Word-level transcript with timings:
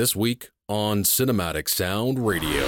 This 0.00 0.16
week 0.16 0.48
on 0.66 1.02
Cinematic 1.02 1.68
Sound 1.68 2.26
Radio. 2.26 2.64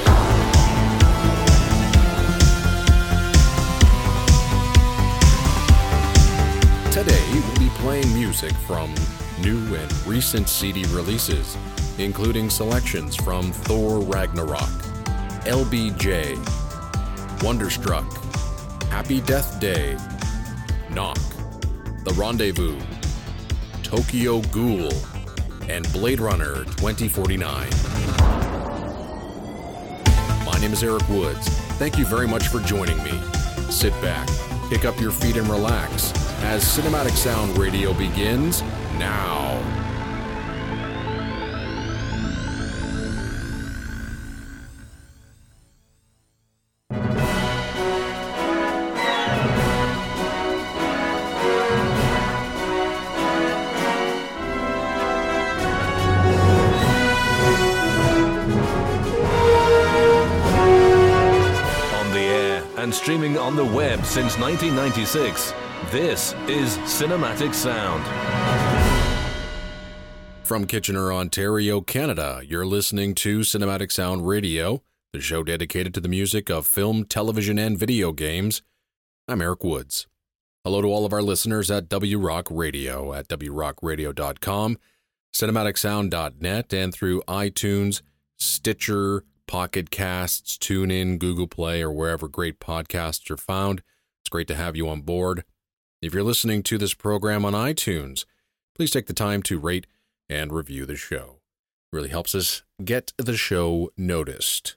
Today, 6.91 7.27
we'll 7.33 7.59
be 7.59 7.71
playing 7.77 8.13
music 8.13 8.53
from 8.67 8.95
new 9.41 9.75
and 9.75 10.07
recent 10.07 10.47
CD 10.47 10.85
releases, 10.95 11.57
including 11.97 12.51
selections 12.51 13.17
from 13.17 13.51
Thor 13.51 14.01
Ragnarok, 14.01 14.69
LBJ, 15.47 16.37
Wonderstruck, 17.43 18.13
Happy 18.91 19.23
Death 19.23 19.59
Day, 19.59 19.97
Knock, 20.91 21.17
The 22.05 22.13
Rendezvous, 22.15 22.79
Tokyo 23.83 24.43
Ghoul, 24.53 24.93
and 25.69 25.91
Blade 25.93 26.21
Runner 26.21 26.65
2049. 26.65 27.69
My 30.45 30.59
name 30.61 30.73
is 30.73 30.83
Eric 30.83 31.09
Woods. 31.09 31.49
Thank 31.79 31.99
you 31.99 32.05
very 32.05 32.29
much 32.29 32.49
for 32.49 32.61
joining 32.61 33.03
me. 33.03 33.13
Sit 33.71 33.93
back, 34.03 34.29
pick 34.69 34.85
up 34.85 35.01
your 35.01 35.11
feet, 35.11 35.37
and 35.37 35.49
relax 35.49 36.13
as 36.43 36.65
Cinematic 36.65 37.13
Sound 37.13 37.57
Radio 37.59 37.93
begins 37.95 38.63
now. 38.99 39.52
Streaming 63.03 63.37
on 63.37 63.57
the 63.57 63.65
web 63.65 64.05
since 64.05 64.39
1996, 64.39 65.53
this 65.91 66.35
is 66.47 66.79
Cinematic 66.87 67.53
Sound. 67.53 68.05
From 70.45 70.69
Kitchener, 70.69 71.13
Ontario, 71.13 71.81
Canada, 71.81 72.43
you're 72.47 72.65
listening 72.65 73.17
to 73.17 73.41
Cinematic 73.41 73.91
Sound 73.91 74.29
Radio, 74.29 74.85
the 75.13 75.21
show 75.21 75.43
dedicated 75.43 75.93
to 75.95 76.01
the 76.01 76.09
music 76.09 76.49
of 76.49 76.65
film, 76.65 77.05
television, 77.05 77.59
and 77.59 77.77
video 77.77 78.13
games. 78.13 78.63
I'm 79.27 79.43
Eric 79.43 79.65
Woods. 79.65 80.07
Hello 80.63 80.81
to 80.81 80.87
all 80.87 81.05
of 81.05 81.13
our 81.13 81.23
listeners 81.23 81.73
at 81.73 81.89
W 81.89 82.21
Rock 82.21 82.47
Radio 82.53 83.13
at 83.15 83.27
wrockradio.com, 83.27 84.79
cinematicsound.net, 85.35 86.73
and 86.73 86.95
through 86.95 87.21
iTunes, 87.27 88.01
Stitcher, 88.39 89.25
Pocket 89.47 89.91
Casts, 89.91 90.57
TuneIn, 90.59 91.19
Google 91.19 91.47
Play, 91.47 91.83
or 91.83 91.93
wherever 91.93 92.29
great 92.29 92.61
podcasts 92.61 93.31
are 93.31 93.37
found. 93.37 93.83
It's 94.21 94.31
great 94.31 94.49
to 94.49 94.55
have 94.55 94.77
you 94.77 94.89
on 94.89 95.03
board. 95.03 95.45
If 96.01 96.15
you're 96.15 96.23
listening 96.23 96.63
to 96.65 96.79
this 96.79 96.95
program 96.95 97.45
on 97.45 97.53
iTunes, 97.53 98.25
please 98.75 98.91
take 98.91 99.07
the 99.07 99.13
time 99.13 99.43
to 99.45 99.59
rate 99.59 99.87
and 100.29 100.53
review 100.53 100.87
the 100.87 100.97
show. 100.97 101.41
It 101.93 101.97
really 101.97 102.09
helps 102.09 102.35
us 102.35 102.63
get 102.85 103.13
the 103.19 103.37
show 103.37 103.91
noticed. 103.97 104.77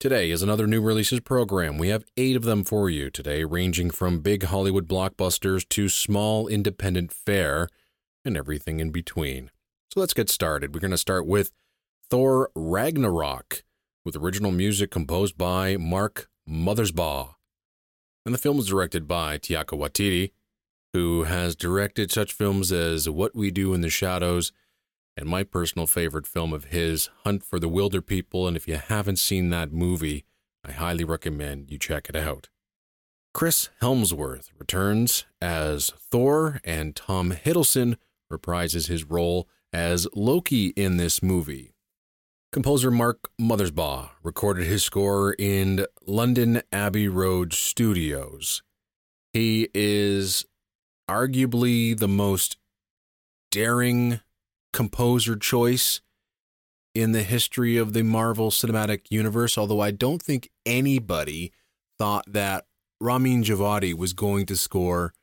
Today 0.00 0.30
is 0.32 0.42
another 0.42 0.66
new 0.66 0.80
releases 0.80 1.20
program. 1.20 1.78
We 1.78 1.88
have 1.88 2.04
eight 2.16 2.34
of 2.34 2.42
them 2.42 2.64
for 2.64 2.90
you 2.90 3.08
today, 3.08 3.44
ranging 3.44 3.90
from 3.90 4.18
big 4.18 4.42
Hollywood 4.44 4.88
blockbusters 4.88 5.68
to 5.68 5.88
small 5.88 6.48
independent 6.48 7.12
fare 7.12 7.68
and 8.24 8.36
everything 8.36 8.80
in 8.80 8.90
between. 8.90 9.50
So 9.92 10.00
let's 10.00 10.14
get 10.14 10.28
started. 10.28 10.74
We're 10.74 10.80
going 10.80 10.90
to 10.90 10.98
start 10.98 11.26
with 11.26 11.52
Thor 12.12 12.50
Ragnarok, 12.54 13.64
with 14.04 14.16
original 14.16 14.50
music 14.50 14.90
composed 14.90 15.38
by 15.38 15.78
Mark 15.78 16.28
Mothersbaugh. 16.46 17.36
And 18.26 18.34
the 18.34 18.38
film 18.38 18.58
was 18.58 18.66
directed 18.66 19.08
by 19.08 19.38
Taika 19.38 19.78
Waititi, 19.78 20.32
who 20.92 21.22
has 21.22 21.56
directed 21.56 22.12
such 22.12 22.34
films 22.34 22.70
as 22.70 23.08
What 23.08 23.34
We 23.34 23.50
Do 23.50 23.72
in 23.72 23.80
the 23.80 23.88
Shadows 23.88 24.52
and 25.16 25.26
my 25.26 25.42
personal 25.42 25.86
favorite 25.86 26.26
film 26.26 26.52
of 26.52 26.64
his, 26.64 27.08
Hunt 27.24 27.42
for 27.42 27.58
the 27.58 27.70
Wilderpeople. 27.70 28.46
And 28.46 28.58
if 28.58 28.68
you 28.68 28.76
haven't 28.76 29.16
seen 29.16 29.48
that 29.48 29.72
movie, 29.72 30.26
I 30.62 30.72
highly 30.72 31.04
recommend 31.04 31.70
you 31.70 31.78
check 31.78 32.10
it 32.10 32.16
out. 32.16 32.50
Chris 33.32 33.70
Hemsworth 33.80 34.50
returns 34.58 35.24
as 35.40 35.90
Thor, 35.96 36.60
and 36.62 36.94
Tom 36.94 37.32
Hiddleston 37.32 37.96
reprises 38.30 38.88
his 38.88 39.04
role 39.04 39.48
as 39.72 40.06
Loki 40.14 40.74
in 40.76 40.98
this 40.98 41.22
movie. 41.22 41.71
Composer 42.52 42.90
Mark 42.90 43.30
Mothersbaugh 43.40 44.10
recorded 44.22 44.66
his 44.66 44.84
score 44.84 45.34
in 45.38 45.86
London 46.06 46.60
Abbey 46.70 47.08
Road 47.08 47.54
Studios. 47.54 48.62
He 49.32 49.70
is 49.72 50.44
arguably 51.08 51.98
the 51.98 52.08
most 52.08 52.58
daring 53.50 54.20
composer 54.70 55.34
choice 55.34 56.02
in 56.94 57.12
the 57.12 57.22
history 57.22 57.78
of 57.78 57.94
the 57.94 58.02
Marvel 58.02 58.50
Cinematic 58.50 59.06
Universe, 59.08 59.56
although 59.56 59.80
I 59.80 59.90
don't 59.90 60.20
think 60.20 60.50
anybody 60.66 61.52
thought 61.98 62.30
that 62.30 62.66
Ramin 63.00 63.44
Djawadi 63.44 63.94
was 63.94 64.12
going 64.12 64.44
to 64.44 64.58
score 64.58 65.14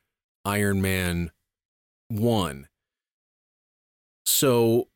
Iron 0.44 0.82
Man 0.82 1.30
1. 2.08 2.66
So 4.26 4.88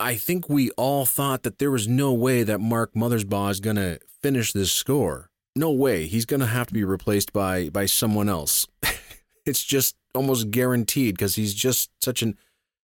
I 0.00 0.14
think 0.14 0.48
we 0.48 0.70
all 0.72 1.04
thought 1.04 1.42
that 1.42 1.58
there 1.58 1.70
was 1.70 1.86
no 1.86 2.14
way 2.14 2.42
that 2.42 2.58
Mark 2.58 2.94
Mothersbaugh 2.94 3.50
is 3.50 3.60
going 3.60 3.76
to 3.76 4.00
finish 4.22 4.52
this 4.52 4.72
score. 4.72 5.28
No 5.54 5.70
way. 5.70 6.06
He's 6.06 6.24
going 6.24 6.40
to 6.40 6.46
have 6.46 6.68
to 6.68 6.74
be 6.74 6.84
replaced 6.84 7.34
by 7.34 7.68
by 7.68 7.84
someone 7.84 8.28
else. 8.28 8.66
it's 9.46 9.62
just 9.62 9.96
almost 10.14 10.50
guaranteed 10.50 11.16
because 11.16 11.34
he's 11.36 11.52
just 11.52 11.90
such 12.02 12.22
an 12.22 12.38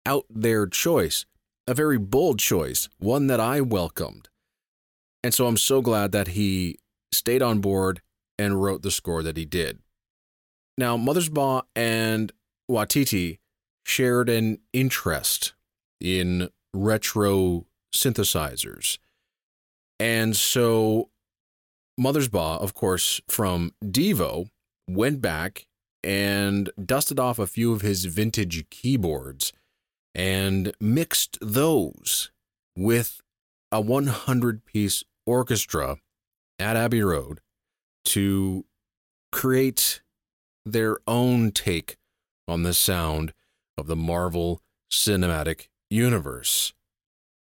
out 0.05 0.27
there 0.29 0.67
choice, 0.67 1.25
a 1.67 1.73
very 1.73 1.97
bold 1.99 2.39
choice, 2.39 2.91
one 2.99 3.29
that 3.29 3.41
I 3.41 3.63
welcomed. 3.63 4.29
And 5.25 5.33
so 5.33 5.47
I'm 5.47 5.57
so 5.57 5.81
glad 5.81 6.13
that 6.13 6.29
he 6.29 6.79
stayed 7.13 7.43
on 7.43 7.61
board 7.61 8.03
and 8.39 8.63
wrote 8.63 8.83
the 8.83 8.91
score 8.91 9.23
that 9.23 9.39
he 9.39 9.47
did. 9.47 9.79
Now, 10.77 10.97
Mothersbaugh 10.97 11.63
and 11.75 12.33
Waititi 12.71 13.39
shared 13.85 14.29
an 14.29 14.59
interest 14.73 15.55
in 16.01 16.49
retro 16.75 17.67
synthesizers. 17.95 18.99
And 19.99 20.37
so 20.37 21.11
Mothersbaugh, 21.99 22.61
of 22.61 22.75
course, 22.75 23.21
from 23.29 23.73
Devo, 23.85 24.49
went 24.89 25.21
back 25.21 25.67
and 26.03 26.71
dusted 26.83 27.21
off 27.21 27.39
a 27.39 27.47
few 27.47 27.73
of 27.73 27.83
his 27.83 28.07
vintage 28.07 28.69
keyboards 28.71 29.53
and 30.15 30.73
mixed 30.81 31.39
those 31.41 32.31
with 32.77 33.21
a 33.71 33.81
100 33.81 34.65
piece 34.65 35.05
orchestra 35.27 35.99
at 36.59 36.77
Abbey 36.77 37.03
Road 37.03 37.41
to 38.07 38.65
create 39.31 40.01
their 40.65 40.99
own 41.07 41.53
take 41.53 41.97
on 42.49 42.63
the 42.63 42.75
sound 42.75 43.33
of 43.77 43.87
the 43.87 43.97
Marvel 43.97 44.61
Cinematic 44.93 45.69
Universe. 45.91 46.73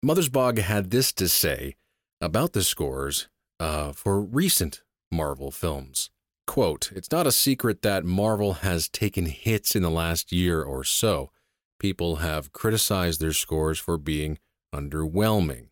Mothersbaugh 0.05 0.59
had 0.59 0.91
this 0.91 1.13
to 1.13 1.29
say 1.29 1.77
about 2.21 2.53
the 2.53 2.65
scores 2.65 3.29
uh, 3.61 3.93
for 3.93 4.21
recent 4.21 4.83
Marvel 5.13 5.53
films. 5.53 6.11
Quote, 6.47 6.91
It's 6.97 7.13
not 7.13 7.29
a 7.29 7.33
secret 7.33 7.83
that 7.83 8.05
Marvel 8.05 8.55
has 8.55 8.89
taken 8.89 9.27
hits 9.27 9.77
in 9.77 9.83
the 9.83 9.91
last 9.91 10.33
year 10.33 10.63
or 10.63 10.83
so. 10.83 11.31
People 11.79 12.17
have 12.17 12.53
criticized 12.53 13.21
their 13.21 13.33
scores 13.33 13.79
for 13.79 13.97
being 13.97 14.39
underwhelming. 14.75 15.69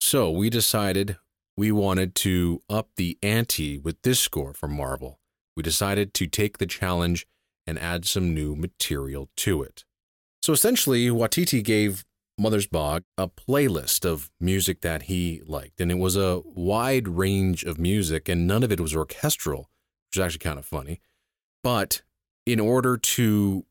So 0.00 0.32
we 0.32 0.50
decided 0.50 1.16
we 1.56 1.70
wanted 1.70 2.16
to 2.16 2.60
up 2.68 2.88
the 2.96 3.18
ante 3.22 3.78
with 3.78 4.02
this 4.02 4.18
score 4.18 4.52
for 4.52 4.66
Marvel. 4.66 5.20
We 5.56 5.62
decided 5.62 6.12
to 6.14 6.26
take 6.26 6.58
the 6.58 6.66
challenge 6.66 7.24
and 7.68 7.78
add 7.78 8.04
some 8.04 8.34
new 8.34 8.56
material 8.56 9.30
to 9.36 9.62
it. 9.62 9.84
So 10.44 10.52
essentially, 10.52 11.06
Waititi 11.08 11.64
gave 11.64 12.04
Mothersbaugh 12.38 13.02
a 13.16 13.28
playlist 13.28 14.04
of 14.04 14.30
music 14.38 14.82
that 14.82 15.04
he 15.04 15.40
liked, 15.46 15.80
and 15.80 15.90
it 15.90 15.96
was 15.96 16.16
a 16.16 16.42
wide 16.44 17.08
range 17.08 17.64
of 17.64 17.78
music, 17.78 18.28
and 18.28 18.46
none 18.46 18.62
of 18.62 18.70
it 18.70 18.78
was 18.78 18.94
orchestral, 18.94 19.70
which 20.10 20.18
is 20.18 20.20
actually 20.20 20.40
kind 20.40 20.58
of 20.58 20.66
funny. 20.66 21.00
But 21.62 22.02
in 22.44 22.60
order 22.60 22.98
to 22.98 23.64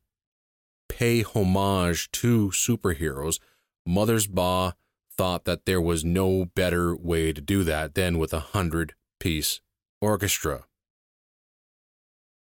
pay 0.89 1.21
homage 1.21 2.09
to 2.13 2.49
superheroes, 2.49 3.39
Mothersbaugh 3.87 4.73
thought 5.15 5.45
that 5.45 5.67
there 5.67 5.79
was 5.79 6.03
no 6.03 6.45
better 6.55 6.95
way 6.95 7.33
to 7.33 7.39
do 7.39 7.63
that 7.65 7.93
than 7.93 8.17
with 8.17 8.33
a 8.33 8.39
hundred 8.39 8.95
piece 9.19 9.61
orchestra. 10.01 10.65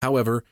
However, 0.03 0.43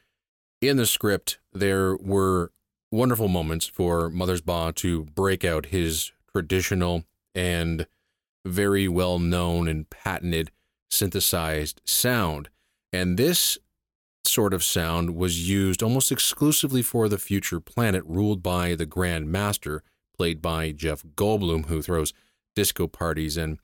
in 0.63 0.77
the 0.77 0.87
script, 0.87 1.37
there 1.53 1.95
were 1.95 2.51
wonderful 2.91 3.27
moments 3.27 3.67
for 3.67 4.09
Mother's 4.09 4.41
Mothersbaugh 4.41 4.75
to 4.75 5.05
break 5.05 5.43
out 5.43 5.67
his 5.67 6.11
traditional 6.31 7.03
and 7.35 7.87
very 8.45 8.87
well 8.87 9.19
known 9.19 9.67
and 9.67 9.89
patented 9.89 10.51
synthesized 10.89 11.81
sound. 11.85 12.49
And 12.93 13.17
this 13.17 13.57
sort 14.25 14.53
of 14.53 14.63
sound 14.63 15.15
was 15.15 15.49
used 15.49 15.81
almost 15.81 16.11
exclusively 16.11 16.81
for 16.81 17.07
the 17.07 17.17
future 17.17 17.59
planet 17.59 18.03
ruled 18.05 18.43
by 18.43 18.75
the 18.75 18.85
Grand 18.85 19.29
Master, 19.29 19.83
played 20.15 20.41
by 20.41 20.71
Jeff 20.71 21.03
Goldblum, 21.15 21.67
who 21.67 21.81
throws 21.81 22.13
disco 22.55 22.87
parties 22.87 23.37
and 23.37 23.59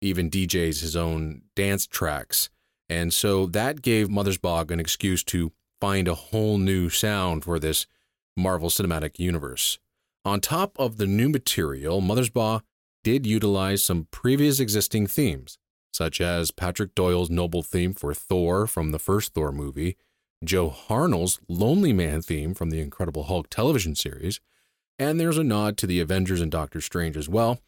even 0.00 0.30
DJs 0.30 0.80
his 0.80 0.96
own 0.96 1.42
dance 1.54 1.86
tracks. 1.86 2.48
And 2.88 3.12
so 3.12 3.46
that 3.46 3.82
gave 3.82 4.08
Mothersbaugh 4.08 4.70
an 4.70 4.80
excuse 4.80 5.22
to 5.24 5.52
find 5.80 6.08
a 6.08 6.14
whole 6.14 6.58
new 6.58 6.88
sound 6.90 7.44
for 7.44 7.58
this 7.58 7.86
Marvel 8.36 8.68
Cinematic 8.68 9.18
Universe. 9.18 9.78
On 10.24 10.40
top 10.40 10.78
of 10.78 10.96
the 10.96 11.06
new 11.06 11.28
material, 11.28 12.00
Mother's 12.00 12.30
Mothersbaugh 12.30 12.62
did 13.02 13.26
utilize 13.26 13.82
some 13.82 14.08
previous 14.10 14.60
existing 14.60 15.06
themes, 15.06 15.58
such 15.92 16.20
as 16.20 16.50
Patrick 16.50 16.94
Doyle's 16.94 17.30
noble 17.30 17.62
theme 17.62 17.94
for 17.94 18.12
Thor 18.12 18.66
from 18.66 18.90
the 18.90 18.98
first 18.98 19.32
Thor 19.32 19.52
movie, 19.52 19.96
Joe 20.44 20.70
Harnell's 20.70 21.40
Lonely 21.48 21.92
Man 21.92 22.22
theme 22.22 22.54
from 22.54 22.70
the 22.70 22.80
Incredible 22.80 23.24
Hulk 23.24 23.48
television 23.50 23.94
series, 23.94 24.40
and 24.98 25.18
there's 25.18 25.38
a 25.38 25.44
nod 25.44 25.76
to 25.78 25.86
the 25.86 26.00
Avengers 26.00 26.40
and 26.40 26.50
Doctor 26.50 26.80
Strange 26.80 27.16
as 27.16 27.28
well. 27.28 27.60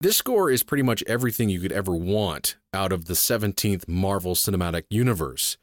This 0.00 0.16
score 0.16 0.50
is 0.50 0.62
pretty 0.62 0.84
much 0.84 1.02
everything 1.08 1.48
you 1.48 1.60
could 1.60 1.72
ever 1.72 1.92
want 1.92 2.56
out 2.72 2.92
of 2.92 3.06
the 3.06 3.14
17th 3.14 3.88
Marvel 3.88 4.36
Cinematic 4.36 4.84
Universe, 4.90 5.58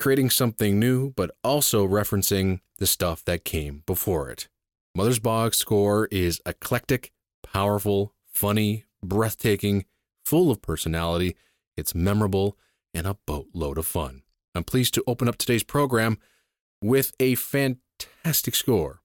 creating 0.00 0.30
something 0.30 0.80
new, 0.80 1.10
but 1.10 1.30
also 1.44 1.86
referencing 1.86 2.60
the 2.78 2.86
stuff 2.86 3.24
that 3.26 3.44
came 3.44 3.82
before 3.86 4.30
it. 4.30 4.48
Mothersbaugh's 4.96 5.58
score 5.58 6.08
is 6.10 6.40
eclectic, 6.46 7.12
powerful, 7.44 8.14
funny, 8.32 8.86
breathtaking, 9.04 9.84
full 10.24 10.50
of 10.50 10.62
personality. 10.62 11.36
It's 11.76 11.94
memorable 11.94 12.58
and 12.92 13.06
a 13.06 13.18
boatload 13.26 13.78
of 13.78 13.86
fun. 13.86 14.22
I'm 14.54 14.64
pleased 14.64 14.94
to 14.94 15.04
open 15.06 15.28
up 15.28 15.36
today's 15.36 15.62
program 15.62 16.18
with 16.82 17.12
a 17.20 17.34
fantastic 17.36 18.54
score 18.54 19.02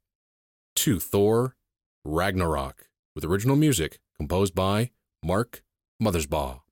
to 0.78 1.00
Thor 1.00 1.56
Ragnarok 2.04 2.88
with 3.14 3.26
original 3.26 3.56
music 3.56 4.00
composed 4.18 4.56
by 4.56 4.92
Mark 5.24 5.62
Mothersbaugh. 6.02 6.65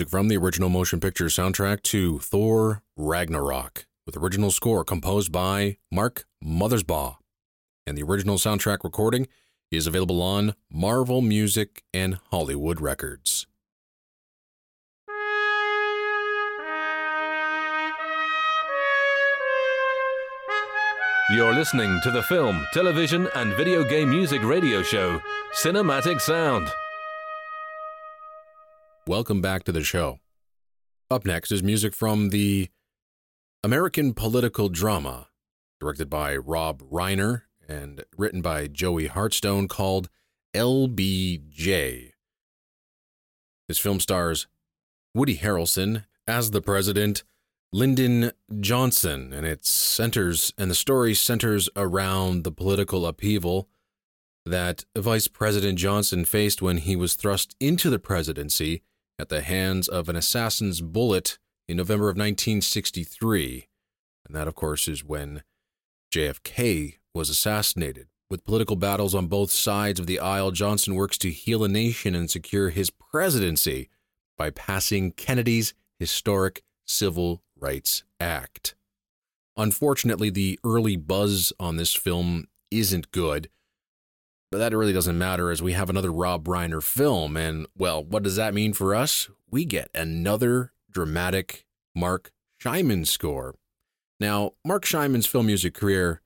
Music 0.00 0.10
from 0.10 0.28
the 0.28 0.36
original 0.38 0.70
motion 0.70 0.98
picture 0.98 1.26
soundtrack 1.26 1.82
to 1.82 2.18
Thor 2.20 2.82
Ragnarok, 2.96 3.84
with 4.06 4.16
original 4.16 4.50
score 4.50 4.82
composed 4.82 5.30
by 5.30 5.76
Mark 5.92 6.24
Mothersbaugh. 6.42 7.16
And 7.86 7.98
the 7.98 8.02
original 8.02 8.38
soundtrack 8.38 8.78
recording 8.82 9.28
is 9.70 9.86
available 9.86 10.22
on 10.22 10.54
Marvel 10.72 11.20
Music 11.20 11.82
and 11.92 12.18
Hollywood 12.30 12.80
Records. 12.80 13.46
You're 21.30 21.52
listening 21.52 22.00
to 22.04 22.10
the 22.10 22.22
film, 22.22 22.66
television, 22.72 23.28
and 23.34 23.52
video 23.52 23.84
game 23.84 24.08
music 24.08 24.42
radio 24.44 24.82
show, 24.82 25.20
Cinematic 25.62 26.22
Sound. 26.22 26.70
Welcome 29.06 29.40
back 29.40 29.64
to 29.64 29.72
the 29.72 29.82
show. 29.82 30.20
Up 31.10 31.24
next 31.24 31.50
is 31.50 31.62
music 31.62 31.94
from 31.94 32.28
the 32.28 32.68
American 33.64 34.12
political 34.12 34.68
drama, 34.68 35.28
directed 35.80 36.10
by 36.10 36.36
Rob 36.36 36.82
Reiner 36.82 37.42
and 37.66 38.04
written 38.16 38.42
by 38.42 38.66
Joey 38.66 39.08
Hartstone, 39.08 39.68
called 39.68 40.10
LBJ. 40.54 42.12
This 43.68 43.78
film 43.78 44.00
stars 44.00 44.46
Woody 45.14 45.38
Harrelson 45.38 46.04
as 46.28 46.50
the 46.50 46.60
president 46.60 47.24
Lyndon 47.72 48.32
Johnson, 48.60 49.32
and 49.32 49.46
it 49.46 49.64
centers 49.64 50.52
and 50.58 50.70
the 50.70 50.74
story 50.74 51.14
centers 51.14 51.70
around 51.74 52.44
the 52.44 52.52
political 52.52 53.06
upheaval 53.06 53.68
that 54.44 54.84
Vice 54.96 55.26
President 55.26 55.78
Johnson 55.78 56.24
faced 56.26 56.60
when 56.60 56.76
he 56.76 56.94
was 56.94 57.14
thrust 57.14 57.56
into 57.60 57.88
the 57.88 57.98
presidency 57.98 58.82
at 59.20 59.28
the 59.28 59.42
hands 59.42 59.86
of 59.86 60.08
an 60.08 60.16
assassin's 60.16 60.80
bullet 60.80 61.38
in 61.68 61.76
November 61.76 62.06
of 62.06 62.16
1963. 62.16 63.68
And 64.26 64.34
that, 64.34 64.48
of 64.48 64.54
course, 64.54 64.88
is 64.88 65.04
when 65.04 65.42
JFK 66.12 66.94
was 67.14 67.30
assassinated. 67.30 68.08
With 68.30 68.44
political 68.44 68.76
battles 68.76 69.14
on 69.14 69.26
both 69.26 69.50
sides 69.50 70.00
of 70.00 70.06
the 70.06 70.20
aisle, 70.20 70.52
Johnson 70.52 70.94
works 70.94 71.18
to 71.18 71.30
heal 71.30 71.64
a 71.64 71.68
nation 71.68 72.14
and 72.14 72.30
secure 72.30 72.70
his 72.70 72.90
presidency 72.90 73.88
by 74.38 74.50
passing 74.50 75.12
Kennedy's 75.12 75.74
historic 75.98 76.62
Civil 76.86 77.42
Rights 77.58 78.04
Act. 78.18 78.74
Unfortunately, 79.56 80.30
the 80.30 80.58
early 80.64 80.96
buzz 80.96 81.52
on 81.60 81.76
this 81.76 81.92
film 81.94 82.46
isn't 82.70 83.10
good, 83.10 83.50
but 84.50 84.58
that 84.58 84.74
really 84.74 84.92
doesn't 84.92 85.18
matter 85.18 85.50
as 85.50 85.62
we 85.62 85.72
have 85.72 85.88
another 85.88 86.12
Rob 86.12 86.44
Reiner 86.44 86.82
film. 86.82 87.36
And, 87.36 87.66
well, 87.76 88.02
what 88.02 88.22
does 88.22 88.36
that 88.36 88.54
mean 88.54 88.72
for 88.72 88.94
us? 88.94 89.28
We 89.50 89.64
get 89.64 89.90
another 89.94 90.72
dramatic 90.90 91.66
Marc 91.94 92.32
Shaiman 92.58 93.04
score. 93.04 93.54
Now, 94.18 94.52
Marc 94.64 94.84
Shaiman's 94.84 95.26
film 95.26 95.46
music 95.46 95.74
career 95.74 96.20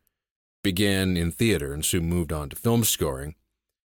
began 0.62 1.16
in 1.16 1.30
theater 1.30 1.72
and 1.72 1.84
soon 1.84 2.08
moved 2.08 2.32
on 2.32 2.48
to 2.48 2.56
film 2.56 2.82
scoring. 2.84 3.34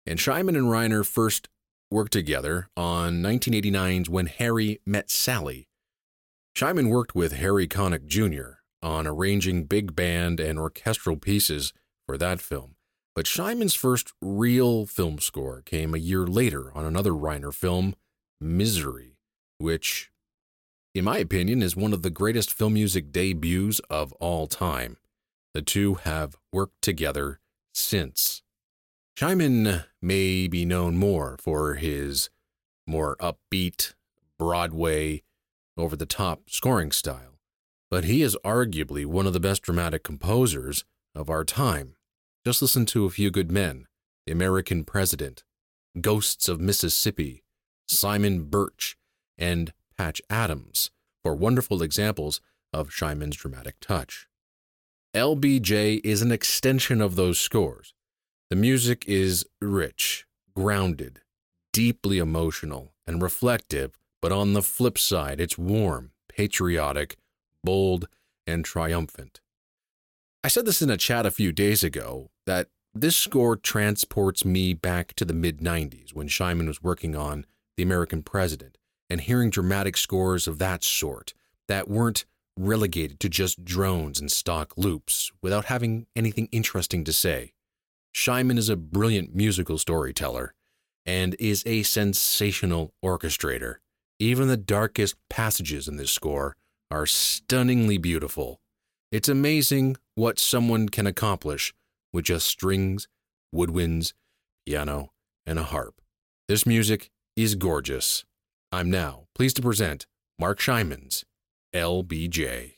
And 0.06 0.20
Shaiman 0.20 0.56
and 0.56 0.66
Reiner 0.66 1.06
first 1.06 1.48
worked 1.90 2.12
together 2.12 2.68
on 2.76 3.22
1989's 3.22 4.10
When 4.10 4.26
Harry 4.26 4.82
Met 4.86 5.10
Sally, 5.10 5.68
Shaiman 6.56 6.90
worked 6.90 7.16
with 7.16 7.34
Harry 7.34 7.68
Connick 7.68 8.08
Jr. 8.08 8.58
on 8.82 9.08
arranging 9.08 9.66
big 9.66 9.96
band 9.96 10.40
and 10.40 10.60
orchestral 10.60 11.16
pieces 11.16 11.72
for 12.06 12.18
that 12.18 12.42
film, 12.42 12.73
but 13.16 13.28
Shaiman's 13.28 13.76
first 13.76 14.14
real 14.22 14.86
film 14.86 15.20
score 15.20 15.62
came 15.62 15.94
a 15.94 16.00
year 16.00 16.26
later 16.26 16.72
on 16.76 16.86
another 16.86 17.12
Reiner 17.12 17.54
film, 17.54 17.96
Misery, 18.42 19.18
which, 19.58 20.12
in 20.96 21.06
my 21.06 21.20
opinion, 21.20 21.62
is 21.62 21.76
one 21.76 21.94
of 21.94 22.02
the 22.02 22.10
greatest 22.10 22.52
film 22.52 22.74
music 22.74 23.12
debuts 23.12 23.80
of 23.90 24.14
all 24.14 24.48
time. 24.48 24.98
The 25.54 25.62
two 25.62 25.96
have 25.96 26.36
worked 26.52 26.82
together 26.82 27.40
since. 27.74 28.42
Shaiman 29.16 29.84
may 30.02 30.48
be 30.48 30.66
known 30.66 30.98
more 30.98 31.38
for 31.40 31.76
his 31.76 32.32
more 32.88 33.16
upbeat, 33.18 33.94
Broadway, 34.40 35.22
over 35.78 35.96
the 35.96 36.08
top 36.08 36.50
scoring 36.50 36.92
style, 36.92 37.40
but 37.92 38.04
he 38.04 38.24
is 38.24 38.36
arguably 38.44 39.06
one 39.06 39.28
of 39.28 39.34
the 39.34 39.40
best 39.40 39.62
dramatic 39.62 40.04
composers 40.04 40.84
of 41.14 41.30
our 41.30 41.44
time. 41.44 41.96
Just 42.46 42.62
listen 42.62 42.86
to 42.88 43.06
A 43.06 43.10
Few 43.10 43.32
Good 43.32 43.50
Men, 43.50 43.86
The 44.26 44.34
American 44.34 44.84
President, 44.84 45.46
Ghosts 46.02 46.50
of 46.50 46.60
Mississippi, 46.60 47.42
Simon 47.88 48.44
Birch, 48.44 48.98
and 49.38 49.72
Patch 49.98 50.22
Adams 50.30 50.92
for 51.24 51.36
wonderful 51.36 51.82
examples 51.82 52.42
of 52.74 52.92
Shaiman's 52.92 53.38
dramatic 53.38 53.76
touch. 53.80 54.28
LBJ 55.16 56.02
is 56.04 56.22
an 56.22 56.34
extension 56.34 57.00
of 57.00 57.16
those 57.16 57.40
scores. 57.40 57.94
The 58.50 58.58
music 58.58 59.06
is 59.08 59.46
rich, 59.62 60.26
grounded, 60.54 61.22
deeply 61.72 62.18
emotional, 62.18 62.94
and 63.08 63.22
reflective 63.22 63.98
but 64.22 64.34
on 64.34 64.52
the 64.52 64.62
flip 64.62 64.98
side, 64.98 65.40
it's 65.40 65.58
warm, 65.58 66.12
patriotic, 66.28 67.18
bold, 67.64 68.10
and 68.46 68.66
triumphant. 68.66 69.40
I 70.44 70.50
said 70.50 70.66
this 70.66 70.82
in 70.82 70.90
a 70.90 70.98
chat 70.98 71.26
a 71.26 71.32
few 71.32 71.54
days 71.54 71.86
ago 71.86 72.30
that 72.46 72.68
this 72.94 73.16
score 73.16 73.56
transports 73.56 74.46
me 74.46 74.74
back 74.74 75.14
to 75.16 75.26
the 75.26 75.34
mid 75.34 75.60
90s 75.60 76.14
when 76.14 76.28
Shaiman 76.28 76.68
was 76.68 76.84
working 76.84 77.16
on 77.16 77.46
The 77.78 77.84
American 77.84 78.22
President 78.22 78.78
and 79.10 79.22
hearing 79.22 79.50
dramatic 79.50 79.98
scores 79.98 80.48
of 80.48 80.60
that 80.60 80.84
sort 80.84 81.34
that 81.68 81.88
weren't 81.88 82.26
relegated 82.58 83.20
to 83.20 83.30
just 83.30 83.66
drones 83.66 84.20
and 84.20 84.32
stock 84.32 84.74
loops 84.78 85.32
without 85.42 85.66
having 85.66 86.06
anything 86.16 86.48
interesting 86.52 87.04
to 87.04 87.14
say. 87.14 87.54
Shaiman 88.12 88.60
is 88.60 88.70
a 88.70 88.76
brilliant 88.76 89.36
musical 89.36 89.78
storyteller 89.78 90.54
and 91.06 91.36
is 91.40 91.64
a 91.66 91.84
sensational 91.84 92.94
orchestrator. 93.04 93.76
Even 94.20 94.48
the 94.48 94.58
darkest 94.58 95.16
passages 95.30 95.88
in 95.88 95.98
this 95.98 96.12
score 96.12 96.56
are 96.92 97.08
stunningly 97.08 97.98
beautiful. 97.98 98.62
It's 99.12 99.28
amazing 99.28 99.98
what 100.16 100.38
someone 100.38 100.90
can 100.90 101.08
accomplish 101.08 101.74
with 102.14 102.26
just 102.26 102.48
strings, 102.48 103.08
woodwinds, 103.54 104.14
piano, 104.66 105.12
and 105.46 105.60
a 105.60 105.64
harp. 105.64 106.00
This 106.48 106.66
music 106.66 107.10
is 107.36 107.56
gorgeous. 107.56 108.24
I'm 108.72 108.90
now 108.90 109.26
pleased 109.36 109.56
to 109.58 109.62
present 109.62 110.06
Marc 110.40 110.60
Shaiman's 110.60 111.26
LBJ. 111.74 112.76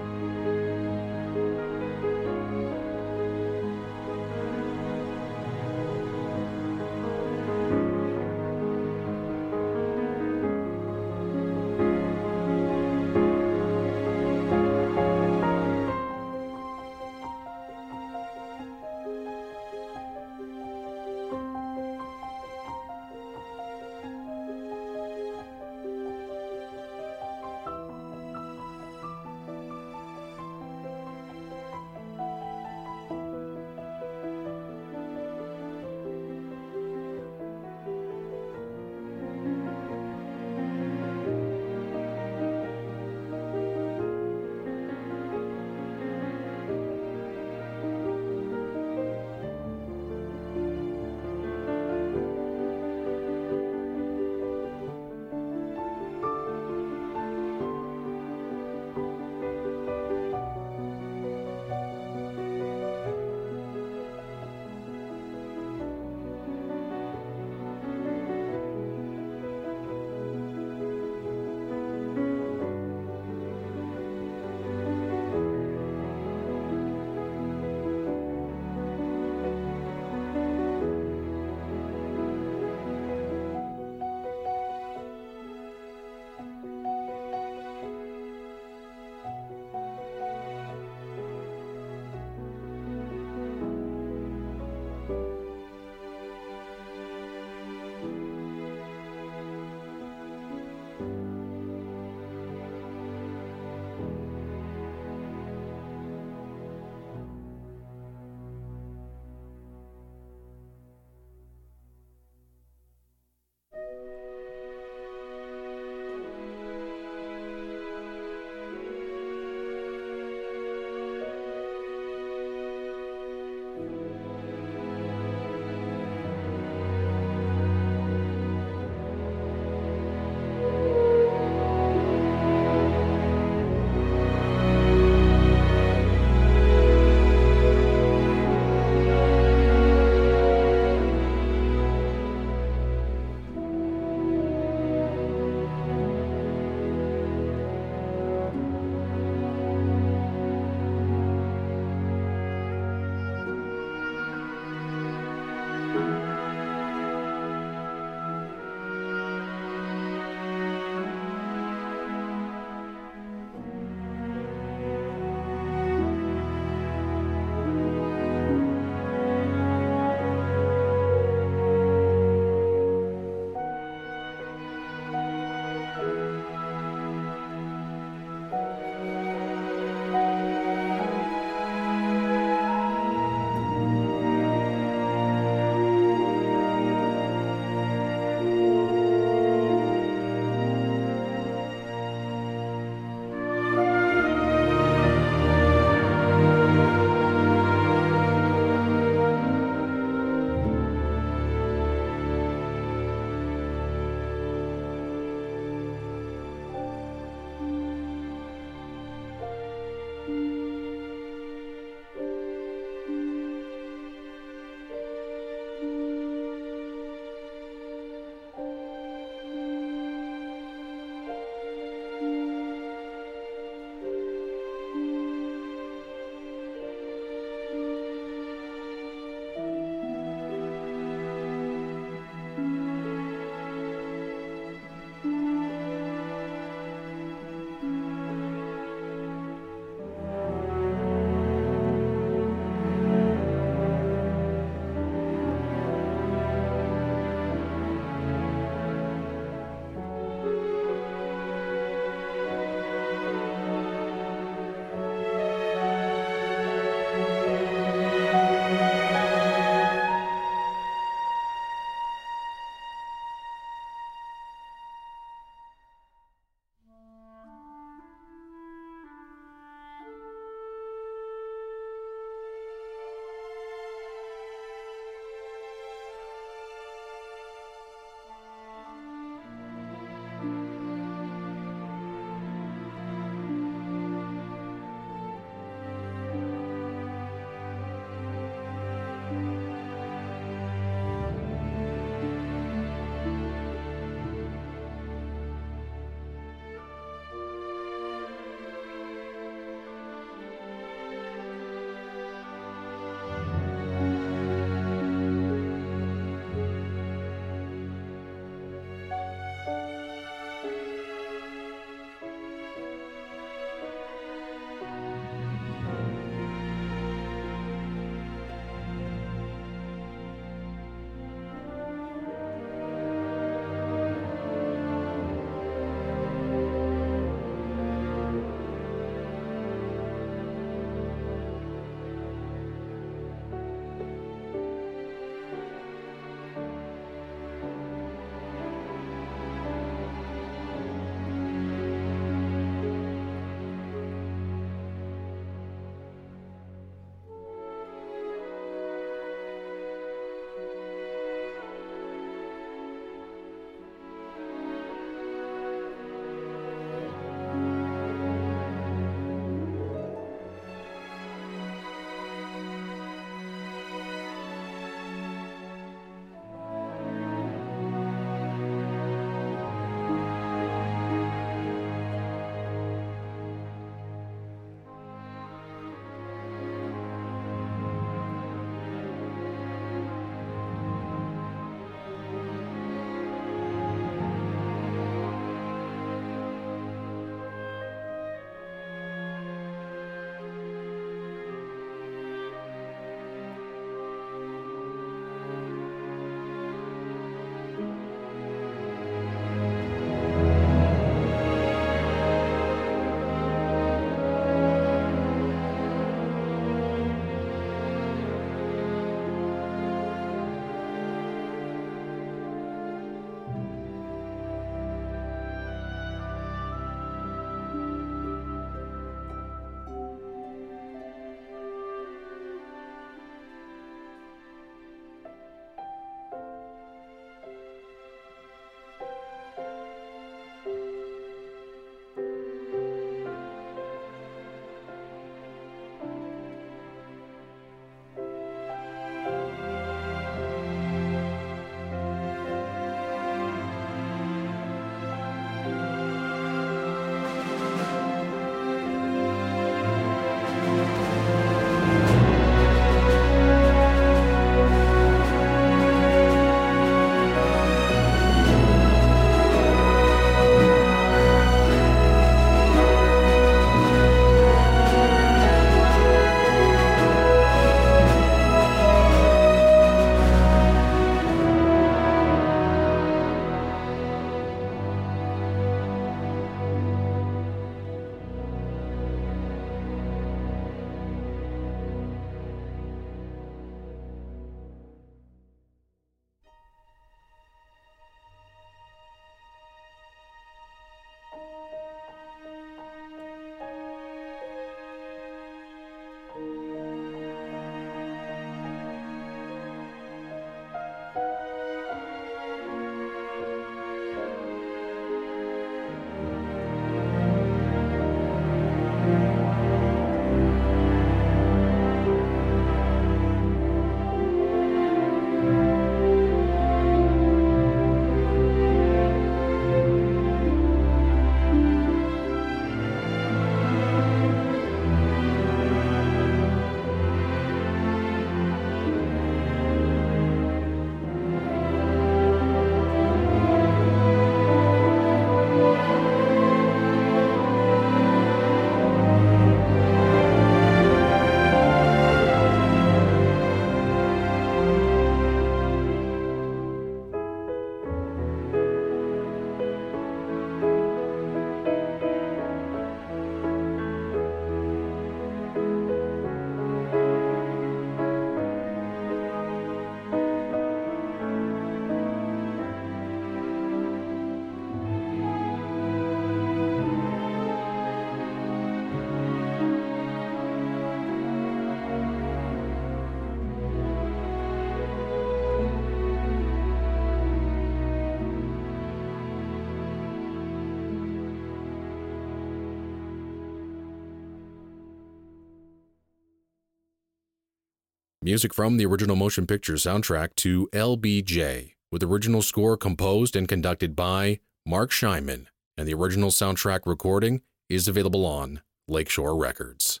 Music 588.30 588.54
from 588.54 588.76
the 588.76 588.86
original 588.86 589.16
motion 589.16 589.44
picture 589.44 589.72
soundtrack 589.72 590.36
to 590.36 590.68
LBJ, 590.72 591.72
with 591.90 592.04
original 592.04 592.42
score 592.42 592.76
composed 592.76 593.34
and 593.34 593.48
conducted 593.48 593.96
by 593.96 594.38
Marc 594.64 594.92
Shaiman, 594.92 595.48
and 595.76 595.88
the 595.88 595.94
original 595.94 596.30
soundtrack 596.30 596.82
recording 596.86 597.40
is 597.68 597.88
available 597.88 598.24
on 598.24 598.60
Lakeshore 598.86 599.36
Records. 599.36 600.00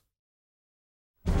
The 1.24 1.32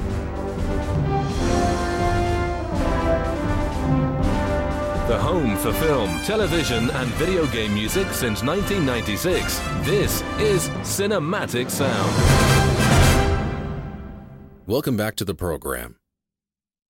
home 5.16 5.56
for 5.58 5.72
film, 5.74 6.18
television, 6.24 6.90
and 6.90 7.08
video 7.10 7.46
game 7.52 7.72
music 7.72 8.08
since 8.08 8.42
1996. 8.42 9.60
This 9.86 10.22
is 10.40 10.68
Cinematic 10.82 11.70
Sound. 11.70 12.10
Welcome 14.66 14.96
back 14.96 15.14
to 15.14 15.24
the 15.24 15.36
program. 15.36 15.99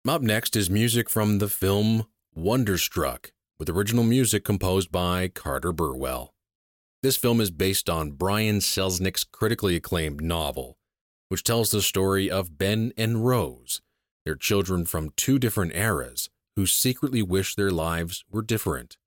Up 0.08 0.22
next 0.22 0.56
is 0.56 0.70
music 0.70 1.10
from 1.10 1.40
the 1.40 1.50
film 1.50 2.06
Wonderstruck, 2.36 3.32
with 3.58 3.72
original 3.72 4.04
music 4.04 4.46
composed 4.46 4.92
by 4.92 5.30
Carter 5.30 5.72
Burwell. 5.72 6.36
This 7.02 7.18
film 7.18 7.42
is 7.42 7.50
based 7.50 7.90
on 7.90 8.12
Brian 8.12 8.60
Selznick's 8.60 9.24
critically 9.24 9.76
acclaimed 9.76 10.22
novel, 10.22 10.78
which 11.30 11.44
tells 11.44 11.72
the 11.72 11.82
story 11.82 12.30
of 12.30 12.56
Ben 12.56 12.94
and 12.96 13.26
Rose, 13.26 13.82
their 14.26 14.36
children 14.36 14.86
from 14.86 15.10
two 15.18 15.40
different 15.40 15.76
eras 15.76 16.30
who 16.56 16.68
secretly 16.68 17.24
wish 17.24 17.56
their 17.56 17.72
lives 17.72 18.24
were 18.30 18.44
different. 18.44 18.98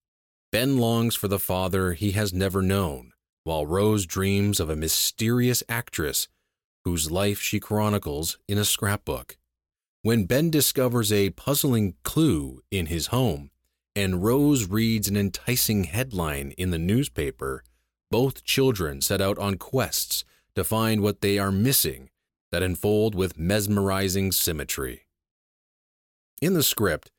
Ben 0.50 0.78
longs 0.78 1.14
for 1.14 1.28
the 1.28 1.38
father 1.38 1.92
he 1.92 2.10
has 2.10 2.32
never 2.32 2.60
known, 2.60 3.12
while 3.44 3.64
Rose 3.64 4.04
dreams 4.04 4.58
of 4.58 4.68
a 4.68 4.74
mysterious 4.74 5.62
actress 5.68 6.26
whose 6.84 7.08
life 7.08 7.38
she 7.40 7.60
chronicles 7.60 8.36
in 8.48 8.58
a 8.58 8.64
scrapbook. 8.64 9.38
When 10.08 10.24
Ben 10.24 10.48
discovers 10.48 11.12
a 11.12 11.28
puzzling 11.28 11.92
clue 12.02 12.62
in 12.70 12.86
his 12.86 13.08
home, 13.08 13.50
and 13.94 14.24
Rose 14.24 14.66
reads 14.66 15.06
an 15.06 15.18
enticing 15.18 15.84
headline 15.84 16.54
in 16.56 16.70
the 16.70 16.78
newspaper, 16.78 17.62
both 18.10 18.42
children 18.42 19.02
set 19.02 19.20
out 19.20 19.36
on 19.36 19.58
quests 19.58 20.24
to 20.54 20.64
find 20.64 21.02
what 21.02 21.20
they 21.20 21.38
are 21.38 21.52
missing 21.52 22.08
that 22.50 22.62
unfold 22.62 23.14
with 23.14 23.38
mesmerizing 23.38 24.32
symmetry. 24.32 25.02
In 26.40 26.54
the 26.54 26.62
script, 26.62 27.10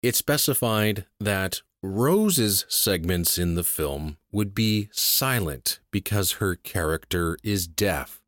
it 0.00 0.14
specified 0.14 1.04
that 1.18 1.62
Rose's 1.82 2.64
segments 2.68 3.38
in 3.38 3.56
the 3.56 3.64
film 3.64 4.18
would 4.30 4.54
be 4.54 4.88
silent 4.92 5.80
because 5.90 6.34
her 6.34 6.54
character 6.54 7.36
is 7.42 7.66
deaf. 7.66 8.22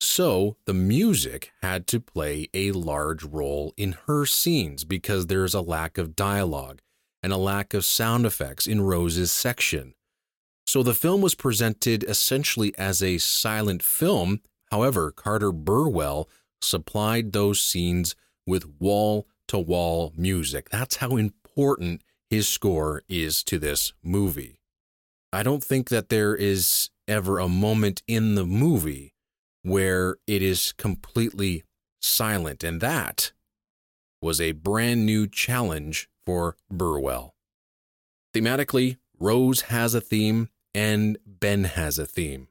So 0.00 0.56
the 0.64 0.72
music 0.72 1.52
had 1.60 1.86
to 1.88 2.00
play 2.00 2.48
a 2.54 2.72
large 2.72 3.22
role 3.22 3.74
in 3.76 3.96
her 4.06 4.24
scenes 4.24 4.84
because 4.84 5.26
there's 5.26 5.54
a 5.54 5.60
lack 5.60 5.98
of 5.98 6.16
dialogue 6.16 6.80
and 7.22 7.34
a 7.34 7.36
lack 7.36 7.74
of 7.74 7.84
sound 7.84 8.24
effects 8.24 8.66
in 8.66 8.80
Rose's 8.80 9.30
section. 9.30 9.92
So 10.66 10.82
the 10.82 10.94
film 10.94 11.20
was 11.20 11.34
presented 11.34 12.02
essentially 12.04 12.72
as 12.78 13.02
a 13.02 13.18
silent 13.18 13.82
film. 13.82 14.40
However, 14.70 15.10
Carter 15.10 15.52
Burwell 15.52 16.30
supplied 16.62 17.32
those 17.32 17.60
scenes 17.60 18.14
with 18.46 18.80
wall 18.80 19.26
to 19.48 19.58
wall 19.58 20.14
music. 20.16 20.70
That's 20.70 20.96
how 20.96 21.16
important 21.16 22.02
his 22.30 22.48
score 22.48 23.02
is 23.08 23.44
to 23.44 23.58
this 23.58 23.92
movie. 24.02 24.60
I 25.30 25.42
don't 25.42 25.62
think 25.62 25.90
that 25.90 26.08
there 26.08 26.34
is 26.34 26.88
ever 27.06 27.38
a 27.38 27.48
moment 27.48 28.02
in 28.06 28.34
the 28.34 28.46
movie 28.46 29.12
where 29.62 30.16
it 30.26 30.42
is 30.42 30.72
completely 30.72 31.64
silent, 32.00 32.64
and 32.64 32.80
that 32.80 33.32
was 34.22 34.40
a 34.40 34.52
brand 34.52 35.06
new 35.06 35.26
challenge 35.26 36.08
for 36.24 36.56
Burwell. 36.70 37.34
Thematically, 38.34 38.98
Rose 39.18 39.62
has 39.62 39.94
a 39.94 40.00
theme 40.00 40.48
and 40.74 41.18
Ben 41.26 41.64
has 41.64 41.98
a 41.98 42.06
theme. 42.06 42.48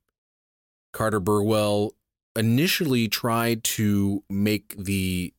Carter 0.91 1.19
Burwell 1.19 1.93
initially 2.35 3.07
tried 3.07 3.63
to 3.63 4.23
make 4.29 4.75
the 4.77 5.33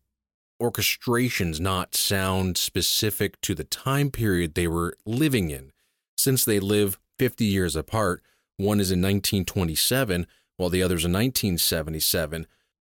orchestrations 0.60 1.58
not 1.58 1.94
sound 1.94 2.56
specific 2.56 3.40
to 3.40 3.54
the 3.54 3.64
time 3.64 4.10
period 4.10 4.54
they 4.54 4.68
were 4.68 4.96
living 5.06 5.50
in. 5.50 5.72
Since 6.16 6.44
they 6.44 6.60
live 6.60 6.98
50 7.18 7.44
years 7.44 7.76
apart, 7.76 8.22
one 8.56 8.80
is 8.80 8.90
in 8.90 9.00
1927 9.00 10.26
while 10.61 10.68
the 10.68 10.82
other's 10.82 11.06
in 11.06 11.12
1977. 11.12 12.46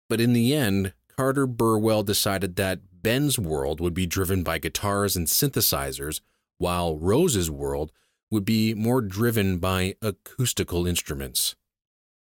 But 0.08 0.22
in 0.22 0.32
the 0.32 0.56
end, 0.56 0.94
Carter 1.18 1.46
Burwell 1.46 2.02
decided 2.02 2.56
that 2.56 2.80
Ben's 3.04 3.38
world 3.38 3.82
would 3.82 3.94
be 3.94 4.06
driven 4.06 4.42
by 4.42 4.58
guitars 4.58 5.18
and 5.18 5.28
synthesizers, 5.28 6.22
while 6.60 6.98
Rose's 6.98 7.52
world 7.52 7.92
would 8.32 8.46
be 8.46 8.74
more 8.74 9.02
driven 9.02 9.58
by 9.58 9.96
acoustical 10.02 10.88
instruments. 10.88 11.56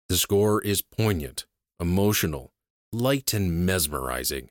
The 0.09 0.16
score 0.16 0.61
is 0.62 0.82
poignant, 0.82 1.47
emotional, 1.78 2.53
light, 2.92 3.32
and 3.32 3.64
mesmerizing. 3.64 4.51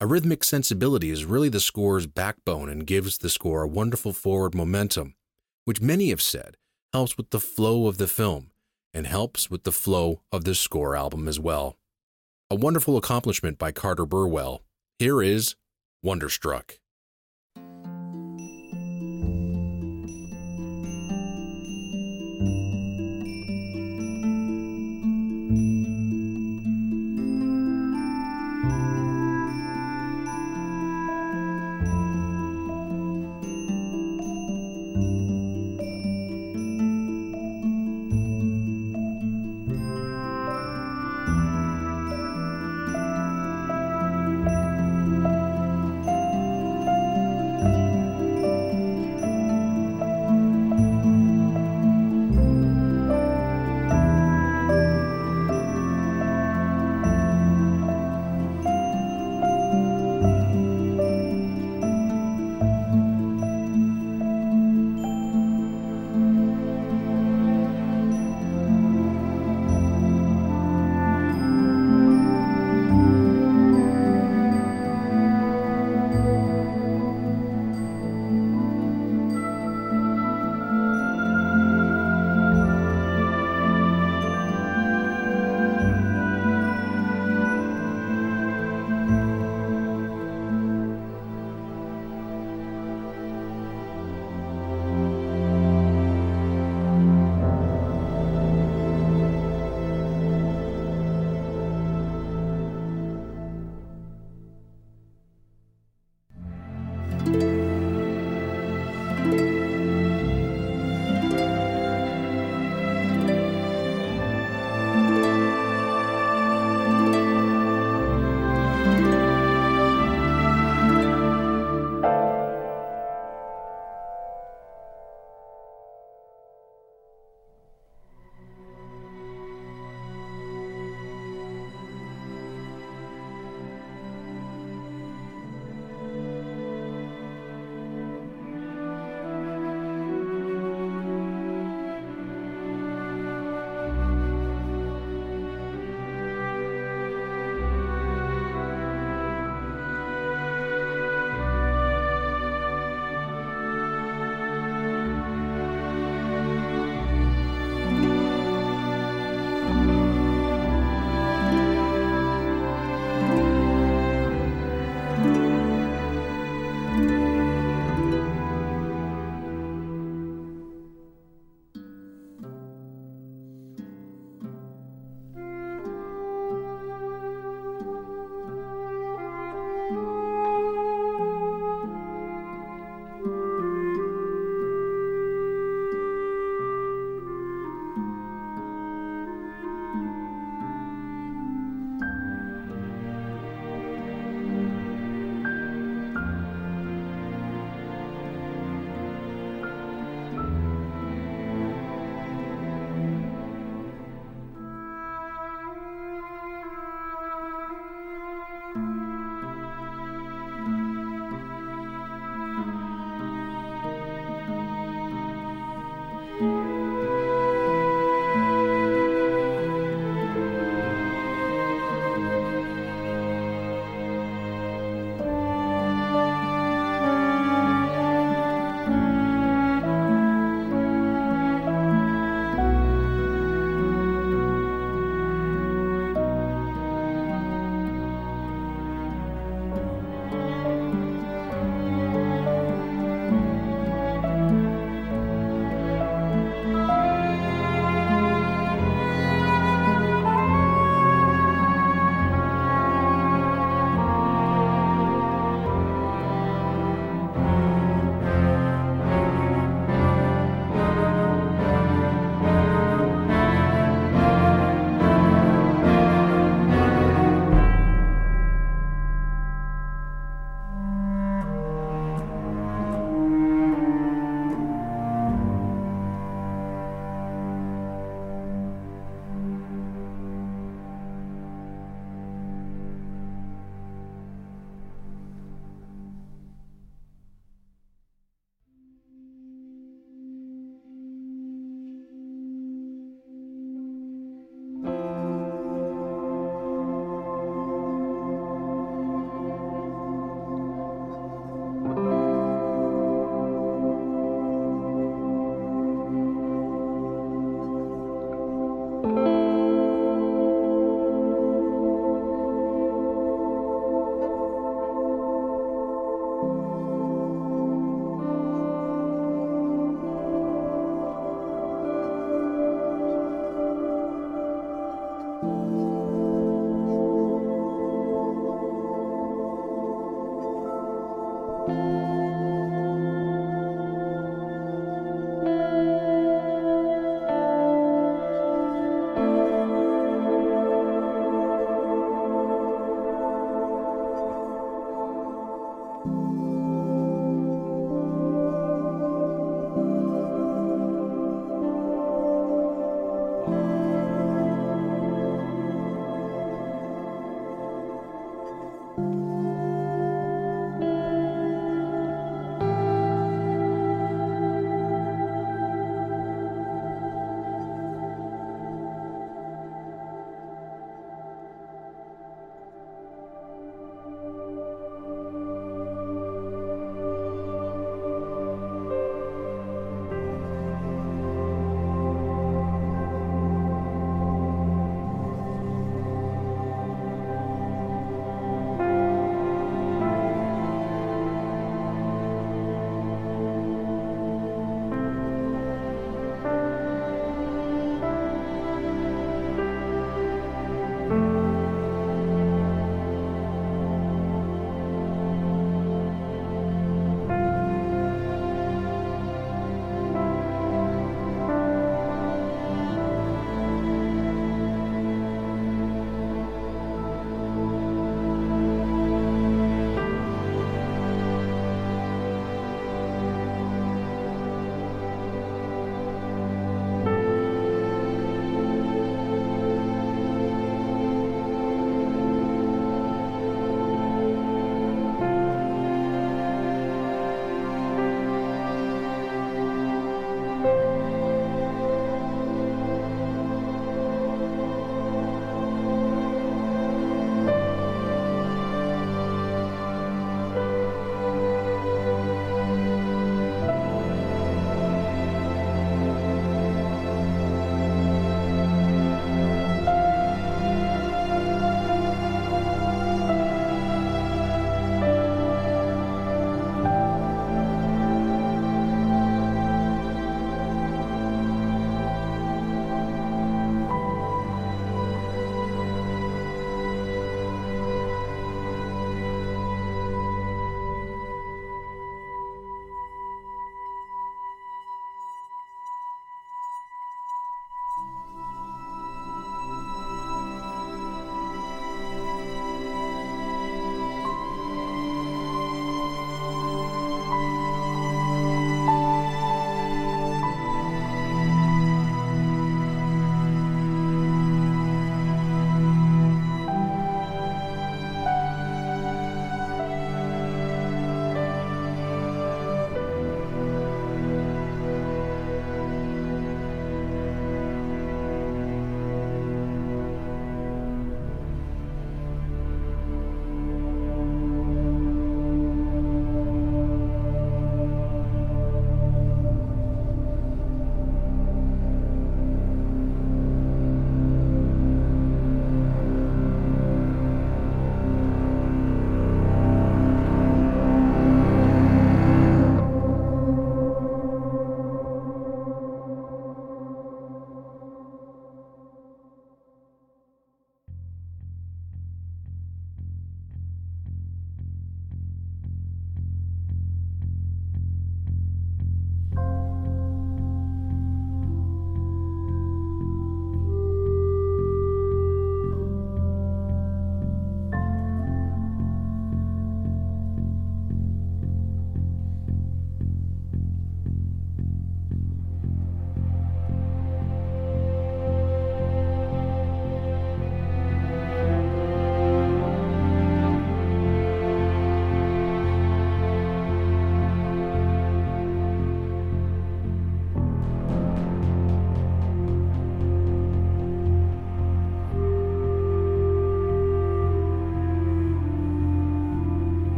A 0.00 0.06
rhythmic 0.06 0.42
sensibility 0.42 1.10
is 1.10 1.24
really 1.24 1.48
the 1.48 1.60
score's 1.60 2.08
backbone 2.08 2.68
and 2.68 2.86
gives 2.86 3.18
the 3.18 3.30
score 3.30 3.62
a 3.62 3.68
wonderful 3.68 4.12
forward 4.12 4.54
momentum, 4.54 5.14
which 5.64 5.80
many 5.80 6.08
have 6.10 6.22
said 6.22 6.56
helps 6.92 7.16
with 7.16 7.30
the 7.30 7.40
flow 7.40 7.86
of 7.86 7.98
the 7.98 8.08
film 8.08 8.50
and 8.92 9.06
helps 9.06 9.50
with 9.50 9.64
the 9.64 9.72
flow 9.72 10.22
of 10.32 10.44
the 10.44 10.54
score 10.54 10.96
album 10.96 11.28
as 11.28 11.38
well. 11.38 11.76
A 12.50 12.54
wonderful 12.54 12.96
accomplishment 12.96 13.58
by 13.58 13.72
Carter 13.72 14.06
Burwell. 14.06 14.62
Here 14.98 15.22
is 15.22 15.54
Wonderstruck. 16.02 16.78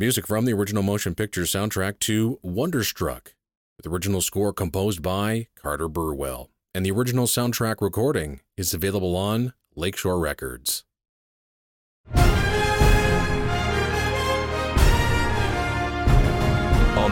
Music 0.00 0.26
from 0.26 0.46
the 0.46 0.52
original 0.54 0.82
motion 0.82 1.14
picture 1.14 1.42
soundtrack 1.42 1.98
to 1.98 2.38
Wonderstruck, 2.42 3.34
with 3.76 3.86
original 3.86 4.22
score 4.22 4.50
composed 4.50 5.02
by 5.02 5.48
Carter 5.54 5.88
Burwell. 5.88 6.48
And 6.74 6.86
the 6.86 6.90
original 6.90 7.26
soundtrack 7.26 7.82
recording 7.82 8.40
is 8.56 8.72
available 8.72 9.14
on 9.14 9.52
Lakeshore 9.76 10.18
Records. 10.18 10.84
On 12.14 12.24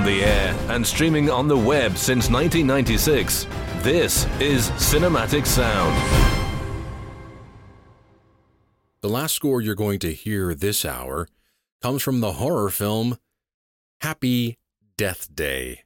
the 0.02 0.24
air 0.24 0.56
and 0.70 0.86
streaming 0.86 1.28
on 1.28 1.46
the 1.46 1.58
web 1.58 1.98
since 1.98 2.30
1996, 2.30 3.46
this 3.82 4.24
is 4.40 4.70
Cinematic 4.70 5.44
Sound. 5.44 5.94
The 9.02 9.10
last 9.10 9.34
score 9.34 9.60
you're 9.60 9.74
going 9.74 9.98
to 9.98 10.14
hear 10.14 10.54
this 10.54 10.86
hour 10.86 11.28
comes 11.80 12.02
from 12.02 12.20
the 12.20 12.32
horror 12.32 12.70
film 12.70 13.18
Happy 14.00 14.58
Death 14.96 15.34
Day, 15.34 15.84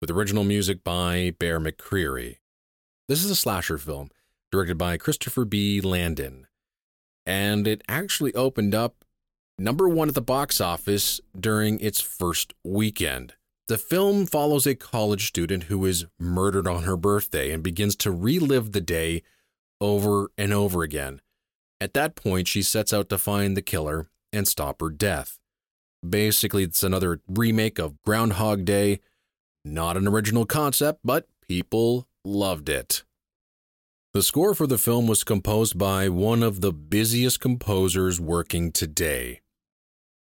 with 0.00 0.10
original 0.10 0.44
music 0.44 0.84
by 0.84 1.32
Bear 1.38 1.58
McCreary. 1.58 2.36
This 3.08 3.24
is 3.24 3.30
a 3.30 3.36
slasher 3.36 3.78
film 3.78 4.10
directed 4.52 4.76
by 4.76 4.96
Christopher 4.96 5.44
B. 5.44 5.80
Landon, 5.80 6.46
and 7.24 7.66
it 7.66 7.82
actually 7.88 8.34
opened 8.34 8.74
up 8.74 9.04
number 9.58 9.88
one 9.88 10.08
at 10.08 10.14
the 10.14 10.20
box 10.20 10.60
office 10.60 11.20
during 11.38 11.80
its 11.80 12.00
first 12.00 12.52
weekend. 12.62 13.34
The 13.66 13.78
film 13.78 14.26
follows 14.26 14.66
a 14.66 14.74
college 14.74 15.26
student 15.26 15.64
who 15.64 15.86
is 15.86 16.04
murdered 16.18 16.68
on 16.68 16.82
her 16.82 16.98
birthday 16.98 17.50
and 17.50 17.62
begins 17.62 17.96
to 17.96 18.10
relive 18.10 18.72
the 18.72 18.80
day 18.82 19.22
over 19.80 20.28
and 20.36 20.52
over 20.52 20.82
again. 20.82 21.22
At 21.80 21.94
that 21.94 22.14
point, 22.14 22.46
she 22.46 22.60
sets 22.60 22.92
out 22.92 23.08
to 23.08 23.16
find 23.16 23.56
the 23.56 23.62
killer 23.62 24.08
and 24.34 24.48
stop 24.48 24.80
her 24.80 24.90
death. 24.90 25.38
Basically, 26.06 26.64
it's 26.64 26.82
another 26.82 27.20
remake 27.28 27.78
of 27.78 28.02
Groundhog 28.02 28.64
Day. 28.64 29.00
Not 29.64 29.96
an 29.96 30.06
original 30.06 30.44
concept, 30.44 31.00
but 31.04 31.26
people 31.46 32.06
loved 32.24 32.68
it. 32.68 33.04
The 34.12 34.22
score 34.22 34.54
for 34.54 34.66
the 34.66 34.78
film 34.78 35.06
was 35.06 35.24
composed 35.24 35.78
by 35.78 36.08
one 36.08 36.42
of 36.42 36.60
the 36.60 36.72
busiest 36.72 37.40
composers 37.40 38.20
working 38.20 38.70
today. 38.70 39.40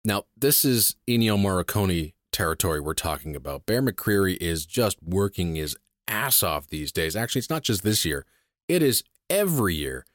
Now, 0.04 0.24
this 0.36 0.64
is 0.64 0.96
Ennio 1.08 1.36
Morricone 1.36 2.12
territory 2.32 2.80
we're 2.80 2.94
talking 2.94 3.34
about. 3.34 3.66
Bear 3.66 3.82
McCreary 3.82 4.36
is 4.40 4.66
just 4.66 5.02
working 5.02 5.56
his 5.56 5.76
ass 6.06 6.42
off 6.42 6.68
these 6.68 6.92
days. 6.92 7.16
Actually, 7.16 7.40
it's 7.40 7.50
not 7.50 7.62
just 7.62 7.82
this 7.82 8.04
year, 8.04 8.24
it 8.68 8.82
is 8.82 9.02
every 9.28 9.74
year. 9.74 10.06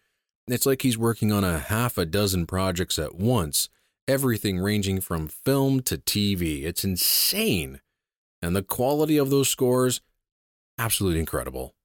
It's 0.47 0.65
like 0.65 0.81
he's 0.81 0.97
working 0.97 1.31
on 1.31 1.43
a 1.43 1.59
half 1.59 1.97
a 1.97 2.05
dozen 2.05 2.45
projects 2.45 2.97
at 2.99 3.15
once, 3.15 3.69
everything 4.07 4.59
ranging 4.59 5.01
from 5.01 5.27
film 5.27 5.81
to 5.83 5.97
TV. 5.97 6.63
It's 6.63 6.83
insane. 6.83 7.79
And 8.41 8.55
the 8.55 8.63
quality 8.63 9.17
of 9.17 9.29
those 9.29 9.49
scores, 9.49 10.01
absolutely 10.77 11.19
incredible. 11.19 11.75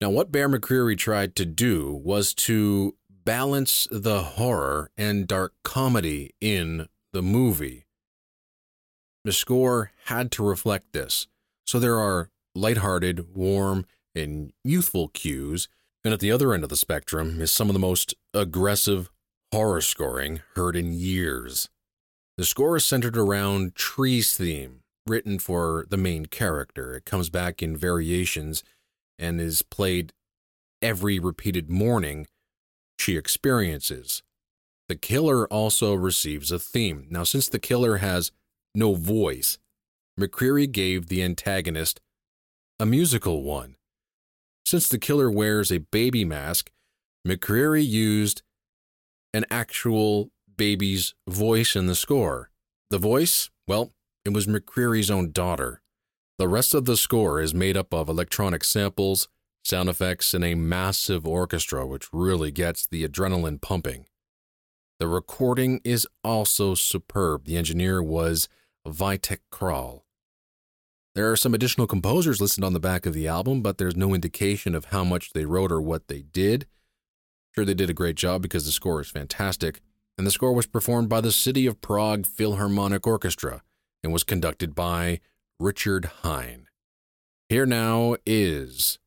Now, 0.00 0.08
what 0.08 0.32
Bear 0.32 0.48
McCreary 0.48 0.96
tried 0.96 1.36
to 1.36 1.44
do 1.44 1.92
was 2.02 2.32
to 2.34 2.96
balance 3.10 3.86
the 3.90 4.22
horror 4.22 4.90
and 4.96 5.28
dark 5.28 5.52
comedy 5.62 6.34
in 6.40 6.88
the 7.12 7.22
movie. 7.22 7.84
The 9.24 9.32
score 9.32 9.92
had 10.06 10.32
to 10.32 10.42
reflect 10.42 10.92
this. 10.92 11.26
So 11.66 11.78
there 11.78 11.98
are 11.98 12.30
lighthearted, 12.54 13.36
warm, 13.36 13.84
and 14.14 14.52
youthful 14.64 15.08
cues, 15.08 15.68
and 16.04 16.14
at 16.14 16.20
the 16.20 16.32
other 16.32 16.52
end 16.52 16.62
of 16.62 16.68
the 16.70 16.76
spectrum 16.76 17.40
is 17.40 17.52
some 17.52 17.68
of 17.68 17.74
the 17.74 17.78
most 17.78 18.14
aggressive 18.32 19.10
horror 19.52 19.80
scoring 19.80 20.40
heard 20.54 20.76
in 20.76 20.92
years. 20.92 21.68
The 22.38 22.44
score 22.44 22.76
is 22.76 22.86
centered 22.86 23.16
around 23.16 23.74
Tree's 23.74 24.36
theme, 24.36 24.80
written 25.06 25.38
for 25.38 25.84
the 25.90 25.96
main 25.96 26.26
character. 26.26 26.94
It 26.94 27.04
comes 27.04 27.28
back 27.28 27.62
in 27.62 27.76
variations 27.76 28.64
and 29.18 29.40
is 29.40 29.62
played 29.62 30.12
every 30.80 31.18
repeated 31.18 31.68
morning 31.68 32.26
she 32.98 33.16
experiences. 33.16 34.22
The 34.88 34.96
killer 34.96 35.46
also 35.48 35.94
receives 35.94 36.50
a 36.50 36.58
theme. 36.58 37.06
Now, 37.10 37.24
since 37.24 37.48
the 37.48 37.58
killer 37.58 37.98
has 37.98 38.32
no 38.74 38.94
voice, 38.94 39.58
McCreary 40.18 40.70
gave 40.70 41.06
the 41.06 41.22
antagonist 41.22 42.00
a 42.78 42.86
musical 42.86 43.42
one. 43.42 43.76
Since 44.70 44.88
the 44.88 45.00
killer 45.00 45.28
wears 45.28 45.72
a 45.72 45.78
baby 45.78 46.24
mask, 46.24 46.70
McCreary 47.26 47.84
used 47.84 48.42
an 49.34 49.44
actual 49.50 50.30
baby's 50.56 51.12
voice 51.28 51.74
in 51.74 51.86
the 51.86 51.96
score. 51.96 52.52
The 52.88 52.98
voice, 52.98 53.50
well, 53.66 53.90
it 54.24 54.32
was 54.32 54.46
McCreary's 54.46 55.10
own 55.10 55.32
daughter. 55.32 55.82
The 56.38 56.46
rest 56.46 56.72
of 56.72 56.84
the 56.84 56.96
score 56.96 57.40
is 57.40 57.52
made 57.52 57.76
up 57.76 57.92
of 57.92 58.08
electronic 58.08 58.62
samples, 58.62 59.28
sound 59.64 59.88
effects, 59.88 60.34
and 60.34 60.44
a 60.44 60.54
massive 60.54 61.26
orchestra, 61.26 61.84
which 61.84 62.06
really 62.12 62.52
gets 62.52 62.86
the 62.86 63.04
adrenaline 63.04 63.60
pumping. 63.60 64.06
The 65.00 65.08
recording 65.08 65.80
is 65.82 66.06
also 66.22 66.76
superb. 66.76 67.46
The 67.46 67.56
engineer 67.56 68.00
was 68.04 68.48
Vitek 68.86 69.40
Kral. 69.52 70.02
There 71.20 71.30
are 71.30 71.36
some 71.36 71.52
additional 71.52 71.86
composers 71.86 72.40
listed 72.40 72.64
on 72.64 72.72
the 72.72 72.80
back 72.80 73.04
of 73.04 73.12
the 73.12 73.28
album, 73.28 73.60
but 73.60 73.76
there's 73.76 73.94
no 73.94 74.14
indication 74.14 74.74
of 74.74 74.86
how 74.86 75.04
much 75.04 75.34
they 75.34 75.44
wrote 75.44 75.70
or 75.70 75.78
what 75.78 76.08
they 76.08 76.22
did. 76.22 76.66
Sure, 77.54 77.66
they 77.66 77.74
did 77.74 77.90
a 77.90 77.92
great 77.92 78.16
job 78.16 78.40
because 78.40 78.64
the 78.64 78.72
score 78.72 79.02
is 79.02 79.10
fantastic, 79.10 79.82
and 80.16 80.26
the 80.26 80.30
score 80.30 80.54
was 80.54 80.66
performed 80.66 81.10
by 81.10 81.20
the 81.20 81.30
City 81.30 81.66
of 81.66 81.82
Prague 81.82 82.24
Philharmonic 82.24 83.06
Orchestra 83.06 83.60
and 84.02 84.14
was 84.14 84.24
conducted 84.24 84.74
by 84.74 85.20
Richard 85.58 86.06
Hein. 86.22 86.68
Here 87.50 87.66
now 87.66 88.16
is 88.24 88.98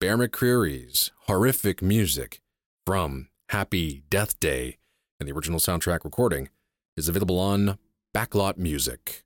Bear 0.00 0.18
McCreary's 0.18 1.12
horrific 1.28 1.80
music 1.80 2.42
from 2.84 3.30
Happy 3.48 4.02
Death 4.10 4.38
Day, 4.38 4.76
and 5.18 5.26
the 5.26 5.32
original 5.32 5.60
soundtrack 5.60 6.04
recording 6.04 6.50
is 6.94 7.08
available 7.08 7.40
on 7.40 7.78
Backlot 8.14 8.58
Music. 8.58 9.24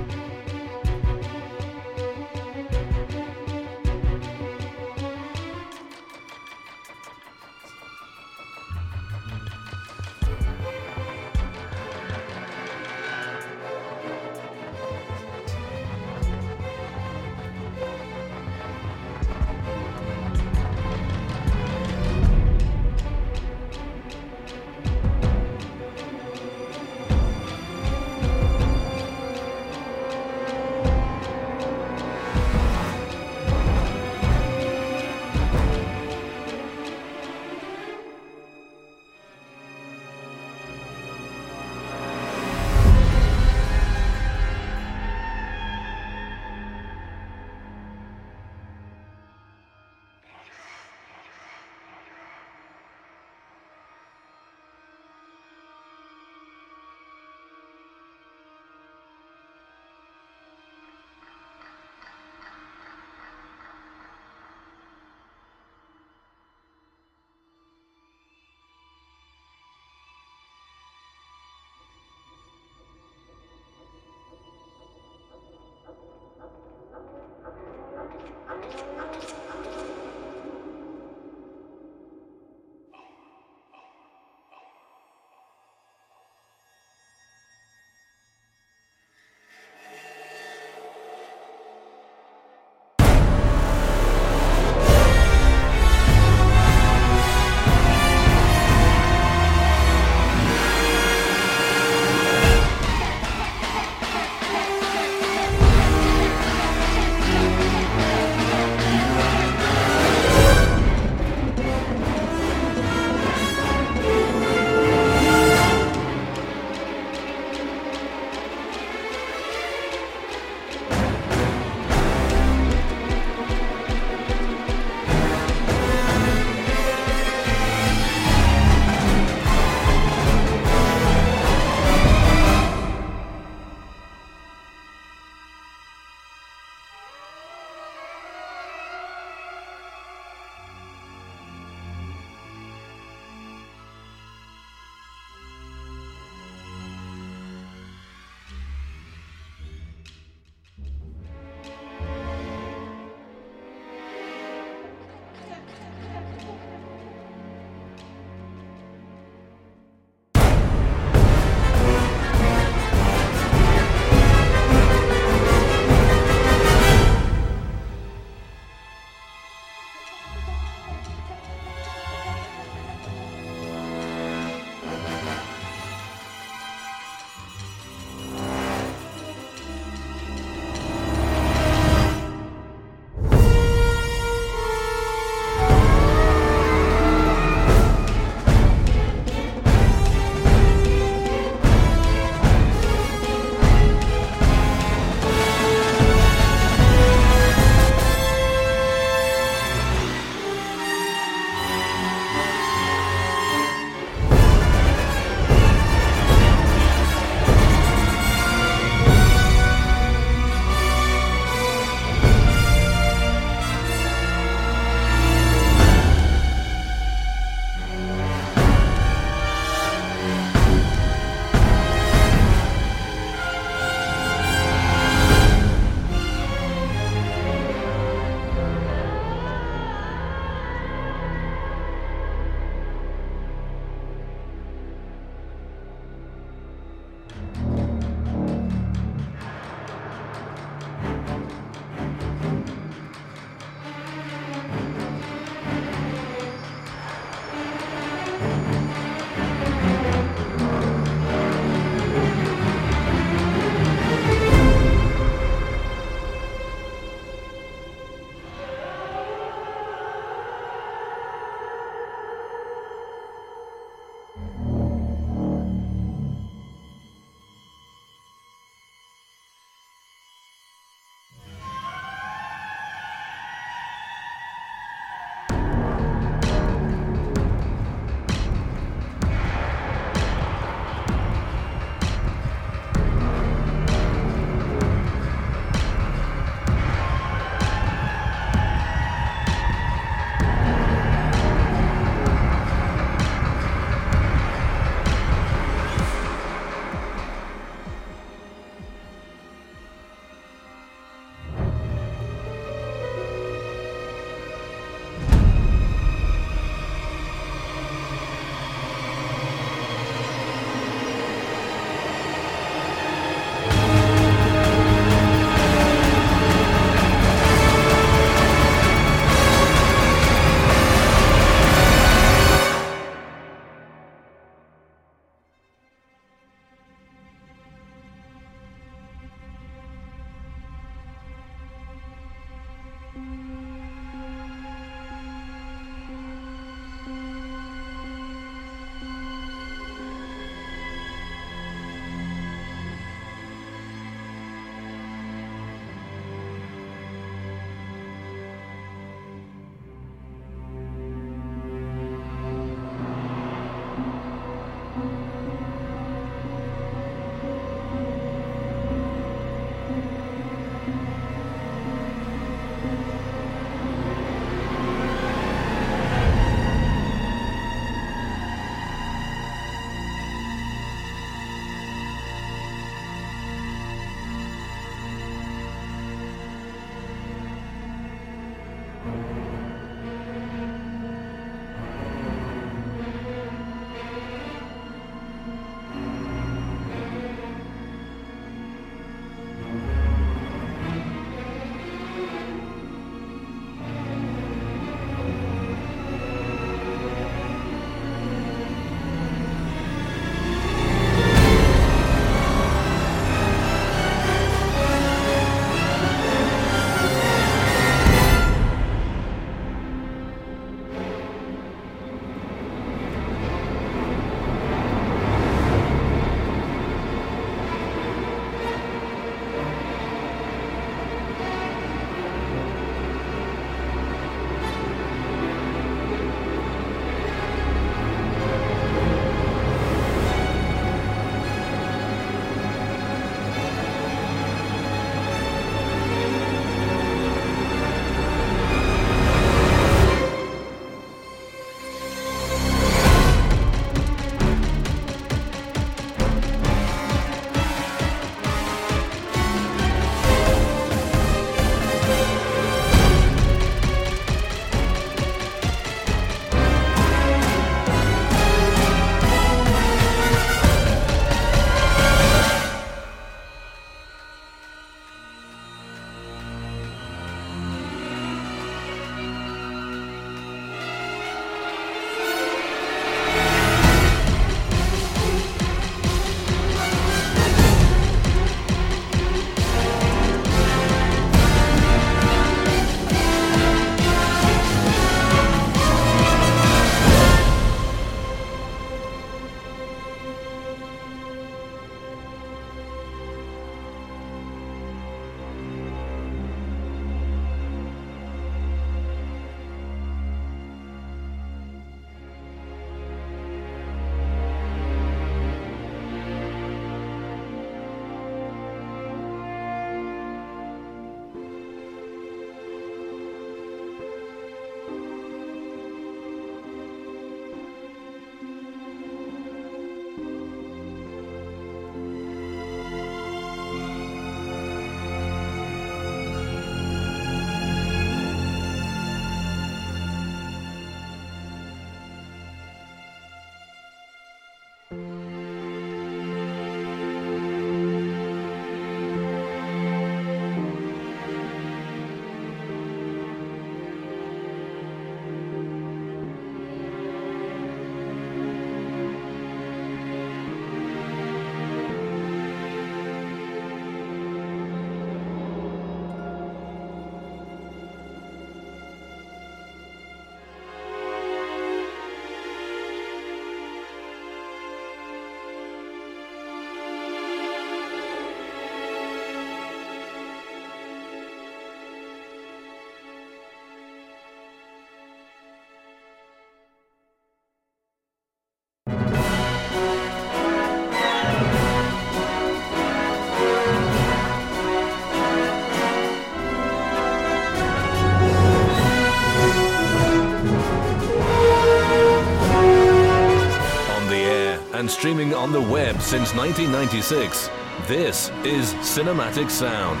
And 594.82 594.90
streaming 594.90 595.32
on 595.32 595.52
the 595.52 595.60
web 595.60 596.02
since 596.02 596.34
1996. 596.34 597.48
This 597.86 598.30
is 598.44 598.74
Cinematic 598.82 599.48
Sound. 599.48 600.00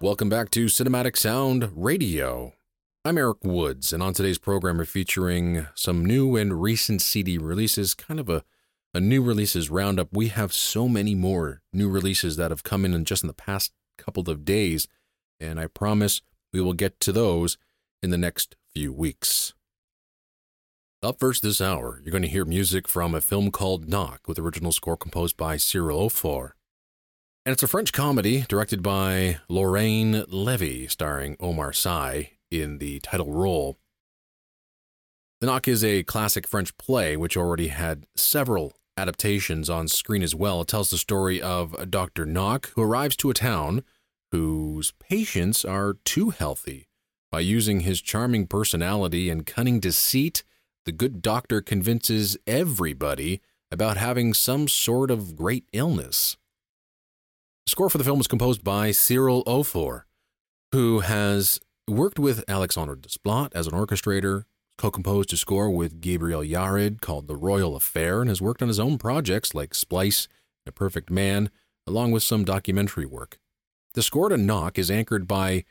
Welcome 0.00 0.28
back 0.28 0.50
to 0.50 0.66
Cinematic 0.66 1.16
Sound 1.16 1.72
Radio. 1.74 2.52
I'm 3.04 3.18
Eric 3.18 3.38
Woods, 3.42 3.92
and 3.92 4.04
on 4.04 4.14
today's 4.14 4.38
program, 4.38 4.78
we're 4.78 4.84
featuring 4.84 5.66
some 5.74 6.06
new 6.06 6.36
and 6.36 6.62
recent 6.62 7.02
CD 7.02 7.38
releases, 7.38 7.92
kind 7.92 8.20
of 8.20 8.28
a, 8.28 8.44
a 8.94 9.00
new 9.00 9.20
releases 9.20 9.68
roundup. 9.68 10.10
We 10.12 10.28
have 10.28 10.52
so 10.52 10.86
many 10.86 11.16
more 11.16 11.62
new 11.72 11.88
releases 11.88 12.36
that 12.36 12.52
have 12.52 12.62
come 12.62 12.84
in 12.84 13.04
just 13.04 13.24
in 13.24 13.26
the 13.26 13.34
past 13.34 13.72
couple 13.96 14.30
of 14.30 14.44
days, 14.44 14.86
and 15.40 15.58
I 15.58 15.66
promise 15.66 16.22
we 16.52 16.60
will 16.60 16.72
get 16.72 17.00
to 17.00 17.10
those 17.10 17.58
in 18.00 18.10
the 18.10 18.16
next 18.16 18.54
few 18.72 18.92
weeks. 18.92 19.54
Up 21.00 21.20
first 21.20 21.44
this 21.44 21.60
hour, 21.60 22.00
you're 22.02 22.10
going 22.10 22.22
to 22.22 22.28
hear 22.28 22.44
music 22.44 22.88
from 22.88 23.14
a 23.14 23.20
film 23.20 23.52
called 23.52 23.88
Knock, 23.88 24.26
with 24.26 24.36
original 24.36 24.72
score 24.72 24.96
composed 24.96 25.36
by 25.36 25.54
Cyrille 25.54 26.10
Aufort. 26.10 26.54
And 27.46 27.52
it's 27.52 27.62
a 27.62 27.68
French 27.68 27.92
comedy 27.92 28.44
directed 28.48 28.82
by 28.82 29.38
Lorraine 29.48 30.24
Levy, 30.26 30.88
starring 30.88 31.36
Omar 31.38 31.72
Sy 31.72 32.32
in 32.50 32.78
the 32.78 32.98
title 32.98 33.32
role. 33.32 33.78
The 35.40 35.46
Knock 35.46 35.68
is 35.68 35.84
a 35.84 36.02
classic 36.02 36.48
French 36.48 36.76
play 36.78 37.16
which 37.16 37.36
already 37.36 37.68
had 37.68 38.08
several 38.16 38.72
adaptations 38.96 39.70
on 39.70 39.86
screen 39.86 40.24
as 40.24 40.34
well. 40.34 40.62
It 40.62 40.66
tells 40.66 40.90
the 40.90 40.98
story 40.98 41.40
of 41.40 41.88
Dr. 41.92 42.26
Knock 42.26 42.72
who 42.74 42.82
arrives 42.82 43.14
to 43.18 43.30
a 43.30 43.34
town 43.34 43.84
whose 44.32 44.92
patients 44.98 45.64
are 45.64 45.94
too 46.04 46.30
healthy. 46.30 46.88
By 47.30 47.38
using 47.38 47.80
his 47.80 48.00
charming 48.00 48.48
personality 48.48 49.30
and 49.30 49.46
cunning 49.46 49.78
deceit, 49.78 50.42
the 50.84 50.92
good 50.92 51.22
doctor 51.22 51.60
convinces 51.60 52.36
everybody 52.46 53.40
about 53.70 53.96
having 53.96 54.32
some 54.32 54.68
sort 54.68 55.10
of 55.10 55.36
great 55.36 55.64
illness. 55.72 56.36
The 57.66 57.70
score 57.70 57.90
for 57.90 57.98
the 57.98 58.04
film 58.04 58.18
was 58.18 58.28
composed 58.28 58.64
by 58.64 58.90
Cyrille 58.90 59.44
Aufort, 59.44 60.04
who 60.72 61.00
has 61.00 61.60
worked 61.86 62.18
with 62.18 62.44
Alexandre 62.48 62.96
Desplat 62.96 63.50
as 63.54 63.66
an 63.66 63.74
orchestrator, 63.74 64.44
co-composed 64.78 65.32
a 65.32 65.36
score 65.36 65.70
with 65.70 66.00
Gabriel 66.00 66.42
Yared 66.42 67.00
called 67.00 67.28
The 67.28 67.36
Royal 67.36 67.76
Affair, 67.76 68.20
and 68.20 68.30
has 68.30 68.40
worked 68.40 68.62
on 68.62 68.68
his 68.68 68.80
own 68.80 68.96
projects 68.96 69.54
like 69.54 69.74
Splice, 69.74 70.28
and 70.64 70.70
A 70.70 70.72
Perfect 70.72 71.10
Man, 71.10 71.50
along 71.86 72.12
with 72.12 72.22
some 72.22 72.44
documentary 72.44 73.06
work. 73.06 73.38
The 73.94 74.02
score 74.02 74.28
to 74.28 74.36
Knock 74.36 74.78
is 74.78 74.90
anchored 74.90 75.26
by 75.26 75.64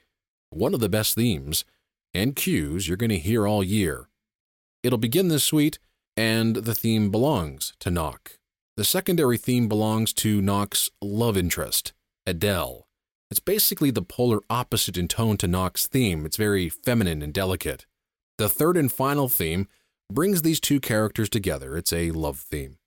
one 0.49 0.73
of 0.73 0.79
the 0.79 0.89
best 0.89 1.15
themes 1.15 1.63
and 2.13 2.35
cues 2.35 2.87
you're 2.87 2.97
going 2.97 3.09
to 3.09 3.19
hear 3.19 3.47
all 3.47 3.63
year. 3.63 4.06
It'll 4.83 4.97
begin 4.97 5.27
this 5.27 5.43
suite, 5.43 5.79
and 6.15 6.55
the 6.57 6.75
theme 6.75 7.11
belongs 7.11 7.73
to 7.79 7.91
Knock. 7.91 8.39
The 8.75 8.83
secondary 8.83 9.37
theme 9.37 9.67
belongs 9.67 10.13
to 10.13 10.41
Knock's 10.41 10.89
love 11.01 11.35
interest, 11.35 11.93
Adele. 12.25 12.87
It's 13.29 13.39
basically 13.39 13.91
the 13.91 14.01
polar 14.01 14.39
opposite 14.49 14.97
in 14.97 15.07
tone 15.07 15.37
to 15.37 15.47
Knock's 15.47 15.87
theme. 15.87 16.25
It's 16.25 16.37
very 16.37 16.69
feminine 16.69 17.21
and 17.21 17.33
delicate. 17.33 17.85
The 18.37 18.49
third 18.49 18.77
and 18.77 18.91
final 18.91 19.27
theme 19.27 19.67
brings 20.11 20.41
these 20.43 20.59
two 20.59 20.79
characters 20.79 21.29
together. 21.29 21.75
It's 21.75 21.91
a 21.91 22.11
love 22.11 22.39
theme. 22.39 22.77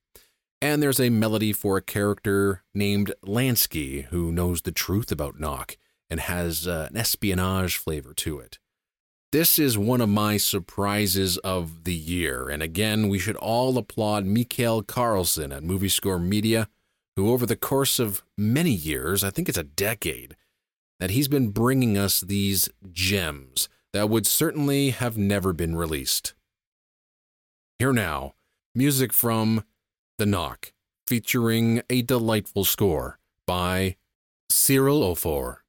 And 0.61 0.81
there's 0.81 0.99
a 0.99 1.09
melody 1.09 1.53
for 1.53 1.77
a 1.77 1.81
character 1.81 2.63
named 2.73 3.13
Lansky 3.25 4.05
who 4.05 4.31
knows 4.31 4.61
the 4.61 4.71
truth 4.71 5.11
about 5.11 5.39
Knock 5.39 5.77
and 6.09 6.19
has 6.19 6.67
uh, 6.67 6.87
an 6.89 6.97
espionage 6.97 7.77
flavor 7.77 8.13
to 8.15 8.39
it. 8.39 8.59
This 9.31 9.57
is 9.57 9.77
one 9.77 10.01
of 10.01 10.09
my 10.09 10.35
surprises 10.35 11.37
of 11.37 11.85
the 11.85 11.93
year, 11.93 12.49
and 12.49 12.61
again, 12.61 13.07
we 13.07 13.17
should 13.17 13.37
all 13.37 13.77
applaud 13.77 14.25
Mikael 14.25 14.83
Carlsson 14.83 15.55
at 15.55 15.63
Movie 15.63 15.87
Score 15.87 16.19
Media, 16.19 16.67
who 17.15 17.31
over 17.31 17.45
the 17.45 17.55
course 17.55 17.97
of 17.97 18.23
many 18.37 18.71
years, 18.71 19.23
I 19.23 19.29
think 19.29 19.47
it's 19.47 19.57
a 19.57 19.63
decade, 19.63 20.35
that 20.99 21.11
he's 21.11 21.29
been 21.29 21.51
bringing 21.51 21.97
us 21.97 22.19
these 22.19 22.67
gems 22.91 23.69
that 23.93 24.09
would 24.09 24.27
certainly 24.27 24.89
have 24.89 25.17
never 25.17 25.53
been 25.53 25.77
released. 25.77 26.33
Here 27.79 27.93
now, 27.93 28.33
music 28.75 29.13
from 29.13 29.63
The 30.17 30.25
Knock, 30.25 30.73
featuring 31.07 31.83
a 31.89 32.01
delightful 32.01 32.65
score 32.65 33.17
by 33.47 33.95
Cyrille 34.51 35.03
Aufort. 35.03 35.60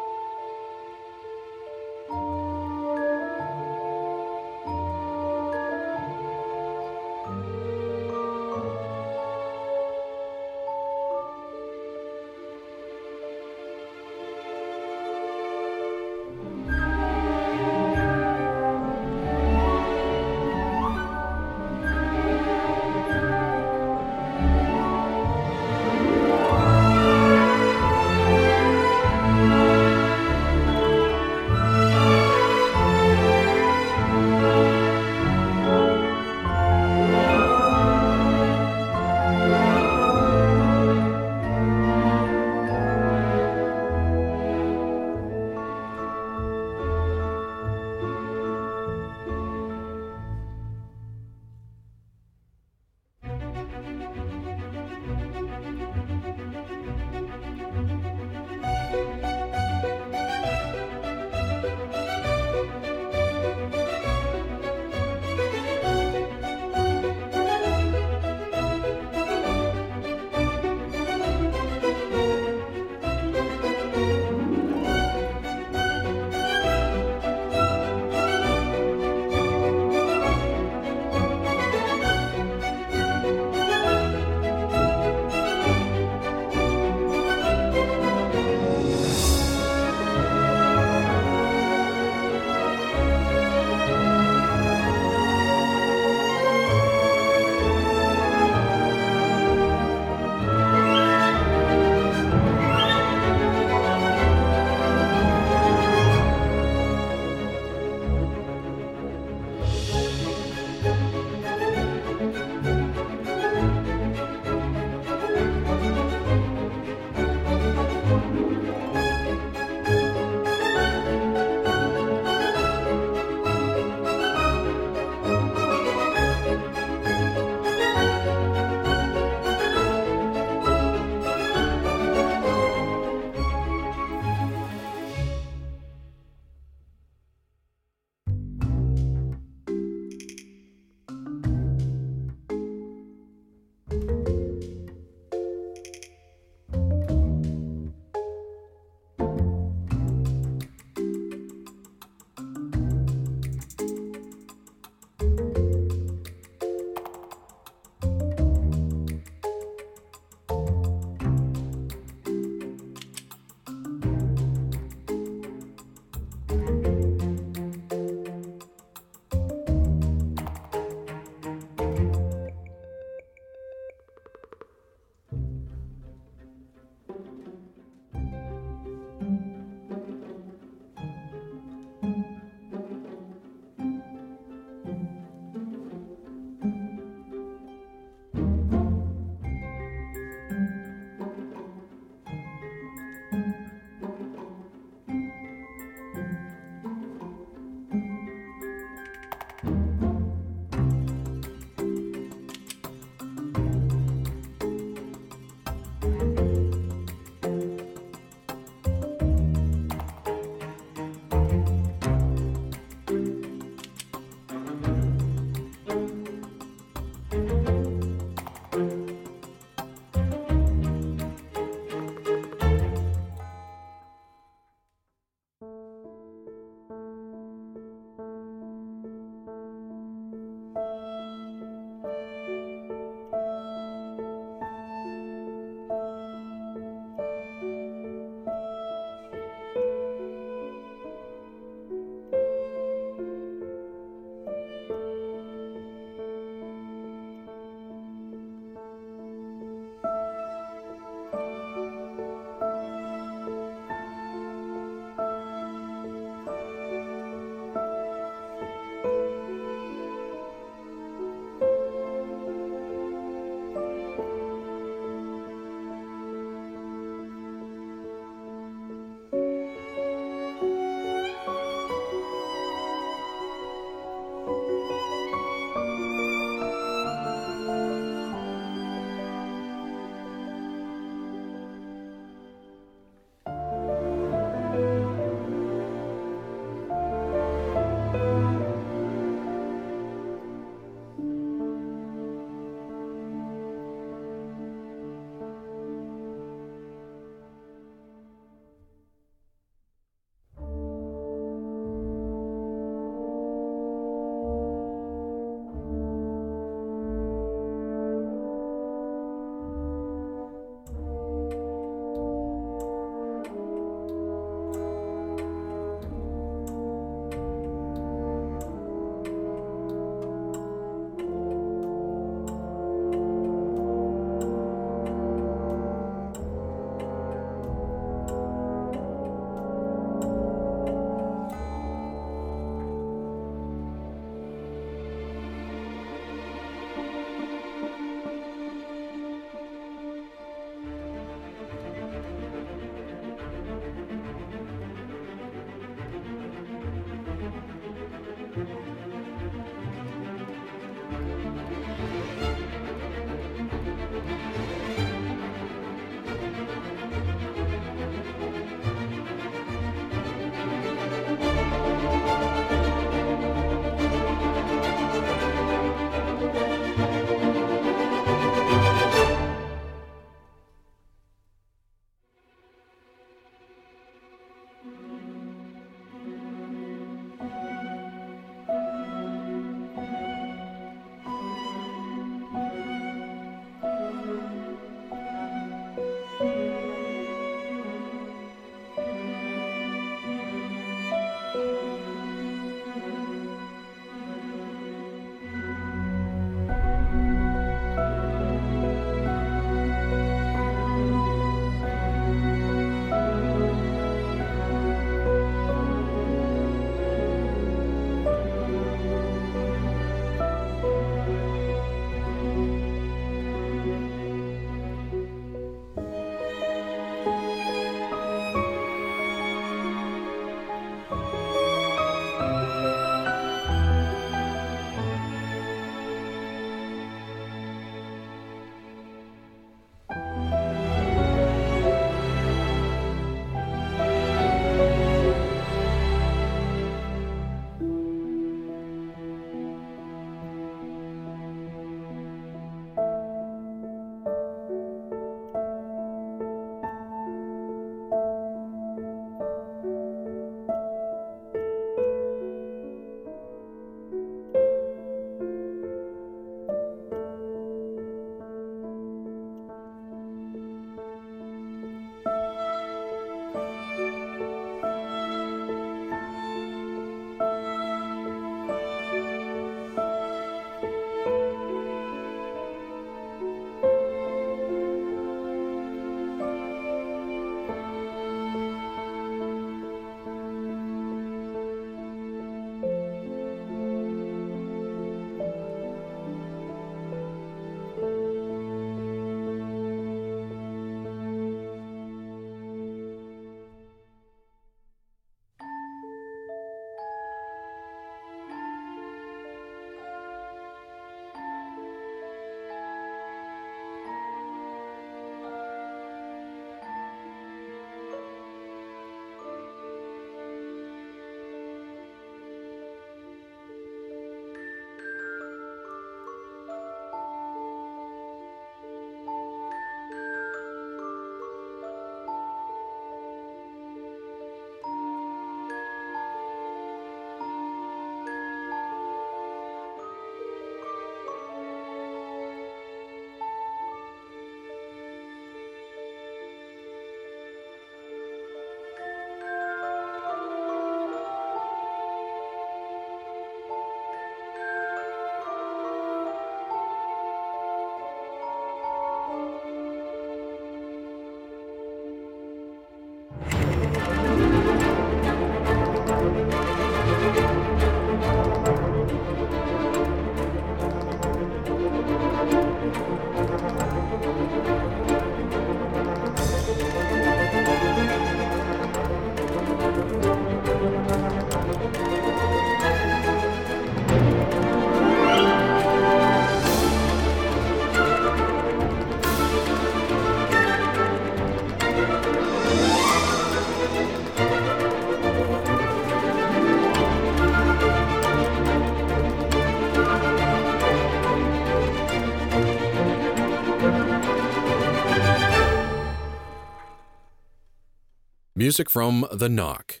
Music 598.70 598.88
from 598.88 599.26
The 599.32 599.48
Knock, 599.48 600.00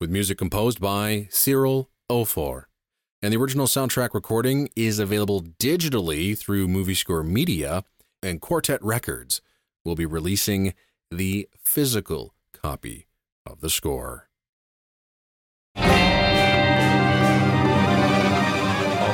with 0.00 0.08
music 0.08 0.38
composed 0.38 0.80
by 0.80 1.28
Cyrille 1.30 1.88
Aufort. 2.10 2.62
And 3.20 3.34
the 3.34 3.36
original 3.36 3.66
soundtrack 3.66 4.14
recording 4.14 4.70
is 4.74 4.98
available 4.98 5.42
digitally 5.42 6.34
through 6.36 6.68
Movie 6.68 6.94
Score 6.94 7.22
Media, 7.22 7.84
and 8.22 8.40
Quartet 8.40 8.82
Records 8.82 9.42
will 9.84 9.94
be 9.94 10.06
releasing 10.06 10.72
the 11.10 11.50
physical 11.62 12.32
copy 12.54 13.08
of 13.44 13.60
the 13.60 13.68
score. 13.68 14.30
On 15.76 15.84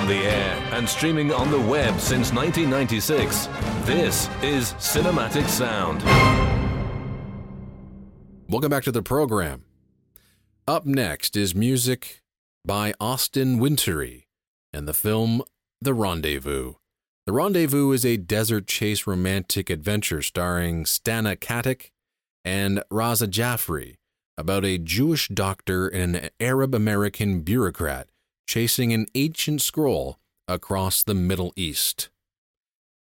the 0.07 0.23
air 0.23 0.69
and 0.71 0.89
streaming 0.89 1.33
on 1.33 1.51
the 1.51 1.59
web 1.59 1.99
since 1.99 2.33
1996, 2.33 3.49
this 3.87 4.29
is 4.41 4.75
Cinematic 4.75 5.49
Sound. 5.49 6.64
Welcome 8.55 8.71
back 8.71 8.85
to 8.85 8.93
the 8.93 9.03
program. 9.03 9.65
Up 10.69 10.87
next 10.87 11.37
is 11.37 11.57
music 11.57 12.23
by 12.65 12.95
Austin 13.01 13.59
Wintory 13.59 14.29
and 14.73 14.87
the 14.87 14.95
film 14.95 15.43
The 15.81 15.93
Rendezvous. 15.93 16.75
The 17.27 17.33
Rendezvous 17.33 17.91
is 17.91 18.07
a 18.07 18.17
desert 18.17 18.69
chase 18.69 19.09
romantic 19.09 19.71
adventure 19.71 20.23
starring 20.23 20.85
Stana 20.85 21.37
Katic 21.37 21.91
and 22.45 22.81
Raza 22.93 23.29
Jaffrey 23.29 23.97
about 24.39 24.65
a 24.65 24.79
Jewish 24.79 25.27
doctor 25.27 25.89
and 25.89 26.15
an 26.15 26.31
Arab 26.39 26.77
American 26.77 27.41
bureaucrat 27.41 28.09
chasing 28.47 28.93
an 28.93 29.09
ancient 29.17 29.63
scroll 29.63 30.21
across 30.47 31.03
the 31.03 31.15
Middle 31.15 31.53
East. 31.57 32.09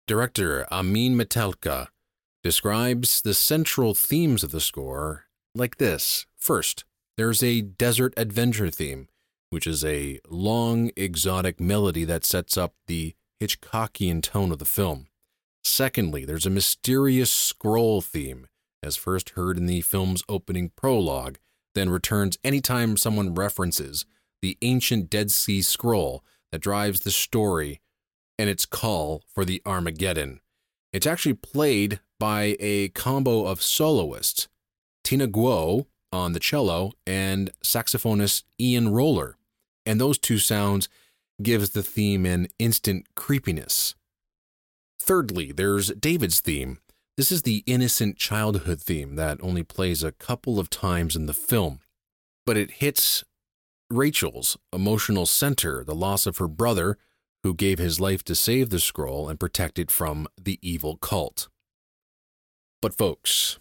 Director 0.07 0.67
Amin 0.73 1.15
Matalqa 1.15 1.89
describes 2.43 3.21
the 3.21 3.35
central 3.35 3.93
themes 3.93 4.43
of 4.43 4.51
the 4.51 4.59
score 4.59 5.27
like 5.55 5.79
this. 5.79 6.27
First, 6.37 6.85
there's 7.17 7.43
a 7.43 7.61
desert 7.61 8.15
adventure 8.17 8.71
theme, 8.71 9.09
which 9.51 9.67
is 9.67 9.85
a 9.85 10.19
long, 10.29 10.91
exotic 10.97 11.61
melody 11.61 12.05
that 12.05 12.25
sets 12.25 12.57
up 12.57 12.75
the 12.87 13.15
Hitchcockian 13.41 14.23
tone 14.23 14.53
of 14.53 14.59
the 14.59 14.65
film. 14.65 15.09
Secondly, 15.65 16.25
there's 16.25 16.47
a 16.47 16.51
mysterious 16.51 17.31
scroll 17.31 18.01
theme, 18.01 18.47
as 18.83 18.97
first 18.97 19.31
heard 19.31 19.57
in 19.57 19.67
the 19.67 19.81
film's 19.81 20.25
opening 20.29 20.71
prologue, 20.77 21.39
then 21.75 21.91
returns 21.91 22.39
anytime 22.43 22.97
someone 22.97 23.35
references 23.35 24.05
the 24.43 24.59
ancient 24.63 25.09
Dead 25.09 25.31
Sea 25.31 25.63
Scroll 25.63 26.25
that 26.51 26.61
drives 26.61 27.01
the 27.01 27.11
story 27.11 27.81
and 28.39 28.51
its 28.51 28.67
call 28.67 29.23
for 29.33 29.45
the 29.45 29.63
Armageddon. 29.65 30.41
It's 30.93 31.07
actually 31.07 31.35
played 31.35 32.01
by 32.19 32.57
a 32.59 32.89
combo 32.89 33.47
of 33.47 33.63
soloists, 33.63 34.49
Tina 35.13 35.29
Guo 35.29 35.85
on 36.11 36.33
the 36.33 36.41
cello 36.41 36.93
and 37.07 37.51
saxophonist 37.63 38.45
Ian 38.59 38.89
Roller, 38.89 39.37
and 39.85 40.01
those 40.01 40.17
two 40.17 40.39
sounds 40.39 40.89
gives 41.43 41.69
the 41.69 41.83
theme 41.83 42.25
an 42.25 42.49
instant 42.59 43.07
creepiness. 43.15 43.95
Thirdly, 44.99 45.53
there's 45.53 45.89
David's 45.89 46.41
theme. 46.41 46.79
This 47.19 47.31
is 47.31 47.43
the 47.43 47.63
innocent 47.67 48.17
childhood 48.17 48.81
theme 48.81 49.17
that 49.17 49.37
only 49.43 49.63
plays 49.63 50.03
a 50.03 50.13
couple 50.13 50.59
of 50.59 50.71
times 50.71 51.15
in 51.15 51.27
the 51.27 51.35
film, 51.35 51.81
but 52.47 52.57
it 52.57 52.71
hits 52.81 53.23
Rachel's 53.91 54.57
emotional 54.73 55.27
center, 55.27 55.85
the 55.85 55.95
loss 55.95 56.25
of 56.25 56.39
her 56.39 56.49
brother, 56.49 56.97
who 57.43 57.53
gave 57.53 57.79
his 57.79 58.01
life 58.01 58.25
to 58.25 58.35
save 58.35 58.71
the 58.71 58.81
scroll 58.81 59.29
and 59.29 59.39
protect 59.39 59.79
it 59.79 59.91
from 59.91 60.27
the 60.43 60.59
evil 60.63 60.97
cult. 60.97 61.49
But, 62.81 62.97
folks, 62.97 63.59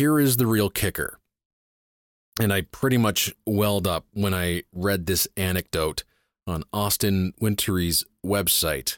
here 0.00 0.18
is 0.18 0.38
the 0.38 0.46
real 0.46 0.70
kicker. 0.70 1.18
And 2.40 2.54
I 2.54 2.62
pretty 2.62 2.96
much 2.96 3.34
welled 3.44 3.86
up 3.86 4.06
when 4.14 4.32
I 4.32 4.62
read 4.72 5.04
this 5.04 5.28
anecdote 5.36 6.04
on 6.46 6.64
Austin 6.72 7.34
Wintory's 7.38 8.06
website. 8.24 8.96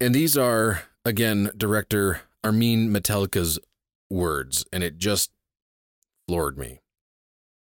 And 0.00 0.12
these 0.12 0.36
are, 0.36 0.82
again, 1.04 1.52
director 1.56 2.22
Amin 2.42 2.90
Matalqa's 2.92 3.60
words, 4.10 4.66
and 4.72 4.82
it 4.82 4.98
just 4.98 5.30
floored 6.26 6.58
me. 6.58 6.80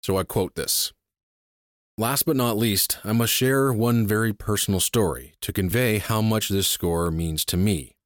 So 0.04 0.16
I 0.16 0.22
quote 0.22 0.54
this 0.54 0.92
Last 1.98 2.26
but 2.26 2.36
not 2.36 2.56
least, 2.56 2.98
I 3.02 3.10
must 3.10 3.32
share 3.32 3.72
one 3.72 4.06
very 4.06 4.32
personal 4.32 4.78
story 4.78 5.32
to 5.40 5.52
convey 5.52 5.98
how 5.98 6.22
much 6.22 6.48
this 6.48 6.68
score 6.68 7.10
means 7.10 7.44
to 7.46 7.56
me. 7.56 7.96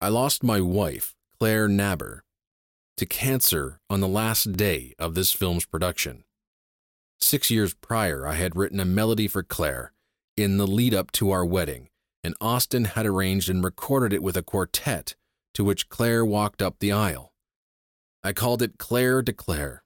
I 0.00 0.08
lost 0.08 0.42
my 0.42 0.62
wife, 0.62 1.14
Claire 1.38 1.68
Naber, 1.68 2.20
to 3.00 3.06
cancer 3.06 3.80
on 3.88 4.00
the 4.00 4.06
last 4.06 4.52
day 4.52 4.94
of 4.98 5.14
this 5.14 5.32
film's 5.32 5.64
production. 5.64 6.22
Six 7.18 7.50
years 7.50 7.74
prior, 7.74 8.26
I 8.26 8.34
had 8.34 8.54
written 8.54 8.78
a 8.78 8.84
melody 8.84 9.26
for 9.26 9.42
Claire 9.42 9.92
in 10.36 10.58
the 10.58 10.66
lead 10.66 10.94
up 10.94 11.10
to 11.12 11.30
our 11.30 11.44
wedding, 11.44 11.88
and 12.22 12.34
Austin 12.40 12.84
had 12.84 13.06
arranged 13.06 13.48
and 13.48 13.64
recorded 13.64 14.12
it 14.12 14.22
with 14.22 14.36
a 14.36 14.42
quartet 14.42 15.14
to 15.54 15.64
which 15.64 15.88
Claire 15.88 16.24
walked 16.24 16.60
up 16.60 16.78
the 16.78 16.92
aisle. 16.92 17.32
I 18.22 18.32
called 18.32 18.60
it 18.60 18.78
Claire 18.78 19.22
de 19.22 19.32
Claire 19.32 19.82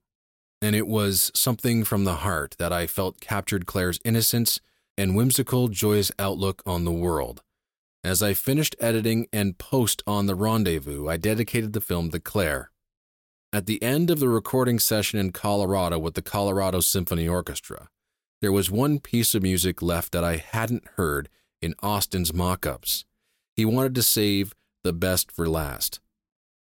and 0.61 0.75
it 0.75 0.87
was 0.87 1.31
something 1.35 1.85
from 1.85 2.05
the 2.05 2.17
heart 2.17 2.57
that 2.59 2.73
I 2.73 2.87
felt 2.87 3.21
captured 3.21 3.67
Claire's 3.67 4.01
innocence 4.03 4.61
and 4.97 5.15
whimsical, 5.15 5.69
joyous 5.69 6.11
outlook 6.19 6.63
on 6.65 6.85
the 6.85 6.91
world. 6.91 7.43
As 8.03 8.23
I 8.23 8.33
finished 8.33 8.75
editing 8.81 9.27
and 9.31 9.59
post 9.59 10.03
on 10.07 10.25
The 10.25 10.35
Rendezvous, 10.35 11.07
I 11.07 11.19
dedicated 11.19 11.75
the 11.75 11.83
film 11.83 12.11
to 12.13 12.19
Claire. 12.19 12.71
At 13.55 13.67
the 13.67 13.81
end 13.85 14.11
of 14.11 14.19
the 14.19 14.29
recording 14.29 14.81
session 14.81 15.21
in 15.21 15.31
Colorado 15.31 15.97
with 15.97 16.15
the 16.15 16.23
Colorado 16.23 16.81
Symphony 16.81 17.29
Orchestra, 17.29 17.89
there 18.41 18.51
was 18.51 18.69
one 18.69 18.99
piece 18.99 19.33
of 19.33 19.45
music 19.45 19.81
left 19.81 20.11
that 20.11 20.25
I 20.25 20.39
hadn't 20.39 20.89
heard 20.97 21.29
in 21.63 21.77
Austin's 21.81 22.35
mock 22.35 22.67
ups. 22.67 23.05
He 23.55 23.65
wanted 23.65 23.95
to 23.95 24.03
save 24.03 24.55
the 24.83 24.93
best 24.93 25.31
for 25.31 25.49
last. 25.49 26.01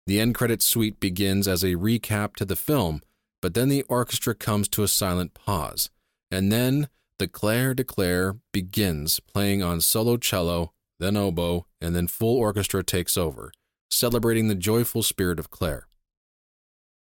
The 0.09 0.19
end 0.19 0.35
credit 0.35 0.61
suite 0.61 0.99
begins 0.99 1.47
as 1.47 1.63
a 1.63 1.77
recap 1.77 2.35
to 2.35 2.45
the 2.45 2.57
film 2.57 3.01
but 3.41 3.55
then 3.55 3.69
the 3.69 3.83
orchestra 3.83 4.35
comes 4.35 4.67
to 4.71 4.83
a 4.83 4.89
silent 4.89 5.35
pause, 5.35 5.89
and 6.33 6.51
then 6.51 6.89
the 7.19 7.29
Claire 7.29 7.75
de 7.75 7.85
Claire 7.85 8.39
begins 8.51 9.21
playing 9.21 9.63
on 9.63 9.81
solo 9.81 10.17
cello, 10.17 10.73
then 10.99 11.17
oboe, 11.17 11.65
and 11.81 11.95
then 11.95 12.09
full 12.09 12.37
orchestra 12.39 12.83
takes 12.83 13.17
over, 13.17 13.53
celebrating 13.89 14.49
the 14.49 14.57
joyful 14.57 15.05
spirit 15.05 15.39
of 15.39 15.49
Claire. 15.49 15.87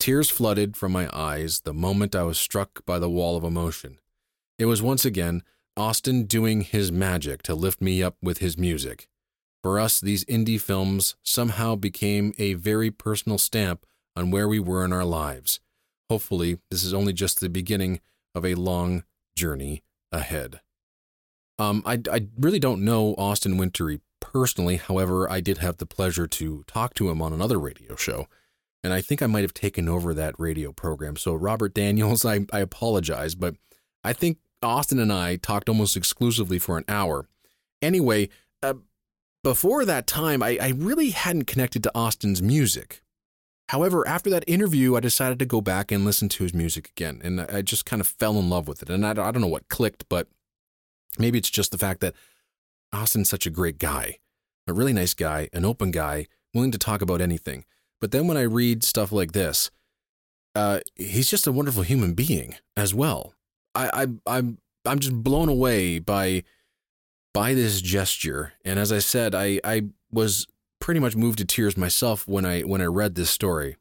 Tears 0.06 0.30
flooded 0.30 0.78
from 0.78 0.92
my 0.92 1.10
eyes 1.12 1.62
the 1.62 1.74
moment 1.74 2.16
I 2.16 2.22
was 2.22 2.38
struck 2.38 2.86
by 2.86 3.00
the 3.00 3.10
wall 3.10 3.36
of 3.36 3.44
emotion. 3.44 3.98
It 4.60 4.66
was 4.66 4.80
once 4.80 5.04
again 5.04 5.42
Austin 5.76 6.26
doing 6.26 6.62
his 6.62 6.92
magic 6.92 7.42
to 7.42 7.56
lift 7.56 7.82
me 7.82 8.04
up 8.04 8.16
with 8.22 8.38
his 8.38 8.56
music. 8.56 9.10
For 9.64 9.80
us, 9.80 10.00
these 10.00 10.24
indie 10.26 10.62
films 10.62 11.16
somehow 11.24 11.74
became 11.74 12.36
a 12.38 12.54
very 12.54 12.92
personal 12.92 13.40
stamp 13.40 13.84
on 14.16 14.30
where 14.30 14.48
we 14.48 14.60
were 14.60 14.86
in 14.86 14.94
our 14.94 15.04
lives 15.04 15.60
Hopefully, 16.08 16.60
this 16.70 16.84
is 16.84 16.94
only 16.94 17.12
just 17.12 17.40
the 17.40 17.50
beginning 17.50 18.00
of 18.36 18.46
a 18.46 18.54
long 18.54 19.06
journey 19.36 19.82
ahead. 20.12 20.62
Um, 21.58 21.82
I, 21.84 22.00
I 22.12 22.28
really 22.38 22.60
don't 22.60 22.86
know 22.86 23.16
Austin 23.18 23.58
Wintory 23.58 24.02
personally. 24.20 24.76
However, 24.76 25.28
I 25.28 25.42
did 25.42 25.58
have 25.58 25.78
the 25.78 25.88
pleasure 25.88 26.28
to 26.28 26.64
talk 26.68 26.94
to 26.94 27.10
him 27.10 27.24
on 27.24 27.34
another 27.34 27.58
radio 27.58 27.96
show, 27.96 28.28
and 28.86 28.94
I 28.94 29.02
think 29.02 29.24
I 29.24 29.26
might 29.26 29.42
have 29.42 29.54
taken 29.54 29.90
over 29.90 30.14
that 30.14 30.36
radio 30.38 30.72
program. 30.72 31.16
So, 31.18 31.34
Robert 31.34 31.74
Daniels, 31.74 32.24
I, 32.34 32.46
I 32.54 32.60
apologize, 32.60 33.34
but 33.34 33.56
I 34.04 34.14
think 34.14 34.38
Austin 34.62 35.00
and 35.00 35.12
I 35.12 35.38
talked 35.38 35.68
almost 35.68 35.98
exclusively 35.98 36.60
for 36.60 36.78
an 36.78 36.86
hour. 36.88 37.28
Anyway, 37.82 38.30
uh, 38.62 38.76
before 39.44 39.86
that 39.86 40.06
time, 40.06 40.44
I, 40.44 40.60
I 40.62 40.70
really 40.70 41.10
hadn't 41.10 41.46
connected 41.46 41.82
to 41.84 41.92
Austin's 41.96 42.44
music. 42.44 43.02
However, 43.70 44.08
after 44.08 44.30
that 44.30 44.44
interview, 44.48 44.96
I 44.96 45.00
decided 45.00 45.40
to 45.40 45.46
go 45.48 45.62
back 45.62 45.92
and 45.92 46.06
listen 46.06 46.30
to 46.30 46.44
his 46.44 46.54
music 46.54 46.92
again, 46.96 47.22
and 47.24 47.42
I 47.42 47.64
just 47.64 47.86
kind 47.88 48.00
of 48.00 48.08
fell 48.08 48.38
in 48.38 48.52
love 48.52 48.68
with 48.68 48.84
it. 48.84 48.92
And 48.92 49.04
I, 49.04 49.12
I 49.12 49.32
don't 49.32 49.42
know 49.42 49.48
what 49.48 49.68
clicked, 49.68 50.08
but 50.10 50.28
maybe 51.18 51.40
it's 51.40 51.50
just 51.50 51.72
the 51.72 51.80
fact 51.80 52.02
that 52.02 52.14
Austin's 52.94 53.30
such 53.30 53.48
a 53.48 53.52
great 53.52 53.80
guy, 53.80 54.20
a 54.68 54.74
really 54.74 54.94
nice 54.94 55.16
guy, 55.16 55.50
an 55.54 55.66
open 55.66 55.90
guy, 55.90 56.28
willing 56.54 56.72
to 56.72 56.78
talk 56.78 57.02
about 57.02 57.20
anything. 57.20 57.66
But 58.02 58.12
then 58.12 58.28
when 58.28 58.38
I 58.38 58.42
read 58.44 58.84
stuff 58.84 59.12
like 59.12 59.32
this, 59.32 59.72
uh, 60.54 60.80
he's 60.96 61.30
just 61.30 61.48
a 61.48 61.52
wonderful 61.52 61.84
human 61.84 62.14
being 62.14 62.56
as 62.78 62.94
well. 62.94 63.34
I, 63.74 63.90
I, 64.28 64.38
I'm, 64.38 64.58
I'm 64.86 65.00
just 65.00 65.16
blown 65.16 65.50
away 65.50 66.00
by, 66.00 66.44
by 67.34 67.54
this 67.54 67.82
gesture. 67.82 68.54
And 68.64 68.80
as 68.80 68.92
I 68.92 69.00
said, 69.00 69.36
I, 69.36 69.60
I 69.64 69.84
was 70.12 70.48
pretty 70.80 71.00
much 71.00 71.16
moved 71.16 71.40
to 71.40 71.46
tears 71.46 71.76
myself 71.76 72.28
when 72.28 72.46
I 72.46 72.62
when 72.62 72.82
I 72.82 72.86
read 72.86 73.16
this 73.16 73.30
story. 73.30 73.76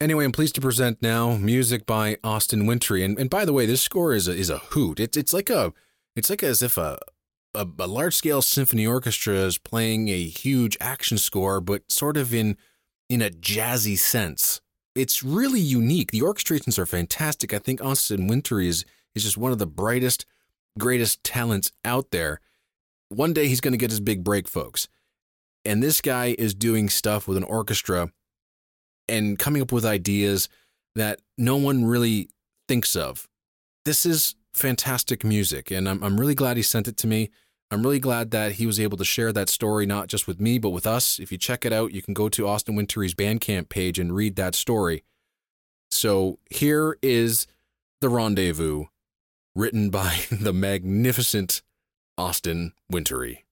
Anyway, 0.00 0.24
I'm 0.24 0.32
pleased 0.32 0.54
to 0.56 0.60
present 0.60 1.02
now 1.02 1.36
music 1.36 1.86
by 1.86 2.16
Austin 2.24 2.66
Wintory. 2.66 3.04
And, 3.04 3.18
and 3.18 3.30
by 3.30 3.44
the 3.44 3.52
way, 3.52 3.66
this 3.66 3.82
score 3.82 4.12
is 4.14 4.28
a, 4.28 4.32
is 4.32 4.50
a 4.50 4.58
hoot. 4.58 5.00
It's 5.00 5.16
it's 5.16 5.32
like 5.32 5.50
a 5.50 5.72
it's 6.16 6.30
like 6.30 6.42
as 6.42 6.62
if 6.62 6.76
a 6.76 6.98
a, 7.54 7.66
a 7.78 7.86
large 7.86 8.14
scale 8.14 8.40
symphony 8.40 8.86
orchestra 8.86 9.34
is 9.34 9.58
playing 9.58 10.08
a 10.08 10.24
huge 10.24 10.76
action 10.80 11.18
score, 11.18 11.60
but 11.60 11.90
sort 11.90 12.16
of 12.16 12.32
in 12.32 12.56
in 13.12 13.20
a 13.20 13.28
jazzy 13.28 13.98
sense. 13.98 14.62
it's 14.94 15.22
really 15.22 15.60
unique. 15.60 16.10
The 16.10 16.20
orchestrations 16.20 16.78
are 16.78 16.86
fantastic. 16.86 17.52
I 17.52 17.58
think 17.58 17.82
Austin 17.82 18.26
Wintory 18.26 18.68
is 18.68 18.84
is 19.14 19.22
just 19.22 19.36
one 19.36 19.52
of 19.52 19.58
the 19.58 19.66
brightest, 19.66 20.24
greatest 20.78 21.22
talents 21.22 21.72
out 21.84 22.10
there. 22.10 22.40
One 23.10 23.34
day 23.34 23.48
he's 23.48 23.60
going 23.60 23.72
to 23.72 23.78
get 23.78 23.90
his 23.90 24.00
big 24.00 24.24
break, 24.24 24.48
folks. 24.48 24.88
And 25.66 25.82
this 25.82 26.00
guy 26.00 26.34
is 26.38 26.54
doing 26.54 26.88
stuff 26.88 27.28
with 27.28 27.36
an 27.36 27.44
orchestra 27.44 28.10
and 29.08 29.38
coming 29.38 29.60
up 29.60 29.72
with 29.72 29.84
ideas 29.84 30.48
that 30.94 31.20
no 31.36 31.56
one 31.56 31.84
really 31.84 32.30
thinks 32.66 32.96
of. 32.96 33.28
This 33.84 34.06
is 34.06 34.34
fantastic 34.54 35.22
music, 35.22 35.70
and 35.70 35.86
I'm, 35.86 36.02
I'm 36.02 36.18
really 36.18 36.34
glad 36.34 36.56
he 36.56 36.62
sent 36.62 36.88
it 36.88 36.96
to 36.98 37.06
me. 37.06 37.30
I'm 37.72 37.82
really 37.82 38.00
glad 38.00 38.32
that 38.32 38.52
he 38.52 38.66
was 38.66 38.78
able 38.78 38.98
to 38.98 39.04
share 39.04 39.32
that 39.32 39.48
story, 39.48 39.86
not 39.86 40.08
just 40.08 40.28
with 40.28 40.38
me, 40.38 40.58
but 40.58 40.70
with 40.70 40.86
us. 40.86 41.18
If 41.18 41.32
you 41.32 41.38
check 41.38 41.64
it 41.64 41.72
out, 41.72 41.92
you 41.92 42.02
can 42.02 42.12
go 42.12 42.28
to 42.28 42.46
Austin 42.46 42.76
Wintory's 42.76 43.14
Bandcamp 43.14 43.70
page 43.70 43.98
and 43.98 44.14
read 44.14 44.36
that 44.36 44.54
story. 44.54 45.04
So 45.90 46.38
here 46.50 46.98
is 47.00 47.46
The 48.02 48.10
Rendezvous, 48.10 48.84
written 49.54 49.88
by 49.88 50.18
the 50.30 50.52
magnificent 50.52 51.62
Austin 52.18 52.74
Wintory. 52.90 53.46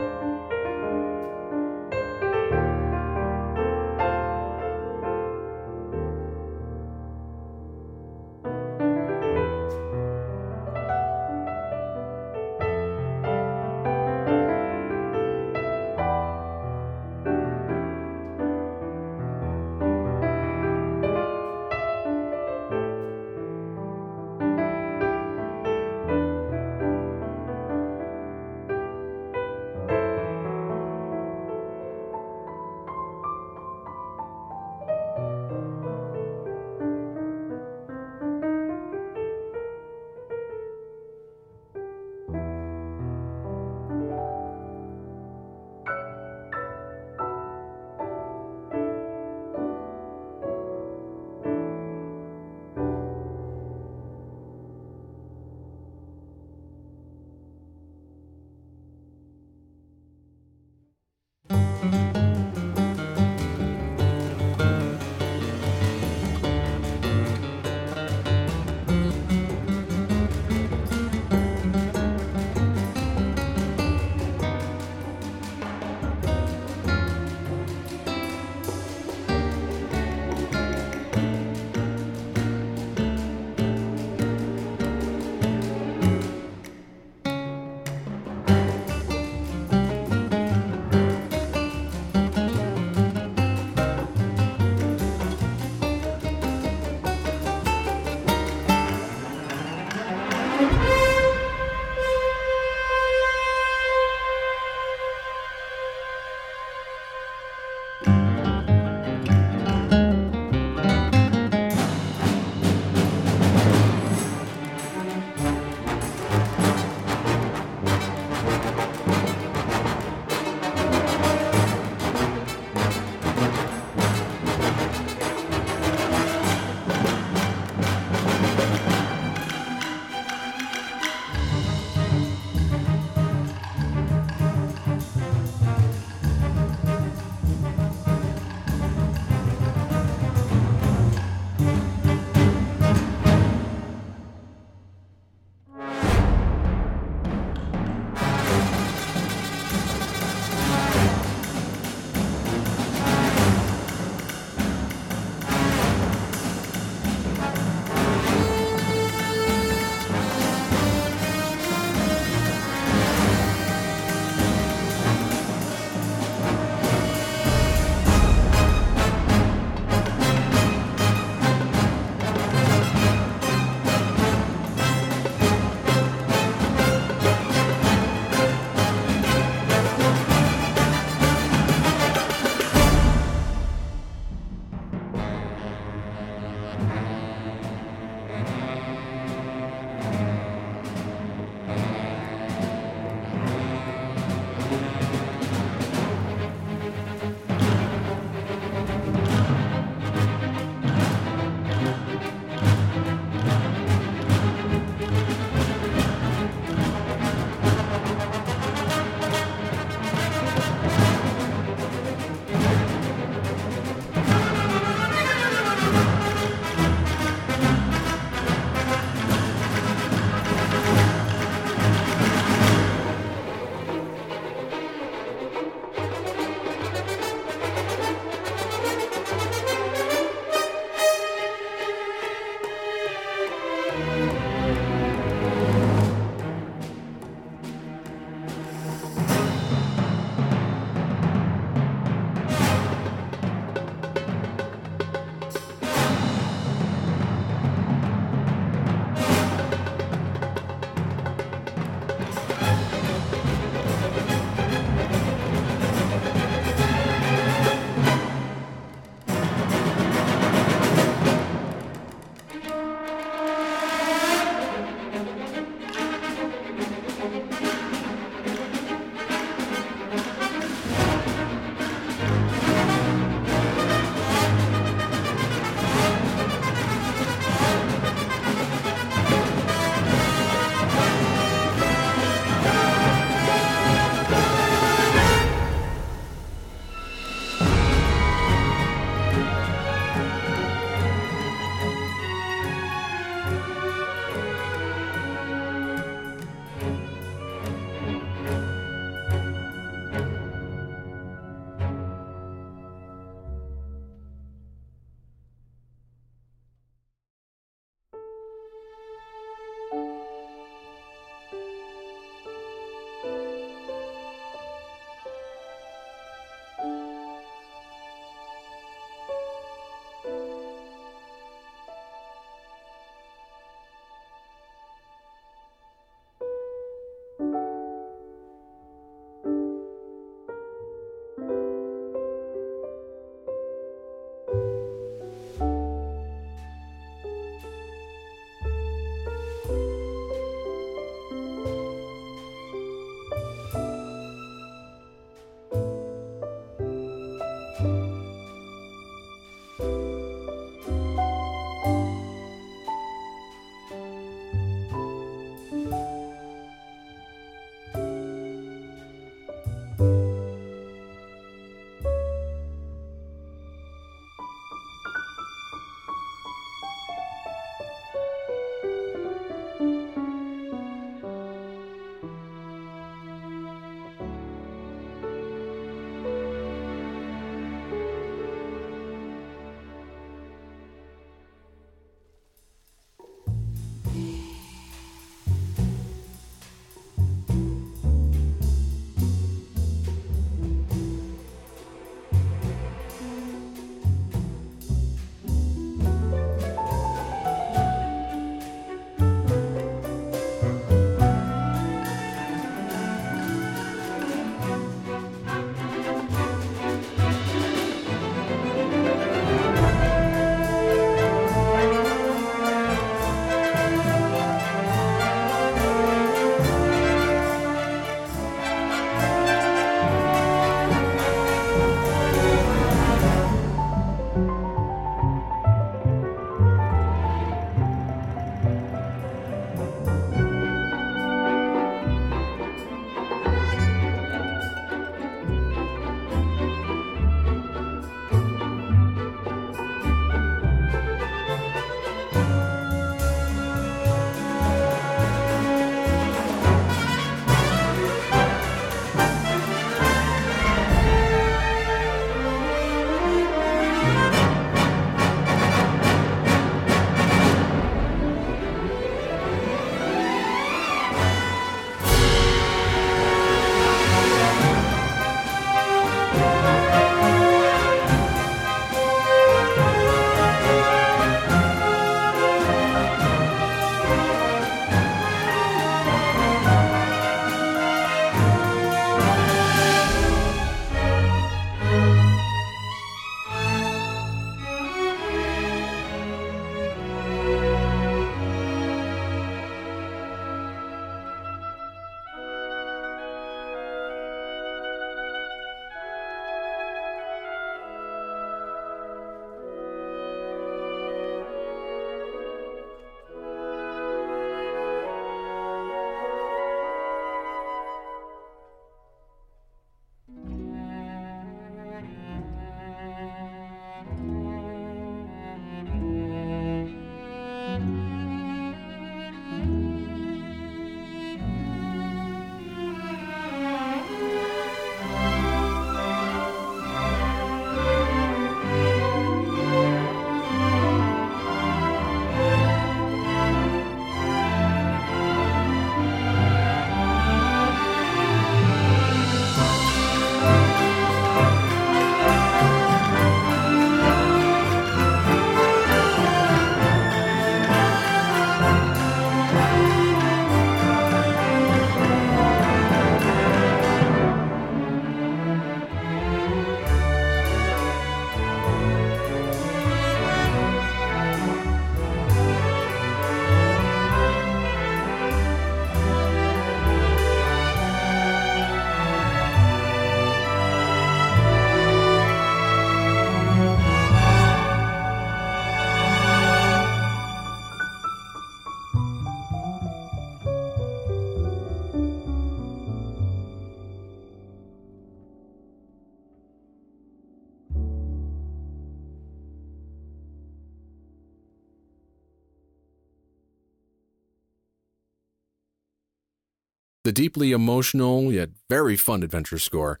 Deeply 597.20 597.52
emotional 597.52 598.32
yet 598.32 598.48
very 598.70 598.96
fun 598.96 599.22
adventure 599.22 599.58
score 599.58 600.00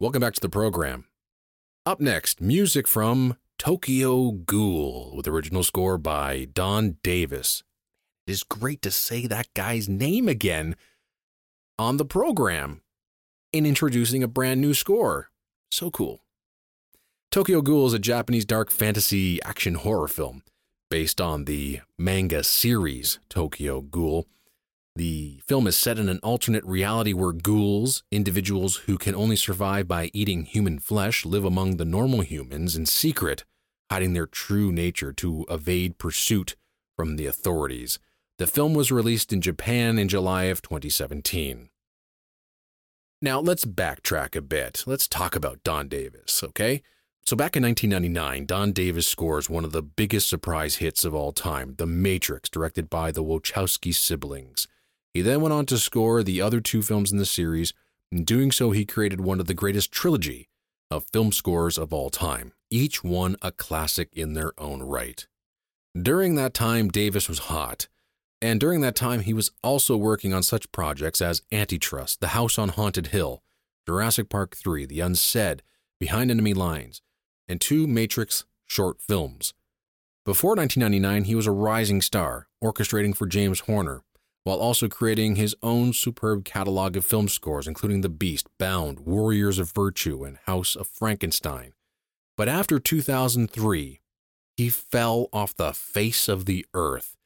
Welcome 0.00 0.20
back 0.20 0.32
to 0.32 0.40
the 0.40 0.48
program. 0.48 1.04
Up 1.84 2.00
next, 2.00 2.40
music 2.40 2.88
from 2.88 3.36
Tokyo 3.58 4.30
Ghoul 4.30 5.12
with 5.14 5.28
original 5.28 5.62
score 5.62 5.98
by 5.98 6.48
Don 6.54 6.96
Davis. 7.02 7.62
It 8.26 8.30
is 8.30 8.42
great 8.42 8.80
to 8.80 8.90
say 8.90 9.26
that 9.26 9.52
guy's 9.52 9.90
name 9.90 10.26
again 10.26 10.74
on 11.78 11.98
the 11.98 12.06
program 12.06 12.80
in 13.52 13.66
introducing 13.66 14.22
a 14.22 14.26
brand 14.26 14.62
new 14.62 14.72
score. 14.72 15.28
So 15.70 15.90
cool. 15.90 16.24
Tokyo 17.30 17.60
Ghoul 17.60 17.88
is 17.88 17.92
a 17.92 17.98
Japanese 17.98 18.46
dark 18.46 18.70
fantasy 18.70 19.38
action 19.42 19.74
horror 19.74 20.08
film 20.08 20.44
based 20.88 21.20
on 21.20 21.44
the 21.44 21.80
manga 21.98 22.42
series 22.42 23.18
Tokyo 23.28 23.82
Ghoul. 23.82 24.26
The 24.96 25.40
film 25.46 25.66
is 25.66 25.76
set 25.76 25.98
in 25.98 26.08
an 26.08 26.18
alternate 26.22 26.64
reality 26.64 27.12
where 27.12 27.32
ghouls, 27.32 28.02
individuals 28.10 28.76
who 28.76 28.98
can 28.98 29.14
only 29.14 29.36
survive 29.36 29.86
by 29.86 30.10
eating 30.12 30.44
human 30.44 30.78
flesh, 30.78 31.24
live 31.24 31.44
among 31.44 31.76
the 31.76 31.84
normal 31.84 32.22
humans 32.22 32.76
in 32.76 32.86
secret, 32.86 33.44
hiding 33.90 34.12
their 34.12 34.26
true 34.26 34.72
nature 34.72 35.12
to 35.12 35.46
evade 35.48 35.98
pursuit 35.98 36.56
from 36.96 37.16
the 37.16 37.26
authorities. 37.26 37.98
The 38.38 38.46
film 38.46 38.74
was 38.74 38.90
released 38.90 39.32
in 39.32 39.40
Japan 39.40 39.98
in 39.98 40.08
July 40.08 40.44
of 40.44 40.60
2017. 40.60 41.68
Now, 43.22 43.38
let's 43.38 43.66
backtrack 43.66 44.34
a 44.34 44.40
bit. 44.40 44.84
Let's 44.86 45.06
talk 45.06 45.36
about 45.36 45.62
Don 45.62 45.88
Davis, 45.88 46.42
okay? 46.42 46.82
So, 47.26 47.36
back 47.36 47.54
in 47.54 47.62
1999, 47.62 48.46
Don 48.46 48.72
Davis 48.72 49.06
scores 49.06 49.50
one 49.50 49.64
of 49.64 49.72
the 49.72 49.82
biggest 49.82 50.28
surprise 50.28 50.76
hits 50.76 51.04
of 51.04 51.14
all 51.14 51.32
time, 51.32 51.74
The 51.76 51.86
Matrix, 51.86 52.48
directed 52.48 52.88
by 52.88 53.12
the 53.12 53.22
Wachowski 53.22 53.94
siblings. 53.94 54.66
He 55.12 55.22
then 55.22 55.40
went 55.40 55.52
on 55.52 55.66
to 55.66 55.78
score 55.78 56.22
the 56.22 56.40
other 56.40 56.60
two 56.60 56.82
films 56.82 57.10
in 57.10 57.18
the 57.18 57.26
series. 57.26 57.74
In 58.12 58.24
doing 58.24 58.52
so, 58.52 58.70
he 58.70 58.84
created 58.84 59.20
one 59.20 59.40
of 59.40 59.46
the 59.46 59.54
greatest 59.54 59.90
trilogy 59.90 60.48
of 60.90 61.06
film 61.12 61.32
scores 61.32 61.78
of 61.78 61.92
all 61.92 62.10
time, 62.10 62.52
each 62.70 63.02
one 63.04 63.36
a 63.42 63.52
classic 63.52 64.08
in 64.12 64.34
their 64.34 64.52
own 64.58 64.82
right. 64.82 65.26
During 66.00 66.34
that 66.36 66.54
time, 66.54 66.88
Davis 66.88 67.28
was 67.28 67.40
hot. 67.40 67.88
And 68.42 68.58
during 68.58 68.80
that 68.80 68.96
time, 68.96 69.20
he 69.20 69.34
was 69.34 69.50
also 69.62 69.96
working 69.96 70.32
on 70.32 70.42
such 70.42 70.72
projects 70.72 71.20
as 71.20 71.42
Antitrust, 71.52 72.20
The 72.20 72.28
House 72.28 72.58
on 72.58 72.70
Haunted 72.70 73.08
Hill, 73.08 73.42
Jurassic 73.86 74.28
Park 74.28 74.56
3, 74.56 74.86
The 74.86 75.00
Unsaid, 75.00 75.62
Behind 75.98 76.30
Enemy 76.30 76.54
Lines, 76.54 77.02
and 77.48 77.60
two 77.60 77.86
Matrix 77.86 78.44
short 78.66 79.00
films. 79.00 79.52
Before 80.24 80.54
1999, 80.54 81.24
he 81.24 81.34
was 81.34 81.46
a 81.46 81.52
rising 81.52 82.00
star, 82.00 82.46
orchestrating 82.62 83.16
for 83.16 83.26
James 83.26 83.60
Horner, 83.60 84.02
while 84.44 84.58
also 84.58 84.88
creating 84.88 85.36
his 85.36 85.54
own 85.62 85.92
superb 85.92 86.44
catalog 86.44 86.96
of 86.96 87.04
film 87.04 87.28
scores, 87.28 87.66
including 87.68 88.00
The 88.00 88.08
Beast, 88.08 88.48
Bound, 88.58 89.00
Warriors 89.00 89.58
of 89.58 89.72
Virtue, 89.72 90.24
and 90.24 90.38
House 90.46 90.76
of 90.76 90.86
Frankenstein. 90.86 91.72
But 92.36 92.48
after 92.48 92.78
2003, 92.78 94.00
he 94.56 94.68
fell 94.68 95.28
off 95.32 95.54
the 95.54 95.72
face 95.72 96.28
of 96.28 96.46
the 96.46 96.64
earth. 96.74 97.16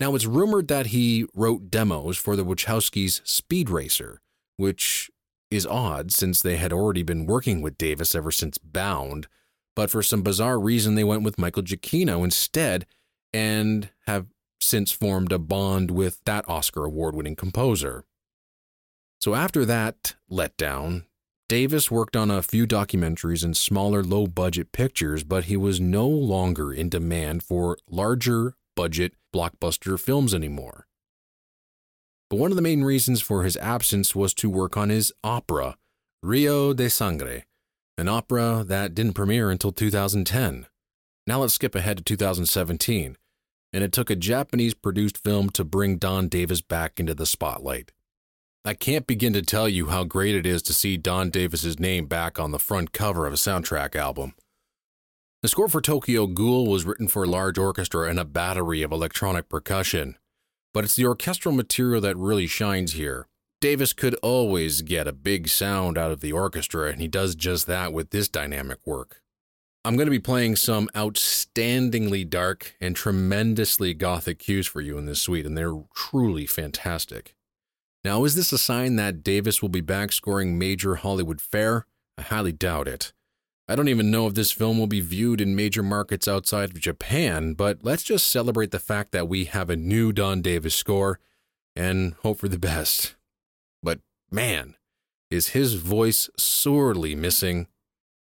Now, 0.00 0.14
it's 0.14 0.26
rumored 0.26 0.68
that 0.68 0.86
he 0.86 1.26
wrote 1.34 1.70
demos 1.70 2.16
for 2.16 2.36
the 2.36 2.44
Wachowskis' 2.44 3.26
Speed 3.26 3.70
Racer, 3.70 4.20
which 4.56 5.10
is 5.50 5.66
odd 5.66 6.12
since 6.12 6.40
they 6.40 6.56
had 6.56 6.72
already 6.72 7.02
been 7.02 7.26
working 7.26 7.60
with 7.60 7.78
Davis 7.78 8.14
ever 8.14 8.30
since 8.30 8.58
Bound, 8.58 9.28
but 9.76 9.90
for 9.90 10.02
some 10.02 10.22
bizarre 10.22 10.58
reason, 10.58 10.94
they 10.94 11.04
went 11.04 11.22
with 11.22 11.38
Michael 11.38 11.62
Giacchino 11.62 12.24
instead 12.24 12.86
and 13.32 13.90
have 14.06 14.26
since 14.62 14.92
formed 14.92 15.32
a 15.32 15.38
bond 15.38 15.90
with 15.90 16.20
that 16.24 16.48
Oscar 16.48 16.84
award 16.84 17.14
winning 17.14 17.36
composer. 17.36 18.04
So 19.20 19.34
after 19.34 19.64
that 19.64 20.14
letdown, 20.30 21.04
Davis 21.48 21.90
worked 21.90 22.16
on 22.16 22.30
a 22.30 22.42
few 22.42 22.66
documentaries 22.66 23.44
and 23.44 23.56
smaller 23.56 24.02
low 24.02 24.26
budget 24.26 24.72
pictures, 24.72 25.22
but 25.22 25.44
he 25.44 25.56
was 25.56 25.80
no 25.80 26.08
longer 26.08 26.72
in 26.72 26.88
demand 26.88 27.42
for 27.42 27.76
larger 27.90 28.56
budget 28.74 29.12
blockbuster 29.34 30.00
films 30.00 30.32
anymore. 30.32 30.86
But 32.30 32.38
one 32.38 32.50
of 32.50 32.56
the 32.56 32.62
main 32.62 32.82
reasons 32.82 33.20
for 33.20 33.44
his 33.44 33.58
absence 33.58 34.14
was 34.14 34.32
to 34.34 34.48
work 34.48 34.78
on 34.78 34.88
his 34.88 35.12
opera, 35.22 35.76
Rio 36.22 36.72
de 36.72 36.88
Sangre, 36.88 37.44
an 37.98 38.08
opera 38.08 38.64
that 38.66 38.94
didn't 38.94 39.12
premiere 39.12 39.50
until 39.50 39.72
2010. 39.72 40.66
Now 41.26 41.40
let's 41.40 41.54
skip 41.54 41.74
ahead 41.74 41.98
to 41.98 42.02
2017, 42.02 43.18
and 43.72 43.82
it 43.82 43.92
took 43.92 44.10
a 44.10 44.16
Japanese 44.16 44.74
produced 44.74 45.18
film 45.18 45.50
to 45.50 45.64
bring 45.64 45.96
Don 45.96 46.28
Davis 46.28 46.60
back 46.60 47.00
into 47.00 47.14
the 47.14 47.26
spotlight. 47.26 47.92
I 48.64 48.74
can't 48.74 49.06
begin 49.06 49.32
to 49.32 49.42
tell 49.42 49.68
you 49.68 49.86
how 49.86 50.04
great 50.04 50.34
it 50.34 50.46
is 50.46 50.62
to 50.64 50.72
see 50.72 50.96
Don 50.96 51.30
Davis's 51.30 51.80
name 51.80 52.06
back 52.06 52.38
on 52.38 52.52
the 52.52 52.58
front 52.58 52.92
cover 52.92 53.26
of 53.26 53.32
a 53.32 53.36
soundtrack 53.36 53.96
album. 53.96 54.34
The 55.42 55.48
score 55.48 55.68
for 55.68 55.80
Tokyo 55.80 56.28
Ghoul 56.28 56.68
was 56.68 56.84
written 56.84 57.08
for 57.08 57.24
a 57.24 57.28
large 57.28 57.58
orchestra 57.58 58.08
and 58.08 58.20
a 58.20 58.24
battery 58.24 58.82
of 58.82 58.92
electronic 58.92 59.48
percussion, 59.48 60.16
but 60.72 60.84
it's 60.84 60.94
the 60.94 61.06
orchestral 61.06 61.54
material 61.54 62.00
that 62.02 62.16
really 62.16 62.46
shines 62.46 62.92
here. 62.92 63.26
Davis 63.60 63.92
could 63.92 64.14
always 64.22 64.82
get 64.82 65.08
a 65.08 65.12
big 65.12 65.48
sound 65.48 65.96
out 65.96 66.12
of 66.12 66.20
the 66.20 66.32
orchestra, 66.32 66.90
and 66.90 67.00
he 67.00 67.08
does 67.08 67.34
just 67.34 67.66
that 67.68 67.92
with 67.92 68.10
this 68.10 68.28
dynamic 68.28 68.78
work. 68.84 69.21
I'm 69.84 69.96
going 69.96 70.06
to 70.06 70.12
be 70.12 70.20
playing 70.20 70.56
some 70.56 70.88
outstandingly 70.94 72.28
dark 72.28 72.76
and 72.80 72.94
tremendously 72.94 73.94
gothic 73.94 74.38
cues 74.38 74.68
for 74.68 74.80
you 74.80 74.96
in 74.96 75.06
this 75.06 75.20
suite, 75.20 75.44
and 75.44 75.58
they're 75.58 75.82
truly 75.94 76.46
fantastic. 76.46 77.34
Now, 78.04 78.24
is 78.24 78.36
this 78.36 78.52
a 78.52 78.58
sign 78.58 78.94
that 78.96 79.24
Davis 79.24 79.60
will 79.60 79.68
be 79.68 79.80
back 79.80 80.12
scoring 80.12 80.56
major 80.56 80.96
Hollywood 80.96 81.40
fare? 81.40 81.86
I 82.16 82.22
highly 82.22 82.52
doubt 82.52 82.86
it. 82.86 83.12
I 83.68 83.74
don't 83.74 83.88
even 83.88 84.10
know 84.10 84.28
if 84.28 84.34
this 84.34 84.52
film 84.52 84.78
will 84.78 84.86
be 84.86 85.00
viewed 85.00 85.40
in 85.40 85.56
major 85.56 85.82
markets 85.82 86.28
outside 86.28 86.70
of 86.70 86.80
Japan, 86.80 87.54
but 87.54 87.78
let's 87.82 88.02
just 88.04 88.28
celebrate 88.28 88.70
the 88.70 88.78
fact 88.78 89.10
that 89.12 89.28
we 89.28 89.46
have 89.46 89.68
a 89.68 89.76
new 89.76 90.12
Don 90.12 90.42
Davis 90.42 90.74
score 90.76 91.18
and 91.74 92.14
hope 92.22 92.38
for 92.38 92.48
the 92.48 92.58
best. 92.58 93.16
But 93.82 94.00
man, 94.30 94.76
is 95.30 95.48
his 95.48 95.74
voice 95.74 96.28
sorely 96.36 97.14
missing 97.14 97.66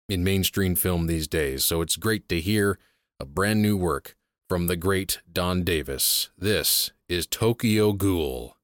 in 0.08 0.24
mainstream 0.24 0.74
film 0.74 1.06
these 1.06 1.28
days. 1.28 1.64
So 1.64 1.80
it's 1.80 1.96
great 1.96 2.28
to 2.28 2.40
hear 2.40 2.78
a 3.20 3.24
brand 3.24 3.62
new 3.62 3.76
work 3.76 4.16
from 4.48 4.66
the 4.66 4.76
great 4.76 5.20
Don 5.30 5.64
Davis. 5.64 6.30
This 6.38 6.92
is 7.08 7.26
Tokyo 7.26 7.92
Ghoul. 7.92 8.55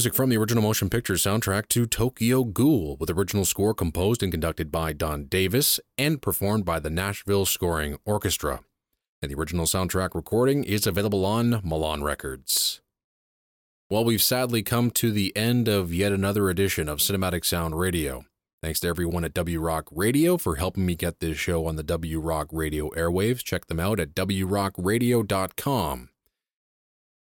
Music 0.00 0.14
from 0.14 0.30
the 0.30 0.38
original 0.38 0.62
motion 0.62 0.88
picture 0.88 1.12
soundtrack 1.12 1.68
to 1.68 1.84
Tokyo 1.84 2.42
Ghoul, 2.42 2.96
with 2.98 3.10
original 3.10 3.44
score 3.44 3.74
composed 3.74 4.22
and 4.22 4.32
conducted 4.32 4.72
by 4.72 4.94
Don 4.94 5.26
Davis 5.26 5.78
and 5.98 6.22
performed 6.22 6.64
by 6.64 6.80
the 6.80 6.88
Nashville 6.88 7.44
Scoring 7.44 7.98
Orchestra. 8.06 8.60
And 9.20 9.30
the 9.30 9.34
original 9.36 9.66
soundtrack 9.66 10.14
recording 10.14 10.64
is 10.64 10.86
available 10.86 11.26
on 11.26 11.60
Milan 11.62 12.02
Records. 12.02 12.80
Well, 13.90 14.06
we've 14.06 14.22
sadly 14.22 14.62
come 14.62 14.90
to 14.92 15.12
the 15.12 15.36
end 15.36 15.68
of 15.68 15.92
yet 15.92 16.12
another 16.12 16.48
edition 16.48 16.88
of 16.88 17.00
Cinematic 17.00 17.44
Sound 17.44 17.78
Radio. 17.78 18.24
Thanks 18.62 18.80
to 18.80 18.88
everyone 18.88 19.26
at 19.26 19.34
W 19.34 19.60
Rock 19.60 19.86
Radio 19.92 20.38
for 20.38 20.56
helping 20.56 20.86
me 20.86 20.94
get 20.94 21.20
this 21.20 21.36
show 21.36 21.66
on 21.66 21.76
the 21.76 21.82
W 21.82 22.20
Rock 22.20 22.48
Radio 22.52 22.88
airwaves. 22.92 23.44
Check 23.44 23.66
them 23.66 23.78
out 23.78 24.00
at 24.00 24.14
wrockradio.com. 24.14 26.08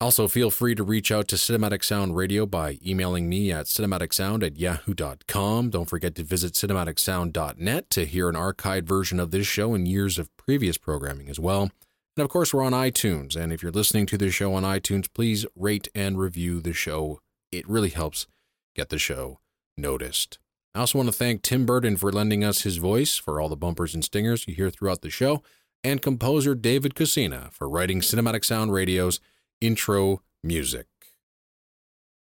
Also, 0.03 0.27
feel 0.27 0.51
free 0.51 0.75
to 0.75 0.83
reach 0.83 1.13
out 1.13 1.29
to 1.29 1.37
Cinematic 1.37 1.85
Sound 1.85 2.17
Radio 2.17 2.45
by 2.45 2.77
emailing 2.85 3.29
me 3.29 3.53
at 3.53 3.67
cinematicsound 3.67 4.45
at 4.45 4.59
yahoo.com. 4.59 5.71
Don't 5.71 5.89
forget 5.89 6.17
to 6.17 6.25
visit 6.25 6.55
cinematicsound.net 6.55 7.89
to 7.91 8.05
hear 8.05 8.29
an 8.29 8.35
archived 8.35 8.83
version 8.83 9.21
of 9.21 9.31
this 9.31 9.47
show 9.47 9.75
and 9.75 9.87
years 9.87 10.19
of 10.19 10.37
previous 10.37 10.77
programming 10.77 11.29
as 11.29 11.39
well. 11.39 11.71
And 12.17 12.25
of 12.25 12.29
course, 12.31 12.53
we're 12.53 12.65
on 12.65 12.73
iTunes. 12.73 13.37
And 13.37 13.53
if 13.53 13.63
you're 13.63 13.71
listening 13.71 14.07
to 14.07 14.19
the 14.19 14.33
show 14.33 14.55
on 14.55 14.65
iTunes, 14.65 15.07
please 15.15 15.47
rate 15.55 15.87
and 15.95 16.19
review 16.19 16.61
the 16.61 16.73
show. 16.73 17.21
It 17.53 17.69
really 17.69 17.91
helps 17.91 18.27
get 18.75 18.89
the 18.89 18.99
show 18.99 19.39
noticed. 19.77 20.41
I 20.75 20.81
also 20.81 20.99
want 20.99 21.11
to 21.11 21.17
thank 21.17 21.43
Tim 21.43 21.65
Burton 21.65 21.97
for 21.97 22.11
lending 22.11 22.43
us 22.43 22.63
his 22.63 22.79
voice 22.79 23.19
for 23.19 23.41
all 23.41 23.49
the 23.49 23.55
bumpers 23.55 23.95
and 23.95 24.03
stingers 24.03 24.49
you 24.49 24.55
hear 24.57 24.69
throughout 24.69 25.03
the 25.03 25.11
show, 25.11 25.45
and 25.85 26.03
composer 26.03 26.57
David 26.57 26.97
Casina 26.97 27.51
for 27.53 27.69
writing 27.69 28.01
Cinematic 28.01 28.45
Sound 28.45 28.73
Radio's 28.73 29.21
intro 29.63 30.23
music. 30.43 30.87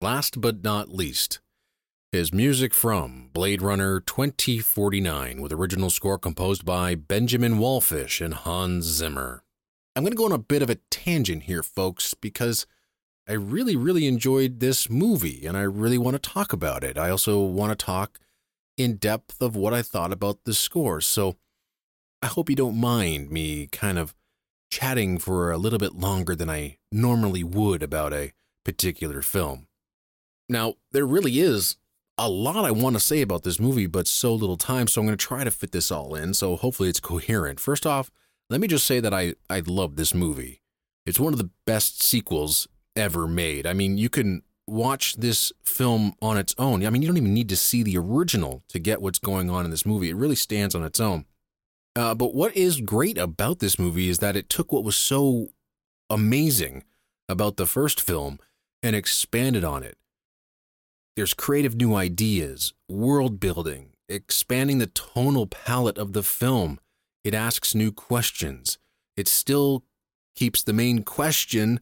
Last 0.01 0.41
but 0.41 0.65
not 0.65 0.89
least, 0.89 1.41
is 2.11 2.33
music 2.33 2.73
from 2.73 3.29
Blade 3.35 3.61
Runner 3.61 4.01
2049 4.01 5.43
with 5.43 5.53
original 5.53 5.91
score 5.91 6.19
composed 6.19 6.65
by 6.65 6.95
Benjamin 6.95 7.59
Wallfisch 7.59 8.25
and 8.25 8.33
Hans 8.33 8.87
Zimmer. 8.87 9.43
I'm 9.95 10.03
going 10.03 10.13
to 10.13 10.17
go 10.17 10.25
on 10.25 10.33
a 10.33 10.39
bit 10.39 10.63
of 10.63 10.71
a 10.71 10.79
tangent 10.91 11.43
here, 11.43 11.63
folks, 11.63 12.15
because 12.15 12.67
I 13.29 13.35
really, 13.35 13.77
really 13.77 14.07
enjoyed 14.07 14.61
this 14.61 14.89
movie 14.89 15.45
and 15.45 15.59
I 15.59 15.63
really 15.63 15.99
want 15.99 16.15
to 16.15 16.31
talk 16.31 16.55
about 16.55 16.83
it. 16.83 16.97
I 16.97 17.11
also 17.11 17.43
want 17.43 17.79
to 17.79 17.85
talk 17.85 18.19
in 18.79 18.97
depth 18.97 19.43
of 19.43 19.55
what 19.55 19.75
I 19.75 19.83
thought 19.83 20.13
about 20.13 20.45
the 20.45 20.55
score. 20.55 21.03
So 21.03 21.37
I 22.23 22.29
hope 22.29 22.49
you 22.49 22.57
don't 22.57 22.81
mind 22.81 23.31
me 23.31 23.67
kind 23.67 23.99
of 23.99 24.15
chatting 24.71 25.19
for 25.19 25.51
a 25.51 25.59
little 25.59 25.79
bit 25.79 25.95
longer 25.95 26.35
than 26.35 26.51
I 26.51 26.79
normally 26.91 27.45
would 27.45 27.83
about 27.83 28.13
a 28.13 28.33
particular 28.65 29.23
film. 29.23 29.67
Now, 30.49 30.75
there 30.93 31.07
really 31.07 31.39
is 31.39 31.77
a 32.19 32.29
lot 32.29 32.65
I 32.65 32.71
want 32.71 32.97
to 32.97 33.01
say 33.01 33.21
about 33.21 33.43
this 33.43 33.61
movie, 33.61 33.87
but 33.87 34.07
so 34.07 34.35
little 34.35 34.57
time, 34.57 34.89
so 34.89 35.01
I'm 35.01 35.07
going 35.07 35.17
to 35.17 35.25
try 35.25 35.45
to 35.45 35.51
fit 35.51 35.73
this 35.73 35.91
all 35.91 36.15
in, 36.15 36.35
so 36.35 36.57
hopefully 36.57 36.89
it's 36.89 37.01
coherent. 37.01 37.61
First 37.61 37.87
off, 37.87 38.11
let 38.49 38.61
me 38.61 38.69
just 38.69 38.87
say 38.87 39.01
that 39.01 39.13
I, 39.13 39.35
I 39.51 39.61
love 39.61 39.97
this 39.97 40.15
movie. 40.15 40.63
It's 41.05 41.21
one 41.21 41.33
of 41.33 41.39
the 41.39 41.51
best 41.67 42.03
sequels 42.03 42.67
ever 42.95 43.27
made. 43.27 43.67
I 43.67 43.73
mean, 43.73 43.99
you 43.99 44.09
can 44.09 44.43
watch 44.67 45.17
this 45.17 45.53
film 45.65 46.15
on 46.21 46.39
its 46.39 46.55
own. 46.59 46.85
I 46.85 46.91
mean, 46.91 47.03
you 47.03 47.09
don't 47.09 47.17
even 47.17 47.35
need 47.35 47.49
to 47.51 47.57
see 47.57 47.83
the 47.83 47.99
original 47.99 48.63
to 48.69 48.79
get 48.79 49.03
what's 49.03 49.19
going 49.19 49.51
on 49.51 49.65
in 49.65 49.71
this 49.71 49.87
movie. 49.87 50.11
It 50.11 50.17
really 50.17 50.37
stands 50.37 50.75
on 50.75 50.85
its 50.85 50.99
own. 50.99 51.27
Uh, 51.97 52.15
but 52.15 52.35
what 52.35 52.55
is 52.55 52.83
great 52.83 53.17
about 53.17 53.59
this 53.59 53.79
movie 53.79 54.11
is 54.11 54.19
that 54.19 54.37
it 54.37 54.51
took 54.51 54.71
what 54.71 54.85
was 54.85 54.97
so 54.97 55.49
amazing 56.11 56.85
about 57.27 57.57
the 57.57 57.67
first 57.67 58.03
film 58.03 58.39
and 58.83 58.95
expanded 58.95 59.65
on 59.65 59.83
it. 59.83 59.97
There's 61.17 61.33
creative 61.33 61.75
new 61.75 61.95
ideas, 61.95 62.75
world 62.87 63.41
building, 63.41 63.93
expanding 64.11 64.77
the 64.77 64.89
tonal 64.89 65.47
palette 65.47 65.97
of 65.97 66.13
the 66.13 66.23
film. 66.23 66.79
It 67.25 67.33
asks 67.33 67.75
new 67.75 67.91
questions. 67.91 68.77
It 69.17 69.27
still 69.27 69.83
keeps 70.37 70.63
the 70.63 70.75
main 70.75 71.03
question 71.03 71.81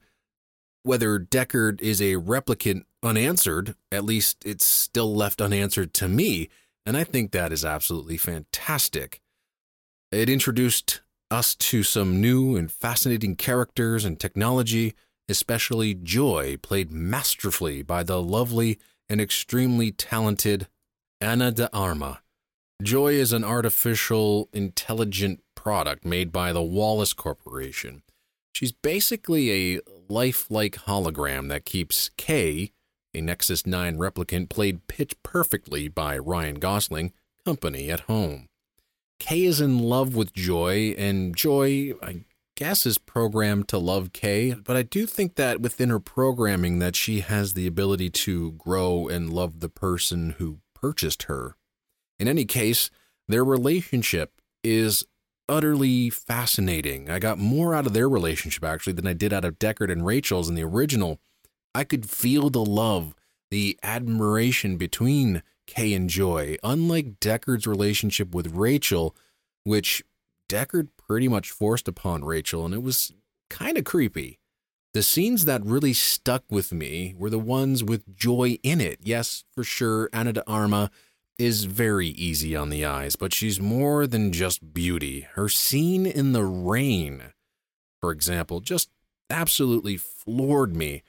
whether 0.85 1.19
Deckard 1.19 1.81
is 1.81 2.01
a 2.01 2.15
replicant 2.15 2.85
unanswered. 3.03 3.75
At 3.91 4.05
least 4.05 4.45
it's 4.47 4.65
still 4.65 5.13
left 5.13 5.41
unanswered 5.41 5.93
to 5.95 6.09
me. 6.09 6.51
And 6.87 6.97
I 6.97 7.03
think 7.03 7.33
that 7.33 7.53
is 7.53 7.65
absolutely 7.65 8.17
fantastic. 8.17 9.21
It 10.15 10.31
introduced 10.31 11.01
us 11.29 11.57
to 11.57 11.83
some 11.83 12.21
new 12.21 12.55
and 12.55 12.71
fascinating 12.71 13.35
characters 13.35 14.05
and 14.05 14.19
technology, 14.19 14.95
especially 15.29 15.93
Joy, 15.93 16.57
played 16.63 16.93
masterfully 16.93 17.83
by 17.83 18.05
the 18.05 18.23
lovely 18.23 18.79
and 19.09 19.21
extremely 19.21 19.91
talented 19.91 20.69
Ana 21.21 21.51
de 21.51 21.69
Armas. 21.75 22.19
Joy 22.81 23.15
is 23.15 23.33
an 23.33 23.43
artificial 23.43 24.49
intelligent 24.53 25.43
product 25.57 26.05
made 26.05 26.31
by 26.31 26.53
the 26.53 26.63
Wallace 26.63 27.13
Corporation. 27.13 28.05
She's 28.55 28.71
basically 28.71 29.51
a 29.75 29.81
lifelike 30.09 30.77
hologram 30.87 31.49
that 31.49 31.65
keeps 31.65 32.11
K, 32.17 32.71
a 33.13 33.21
Nexus 33.21 33.67
9 33.67 33.99
replicant 33.99 34.49
played 34.49 34.87
pitch 34.87 35.21
perfectly 35.25 35.89
by 35.89 36.17
Ryan 36.19 36.61
Gosling, 36.61 37.13
company 37.45 37.91
at 37.91 38.01
home. 38.01 38.47
Kay 39.19 39.45
is 39.45 39.61
in 39.61 39.79
love 39.79 40.15
with 40.15 40.33
Joy, 40.33 40.95
and 40.99 41.35
Joy, 41.37 41.93
I 42.03 42.25
guess, 42.57 42.87
is 42.87 42.99
programmed 42.99 43.69
to 43.69 43.79
love 43.79 44.13
Kay. 44.13 44.55
But 44.55 44.77
I 44.77 44.83
do 44.83 45.07
think 45.07 45.37
that 45.37 45.61
within 45.61 45.91
her 45.91 46.01
programming, 46.01 46.79
that 46.79 46.97
she 46.97 47.21
has 47.21 47.55
the 47.55 47.67
ability 47.67 48.11
to 48.11 48.53
grow 48.53 49.09
and 49.09 49.33
love 49.33 49.61
the 49.61 49.69
person 49.69 50.31
who 50.39 50.59
purchased 50.75 51.25
her. 51.25 51.57
In 52.19 52.29
any 52.29 52.45
case, 52.45 52.91
their 53.29 53.45
relationship 53.45 54.41
is 54.63 55.05
utterly 55.49 56.11
fascinating. 56.11 57.11
I 57.11 57.19
got 57.19 57.39
more 57.39 57.75
out 57.75 57.87
of 57.87 57.93
their 57.93 58.09
relationship 58.09 58.65
actually 58.65 58.95
than 58.95 59.07
I 59.07 59.13
did 59.13 59.33
out 59.33 59.45
of 59.45 59.59
Deckard 59.59 59.91
and 59.91 60.07
Rachel's 60.07 60.49
in 60.49 60.55
the 60.55 60.65
original. 60.65 61.21
I 61.75 61.85
could 61.85 62.09
feel 62.09 62.51
the 62.51 62.65
love, 62.65 63.15
the 63.51 63.79
admiration 63.83 64.77
between 64.77 65.43
Kay 65.67 65.95
and 65.95 66.09
Joy, 66.09 66.57
unlike 66.63 67.21
Deckard's 67.21 67.67
relationship 67.67 68.35
with 68.35 68.55
Rachel, 68.55 69.17
which 69.65 70.03
Deckard 70.49 70.89
pretty 70.97 71.29
much 71.29 71.51
forced 71.51 71.89
upon 71.89 72.25
Rachel, 72.25 72.65
and 72.65 72.75
it 72.75 72.83
was 72.83 73.13
kind 73.51 73.79
of 73.79 73.85
creepy. 73.85 74.39
The 74.93 75.03
scenes 75.03 75.45
that 75.47 75.65
really 75.65 75.93
stuck 75.93 76.45
with 76.51 76.73
me 76.73 77.15
were 77.19 77.31
the 77.31 77.39
ones 77.39 77.83
with 77.83 78.15
Joy 78.15 78.59
in 78.63 78.81
it. 78.81 79.01
Yes, 79.03 79.45
for 79.53 79.65
sure, 79.65 80.09
Ana 80.13 80.35
de 80.35 80.49
Armas 80.49 80.91
is 81.39 81.65
very 81.65 82.09
easy 82.09 82.55
on 82.55 82.71
the 82.71 82.85
eyes, 82.85 83.17
but 83.17 83.35
she's 83.35 83.61
more 83.61 84.07
than 84.07 84.33
just 84.33 84.73
beauty. 84.73 85.27
Her 85.35 85.49
scene 85.49 86.07
in 86.07 86.33
the 86.33 86.45
rain, 86.45 87.33
for 88.01 88.13
example, 88.13 88.61
just 88.61 88.89
absolutely 89.29 89.97
floored 89.97 90.77
me. 90.77 91.03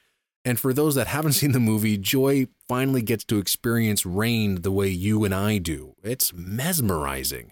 And 0.45 0.59
for 0.59 0.72
those 0.72 0.95
that 0.95 1.07
haven't 1.07 1.31
seen 1.34 1.51
the 1.51 1.59
movie, 1.59 1.97
Joy 1.97 2.47
finally 2.69 3.01
gets 3.01 3.26
to 3.26 3.39
experience 3.39 4.05
rain 4.05 4.61
the 4.61 4.72
way 4.72 4.88
you 4.88 5.26
and 5.26 5.34
I 5.34 5.57
do. 5.57 5.95
It's 6.03 6.31
mesmerizing. 6.31 7.51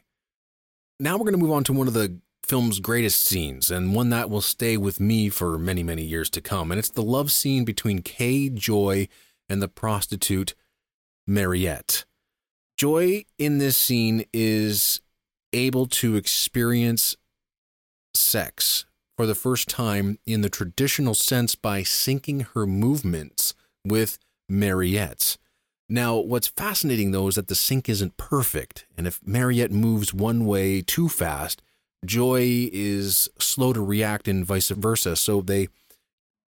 Now 1.00 1.14
we're 1.14 1.26
going 1.26 1.34
to 1.34 1.40
move 1.40 1.52
on 1.52 1.64
to 1.66 1.74
one 1.74 1.88
of 1.88 1.96
the 1.96 2.20
film's 2.46 2.80
greatest 2.80 3.24
scenes, 3.24 3.72
and 3.72 3.96
one 3.96 4.10
that 4.10 4.30
will 4.30 4.42
stay 4.42 4.78
with 4.78 5.00
me 5.00 5.30
for 5.30 5.58
many, 5.58 5.82
many 5.82 6.04
years 6.04 6.30
to 6.30 6.42
come. 6.42 6.72
And 6.72 6.80
it's 6.80 6.90
the 6.90 7.02
love 7.02 7.32
scene 7.32 7.66
between 7.66 8.02
Kay 8.02 8.50
Joy 8.50 9.08
and 9.50 9.62
the 9.62 9.68
prostitute 9.68 10.54
Mariette. 11.26 12.06
Joy 12.78 13.26
in 13.38 13.60
this 13.60 13.78
scene 13.78 14.26
is 14.34 15.02
able 15.54 15.86
to 15.86 16.16
experience 16.16 17.16
sex 18.14 18.86
for 19.16 19.26
the 19.26 19.36
first 19.36 19.70
time 19.70 20.18
in 20.26 20.42
the 20.42 20.50
traditional 20.50 21.14
sense 21.14 21.56
by 21.56 21.82
syncing 21.82 22.48
her 22.54 22.66
movements 22.66 23.54
with 23.86 24.18
Mariette's. 24.50 25.38
Now, 25.90 26.18
what's 26.18 26.48
fascinating 26.48 27.12
though 27.12 27.28
is 27.28 27.36
that 27.36 27.48
the 27.48 27.56
sync 27.56 27.90
isn't 27.90 28.18
perfect, 28.18 28.86
and 28.98 29.06
if 29.06 29.20
Mariette 29.26 29.72
moves 29.72 30.14
one 30.14 30.46
way 30.46 30.82
too 30.82 31.10
fast, 31.10 31.62
Joy 32.06 32.70
is 32.74 33.30
slow 33.40 33.74
to 33.74 33.82
react 33.82 34.28
and 34.28 34.46
vice 34.46 34.70
versa, 34.70 35.16
so 35.16 35.42
they 35.42 35.68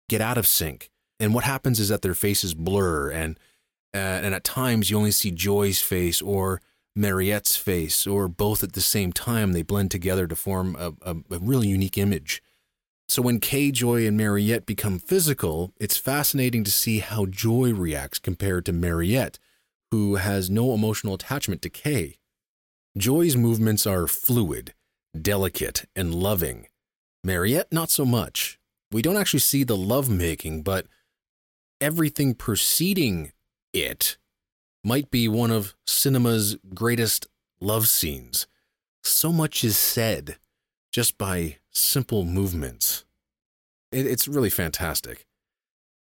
get 0.07 0.21
out 0.21 0.37
of 0.37 0.47
sync. 0.47 0.89
And 1.19 1.33
what 1.33 1.43
happens 1.43 1.79
is 1.79 1.89
that 1.89 2.01
their 2.01 2.13
faces 2.13 2.53
blur, 2.53 3.09
and 3.09 3.39
uh, 3.93 3.97
and 3.97 4.35
at 4.35 4.43
times 4.43 4.89
you 4.89 4.97
only 4.97 5.11
see 5.11 5.31
Joy's 5.31 5.81
face 5.81 6.21
or 6.21 6.61
Mariette's 6.95 7.55
face, 7.55 8.05
or 8.05 8.27
both 8.27 8.63
at 8.63 8.73
the 8.73 8.81
same 8.81 9.11
time. 9.11 9.53
They 9.53 9.63
blend 9.63 9.91
together 9.91 10.27
to 10.27 10.35
form 10.35 10.75
a, 10.77 10.93
a, 11.01 11.15
a 11.31 11.39
really 11.39 11.67
unique 11.67 11.97
image. 11.97 12.43
So 13.09 13.23
when 13.23 13.39
Kay, 13.39 13.71
Joy, 13.71 14.05
and 14.05 14.15
Mariette 14.15 14.67
become 14.67 14.99
physical, 14.99 15.73
it's 15.79 15.97
fascinating 15.97 16.63
to 16.63 16.71
see 16.71 16.99
how 16.99 17.25
Joy 17.25 17.73
reacts 17.73 18.19
compared 18.19 18.67
to 18.67 18.71
Mariette, 18.71 19.39
who 19.89 20.17
has 20.17 20.51
no 20.51 20.75
emotional 20.75 21.15
attachment 21.15 21.63
to 21.63 21.71
Kay. 21.71 22.19
Joy's 22.95 23.35
movements 23.35 23.87
are 23.87 24.05
fluid, 24.05 24.75
delicate, 25.19 25.85
and 25.95 26.13
loving. 26.13 26.67
Mariette, 27.23 27.71
not 27.71 27.89
so 27.89 28.05
much. 28.05 28.59
We 28.91 29.01
don't 29.01 29.17
actually 29.17 29.39
see 29.39 29.63
the 29.63 29.77
love 29.77 30.07
making, 30.07 30.61
but 30.61 30.85
everything 31.81 32.35
preceding 32.35 33.31
it 33.73 34.17
might 34.83 35.09
be 35.09 35.27
one 35.27 35.49
of 35.49 35.73
cinema's 35.87 36.57
greatest 36.75 37.25
love 37.59 37.87
scenes. 37.87 38.45
So 39.03 39.31
much 39.31 39.63
is 39.63 39.77
said 39.77 40.37
just 40.91 41.17
by 41.17 41.58
simple 41.71 42.23
movements. 42.25 43.05
It, 43.91 44.05
it's 44.05 44.27
really 44.27 44.49
fantastic. 44.49 45.25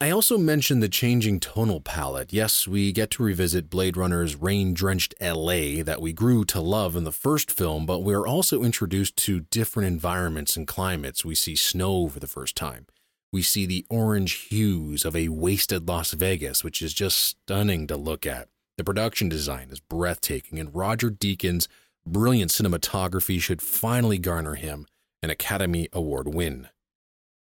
I 0.00 0.10
also 0.10 0.38
mentioned 0.38 0.80
the 0.80 0.88
changing 0.88 1.40
tonal 1.40 1.80
palette. 1.80 2.32
Yes, 2.32 2.68
we 2.68 2.92
get 2.92 3.10
to 3.12 3.24
revisit 3.24 3.68
Blade 3.68 3.96
Runner's 3.96 4.36
rain 4.36 4.72
drenched 4.72 5.12
LA 5.20 5.82
that 5.82 6.00
we 6.00 6.12
grew 6.12 6.44
to 6.44 6.60
love 6.60 6.94
in 6.94 7.02
the 7.02 7.10
first 7.10 7.50
film, 7.50 7.84
but 7.84 8.04
we're 8.04 8.26
also 8.26 8.62
introduced 8.62 9.16
to 9.16 9.40
different 9.50 9.88
environments 9.88 10.56
and 10.56 10.68
climates. 10.68 11.24
We 11.24 11.34
see 11.34 11.56
snow 11.56 12.06
for 12.06 12.20
the 12.20 12.28
first 12.28 12.54
time. 12.54 12.86
We 13.32 13.42
see 13.42 13.66
the 13.66 13.84
orange 13.90 14.34
hues 14.34 15.04
of 15.04 15.16
a 15.16 15.30
wasted 15.30 15.88
Las 15.88 16.12
Vegas, 16.12 16.62
which 16.62 16.80
is 16.80 16.94
just 16.94 17.18
stunning 17.18 17.88
to 17.88 17.96
look 17.96 18.24
at. 18.24 18.46
The 18.76 18.84
production 18.84 19.28
design 19.28 19.68
is 19.72 19.80
breathtaking, 19.80 20.60
and 20.60 20.72
Roger 20.72 21.10
Deakins' 21.10 21.66
brilliant 22.06 22.52
cinematography 22.52 23.40
should 23.40 23.60
finally 23.60 24.18
garner 24.18 24.54
him 24.54 24.86
an 25.22 25.30
Academy 25.30 25.88
Award 25.92 26.32
win. 26.32 26.68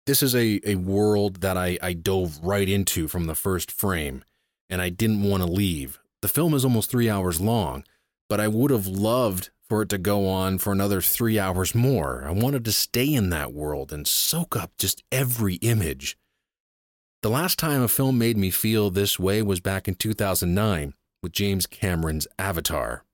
This 0.05 0.21
is 0.21 0.35
a, 0.35 0.59
a 0.65 0.75
world 0.75 1.41
that 1.41 1.57
I, 1.57 1.77
I 1.81 1.93
dove 1.93 2.39
right 2.43 2.67
into 2.67 3.07
from 3.07 3.25
the 3.25 3.35
first 3.35 3.71
frame, 3.71 4.23
and 4.69 4.81
I 4.81 4.89
didn't 4.89 5.23
want 5.23 5.43
to 5.43 5.49
leave. 5.49 5.99
The 6.21 6.27
film 6.27 6.53
is 6.53 6.65
almost 6.65 6.91
three 6.91 7.09
hours 7.09 7.39
long, 7.39 7.83
but 8.29 8.39
I 8.39 8.47
would 8.47 8.71
have 8.71 8.87
loved 8.87 9.49
for 9.69 9.81
it 9.81 9.89
to 9.89 9.97
go 9.97 10.27
on 10.27 10.57
for 10.57 10.73
another 10.73 11.01
three 11.01 11.39
hours 11.39 11.73
more. 11.73 12.23
I 12.27 12.31
wanted 12.31 12.65
to 12.65 12.71
stay 12.71 13.13
in 13.13 13.29
that 13.29 13.53
world 13.53 13.91
and 13.93 14.07
soak 14.07 14.55
up 14.55 14.71
just 14.77 15.03
every 15.11 15.55
image. 15.55 16.17
The 17.21 17.29
last 17.29 17.57
time 17.57 17.81
a 17.81 17.87
film 17.87 18.17
made 18.17 18.37
me 18.37 18.49
feel 18.49 18.89
this 18.89 19.17
way 19.17 19.41
was 19.41 19.61
back 19.61 19.87
in 19.87 19.95
2009 19.95 20.93
with 21.21 21.31
James 21.31 21.65
Cameron's 21.65 22.27
Avatar. 22.37 23.05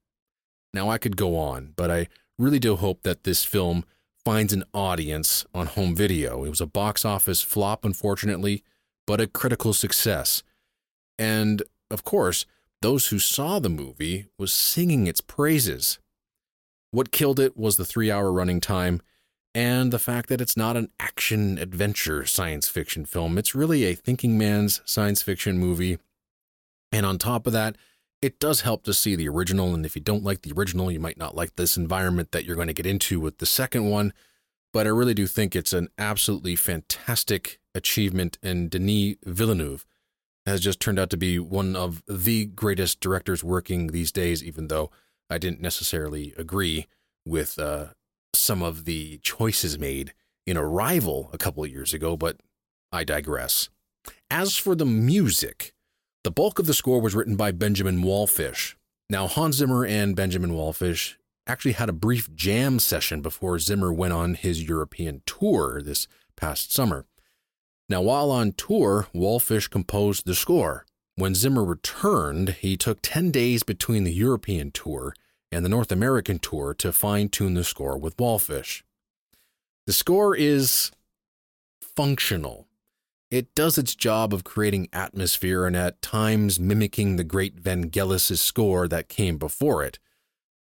Now, 0.74 0.90
I 0.90 0.98
could 0.98 1.16
go 1.16 1.38
on, 1.38 1.74
but 1.76 1.92
I 1.92 2.08
really 2.38 2.60
do 2.60 2.76
hope 2.76 3.04
that 3.04 3.24
this 3.24 3.44
film 3.44 3.86
finds 4.24 4.54
an 4.54 4.64
audience 4.74 5.46
on 5.54 5.68
home 5.68 5.96
video. 5.96 6.44
It 6.44 6.50
was 6.50 6.62
a 6.62 6.66
box 6.66 7.06
office 7.06 7.42
flop, 7.42 7.86
unfortunately, 7.86 8.64
but 9.08 9.22
a 9.22 9.28
critical 9.28 9.74
success. 9.74 10.44
And 11.18 11.64
of 11.90 12.04
course, 12.04 12.46
those 12.82 13.08
who 13.08 13.20
saw 13.20 13.60
the 13.60 13.70
movie 13.70 14.28
was 14.38 14.54
singing 14.54 15.08
its 15.08 15.22
praises. 15.22 16.00
What 16.92 17.12
killed 17.12 17.40
it 17.40 17.58
was 17.58 17.78
the 17.78 17.86
three 17.86 18.10
hour 18.10 18.32
running 18.32 18.62
time 18.62 19.02
and 19.56 19.92
the 19.92 20.00
fact 20.00 20.30
that 20.30 20.42
it's 20.42 20.56
not 20.56 20.78
an 20.78 20.90
action 21.00 21.58
adventure 21.58 22.26
science 22.26 22.68
fiction 22.68 23.06
film. 23.06 23.38
It's 23.38 23.56
really 23.56 23.84
a 23.86 23.96
thinking 23.96 24.38
man's 24.38 24.82
science 24.86 25.22
fiction 25.22 25.58
movie. 25.58 25.98
And 26.92 27.06
on 27.06 27.18
top 27.18 27.48
of 27.48 27.54
that, 27.54 27.76
it 28.22 28.40
does 28.40 28.62
help 28.62 28.84
to 28.84 28.94
see 28.94 29.16
the 29.16 29.30
original. 29.30 29.74
And 29.74 29.86
if 29.86 29.96
you 29.96 30.02
don't 30.02 30.24
like 30.24 30.42
the 30.42 30.52
original, 30.52 30.92
you 30.92 31.00
might 31.00 31.18
not 31.18 31.36
like 31.36 31.56
this 31.56 31.78
environment 31.78 32.32
that 32.32 32.46
you're 32.46 32.56
going 32.56 32.68
to 32.68 32.74
get 32.74 32.86
into 32.86 33.20
with 33.20 33.38
the 33.38 33.46
second 33.46 33.90
one. 33.90 34.14
But 34.72 34.86
I 34.86 34.90
really 34.90 35.14
do 35.14 35.26
think 35.26 35.56
it's 35.56 35.74
an 35.74 35.90
absolutely 35.98 36.56
fantastic 36.56 37.60
achievement. 37.74 38.38
And 38.44 38.70
Denis 38.70 39.16
Villeneuve 39.26 39.86
has 40.46 40.62
just 40.62 40.80
turned 40.80 41.00
out 41.00 41.10
to 41.12 41.18
be 41.18 41.40
one 41.40 41.76
of 41.76 42.04
the 42.08 42.46
greatest 42.46 43.00
directors 43.00 43.44
working 43.44 43.88
these 43.88 44.12
days, 44.12 44.44
even 44.44 44.68
though 44.68 44.92
I 45.30 45.38
didn't 45.38 45.62
necessarily 45.62 46.34
agree 46.38 46.88
with 47.26 47.58
uh, 47.58 47.88
some 48.34 48.62
of 48.62 48.86
the 48.86 49.20
choices 49.20 49.78
made 49.78 50.14
in 50.46 50.58
Arrival 50.58 51.30
a 51.32 51.38
couple 51.38 51.64
of 51.64 51.70
years 51.70 51.94
ago, 51.94 52.18
but 52.18 52.38
I 52.92 53.04
digress. 53.04 53.70
As 54.32 54.58
for 54.58 54.76
the 54.76 54.86
music, 54.86 55.74
the 56.24 56.32
bulk 56.32 56.60
of 56.60 56.66
the 56.66 56.74
score 56.74 57.00
was 57.00 57.16
written 57.16 57.36
by 57.36 57.52
Benjamin 57.52 58.04
Wallfisch. 58.04 58.76
Now, 59.10 59.28
Hans 59.28 59.56
Zimmer 59.56 59.86
and 59.86 60.16
Benjamin 60.16 60.52
Wallfisch 60.52 61.16
actually 61.48 61.72
had 61.72 61.90
a 61.90 61.94
brief 61.94 62.34
jam 62.36 62.80
session 62.80 63.22
before 63.22 63.58
Zimmer 63.58 63.92
went 63.92 64.14
on 64.14 64.36
his 64.36 64.64
European 64.64 65.22
tour 65.26 65.82
this 65.82 66.08
past 66.36 66.72
summer. 66.72 67.06
Now, 67.88 68.02
while 68.02 68.30
on 68.30 68.52
tour, 68.52 69.08
Wallfisch 69.16 69.70
composed 69.70 70.26
the 70.26 70.36
score. 70.36 70.86
When 71.16 71.34
Zimmer 71.34 71.66
returned, 71.66 72.50
he 72.60 72.78
took 72.78 73.00
10 73.02 73.32
days 73.32 73.64
between 73.64 74.04
the 74.04 74.14
European 74.14 74.72
tour 74.72 75.14
and 75.52 75.66
the 75.66 75.70
North 75.70 75.92
American 75.92 76.38
tour 76.38 76.74
to 76.76 76.94
fine 76.94 77.30
tune 77.30 77.56
the 77.56 77.64
score 77.64 77.98
with 77.98 78.16
Wallfisch. 78.18 78.84
The 79.88 79.94
score 79.94 80.36
is 80.36 80.92
functional. 81.82 82.69
It 83.32 83.54
does 83.54 83.78
its 83.78 83.96
job 83.96 84.34
of 84.34 84.44
creating 84.44 84.90
atmosphere 84.92 85.68
and 85.68 85.76
at 85.76 86.02
times 86.02 86.60
mimicking 86.60 87.16
the 87.16 87.24
great 87.24 87.62
Vangelis' 87.62 88.40
score 88.40 88.88
that 88.88 89.08
came 89.08 89.38
before 89.38 89.84
it. 89.84 90.00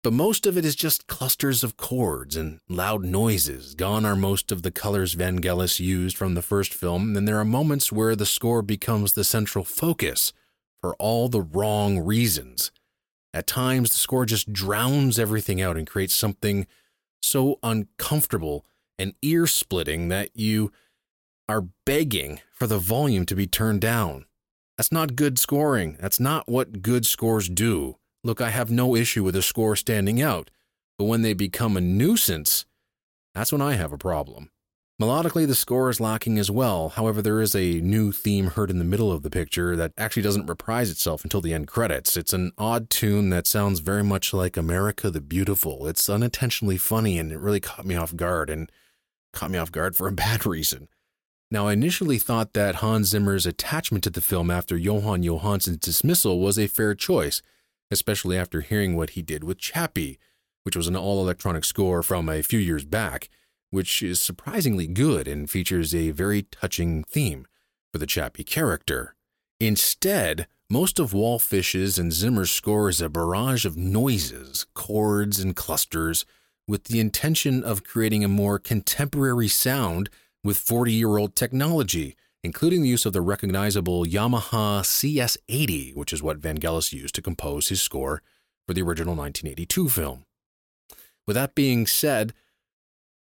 But 0.03 0.11
most 0.11 0.45
of 0.45 0.57
it 0.57 0.65
is 0.65 0.75
just 0.75 1.07
clusters 1.07 1.63
of 1.63 1.77
chords 1.77 2.35
and 2.35 2.59
loud 2.67 3.03
noises. 3.03 3.75
Gone 3.75 4.05
are 4.05 4.15
most 4.15 4.51
of 4.51 4.63
the 4.63 4.71
colors 4.71 5.15
Vangelis 5.15 5.79
used 5.79 6.17
from 6.17 6.33
the 6.33 6.41
first 6.41 6.73
film, 6.73 7.15
and 7.15 7.25
there 7.27 7.39
are 7.39 7.45
moments 7.45 7.93
where 7.93 8.15
the 8.15 8.25
score 8.25 8.61
becomes 8.61 9.13
the 9.13 9.23
central 9.23 9.63
focus 9.63 10.33
for 10.81 10.95
all 10.95 11.29
the 11.29 11.41
wrong 11.41 11.99
reasons. 11.99 12.71
At 13.33 13.47
times, 13.47 13.91
the 13.91 13.97
score 13.97 14.25
just 14.25 14.51
drowns 14.51 15.17
everything 15.17 15.61
out 15.61 15.77
and 15.77 15.87
creates 15.87 16.15
something 16.15 16.67
so 17.21 17.59
uncomfortable 17.63 18.65
and 18.97 19.13
ear 19.21 19.47
splitting 19.47 20.09
that 20.09 20.35
you 20.35 20.71
are 21.47 21.67
begging 21.85 22.39
for 22.59 22.67
the 22.67 22.77
volume 22.77 23.25
to 23.25 23.35
be 23.35 23.47
turned 23.47 23.81
down. 23.81 24.25
That's 24.77 24.91
not 24.91 25.15
good 25.15 25.39
scoring. 25.39 25.97
That's 25.99 26.19
not 26.19 26.47
what 26.47 26.81
good 26.81 27.05
scores 27.05 27.49
do. 27.49 27.97
Look, 28.23 28.41
I 28.41 28.49
have 28.49 28.69
no 28.69 28.95
issue 28.95 29.23
with 29.23 29.35
a 29.35 29.41
score 29.41 29.75
standing 29.75 30.21
out, 30.21 30.51
but 30.97 31.05
when 31.05 31.21
they 31.21 31.33
become 31.33 31.77
a 31.77 31.81
nuisance, 31.81 32.65
that's 33.33 33.51
when 33.51 33.61
I 33.61 33.73
have 33.73 33.93
a 33.93 33.97
problem. 33.97 34.51
Melodically, 35.01 35.47
the 35.47 35.55
score 35.55 35.89
is 35.89 36.01
lacking 36.01 36.37
as 36.37 36.51
well. 36.51 36.89
However, 36.89 37.21
there 37.21 37.39
is 37.39 37.55
a 37.55 37.79
new 37.79 38.11
theme 38.11 38.47
heard 38.47 38.69
in 38.69 38.79
the 38.79 38.83
middle 38.85 39.13
of 39.13 39.23
the 39.23 39.29
picture 39.29 39.77
that 39.77 39.93
actually 39.97 40.23
doesn't 40.23 40.47
reprise 40.47 40.91
itself 40.91 41.23
until 41.23 41.39
the 41.39 41.53
end 41.53 41.67
credits. 41.67 42.17
It's 42.17 42.33
an 42.33 42.51
odd 42.57 42.89
tune 42.89 43.29
that 43.29 43.47
sounds 43.47 43.79
very 43.79 44.03
much 44.03 44.33
like 44.33 44.57
America 44.57 45.09
the 45.09 45.21
Beautiful. 45.21 45.87
It's 45.87 46.09
unintentionally 46.09 46.77
funny 46.77 47.17
and 47.17 47.31
it 47.31 47.39
really 47.39 47.61
caught 47.61 47.85
me 47.85 47.95
off 47.95 48.13
guard 48.13 48.49
and 48.49 48.69
caught 49.31 49.51
me 49.51 49.57
off 49.57 49.71
guard 49.71 49.95
for 49.95 50.09
a 50.09 50.11
bad 50.11 50.45
reason. 50.45 50.89
Now, 51.51 51.67
I 51.67 51.73
initially 51.73 52.19
thought 52.19 52.53
that 52.53 52.75
Hans 52.75 53.07
Zimmer's 53.09 53.47
attachment 53.47 54.03
to 54.03 54.11
the 54.11 54.21
film 54.21 54.51
after 54.51 54.77
Jóhann 54.77 55.25
Jóhannsson's 55.25 55.77
dismissal 55.77 56.39
was 56.39 56.59
a 56.59 56.67
fair 56.67 56.93
choice, 56.93 57.41
especially 57.89 58.37
after 58.37 58.61
hearing 58.61 58.95
what 58.95 59.11
he 59.11 59.23
did 59.23 59.43
with 59.43 59.57
Chappie, 59.57 60.19
which 60.63 60.75
was 60.75 60.87
an 60.87 60.95
all 60.95 61.21
electronic 61.21 61.65
score 61.65 62.03
from 62.03 62.29
a 62.29 62.43
few 62.43 62.59
years 62.59 62.85
back, 62.85 63.29
which 63.71 64.03
is 64.03 64.19
surprisingly 64.19 64.85
good 64.85 65.27
and 65.27 65.49
features 65.49 65.95
a 65.95 66.11
very 66.11 66.43
touching 66.43 67.03
theme 67.05 67.47
for 67.91 67.97
the 67.97 68.05
Chappie 68.05 68.43
character. 68.43 69.15
Instead, 69.59 70.47
most 70.69 70.99
of 70.99 71.13
Wallfisch's 71.13 71.97
and 71.97 72.13
Zimmer's 72.13 72.51
score 72.51 72.89
is 72.89 73.01
a 73.01 73.09
barrage 73.09 73.65
of 73.65 73.75
noises, 73.75 74.67
chords, 74.75 75.39
and 75.39 75.55
clusters, 75.55 76.25
with 76.67 76.83
the 76.83 76.99
intention 76.99 77.63
of 77.63 77.83
creating 77.83 78.23
a 78.23 78.27
more 78.27 78.59
contemporary 78.59 79.47
sound 79.47 80.11
with 80.43 80.57
40 80.57 80.91
year 80.91 81.17
old 81.17 81.35
technology, 81.35 82.15
including 82.43 82.81
the 82.81 82.89
use 82.89 83.05
of 83.05 83.13
the 83.13 83.21
recognizable 83.21 84.05
Yamaha 84.05 84.81
CS80, 84.81 85.95
which 85.95 86.13
is 86.13 86.23
what 86.23 86.41
Vangelis 86.41 86.93
used 86.93 87.15
to 87.15 87.21
compose 87.21 87.69
his 87.69 87.81
score 87.81 88.21
for 88.67 88.73
the 88.73 88.81
original 88.81 89.15
1982 89.15 89.89
film. 89.89 90.25
With 91.27 91.35
that 91.35 91.55
being 91.55 91.85
said, 91.85 92.33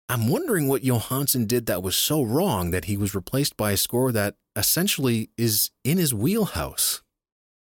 I'm 0.09 0.29
wondering 0.29 0.69
what 0.69 0.83
Jóhannsson 0.83 1.47
did 1.47 1.67
that 1.67 1.83
was 1.83 1.97
so 1.97 2.23
wrong 2.23 2.71
that 2.71 2.85
he 2.85 2.97
was 2.97 3.15
replaced 3.15 3.57
by 3.57 3.73
a 3.73 3.77
score 3.77 4.13
that 4.13 4.37
essentially 4.55 5.31
is 5.39 5.71
in 5.83 5.99
his 5.99 6.13
wheelhouse. 6.13 7.03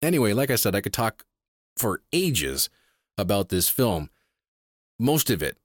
Anyway, 0.01 0.33
like 0.33 0.49
I 0.49 0.55
said, 0.55 0.73
I 0.73 0.81
could 0.81 0.93
talk 0.93 1.25
for 1.77 2.01
ages 2.13 2.69
about 3.17 3.49
this 3.49 3.69
film. 3.69 4.09
Most 4.99 5.29
of 5.29 5.43
it 5.43 5.57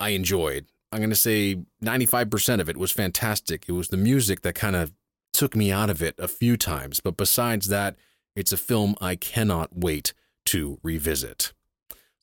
I 0.00 0.10
enjoyed. 0.10 0.66
I'm 0.92 0.98
going 0.98 1.10
to 1.10 1.16
say 1.16 1.56
95% 1.82 2.60
of 2.60 2.68
it 2.68 2.76
was 2.76 2.90
fantastic. 2.90 3.64
It 3.68 3.72
was 3.72 3.88
the 3.88 3.96
music 3.96 4.42
that 4.42 4.54
kind 4.54 4.74
of 4.74 4.92
took 5.32 5.54
me 5.54 5.70
out 5.70 5.90
of 5.90 6.02
it 6.02 6.14
a 6.18 6.28
few 6.28 6.56
times. 6.56 7.00
But 7.00 7.16
besides 7.16 7.68
that, 7.68 7.96
it's 8.34 8.52
a 8.52 8.56
film 8.56 8.96
I 9.00 9.16
cannot 9.16 9.76
wait 9.76 10.12
to 10.46 10.78
revisit. 10.82 11.52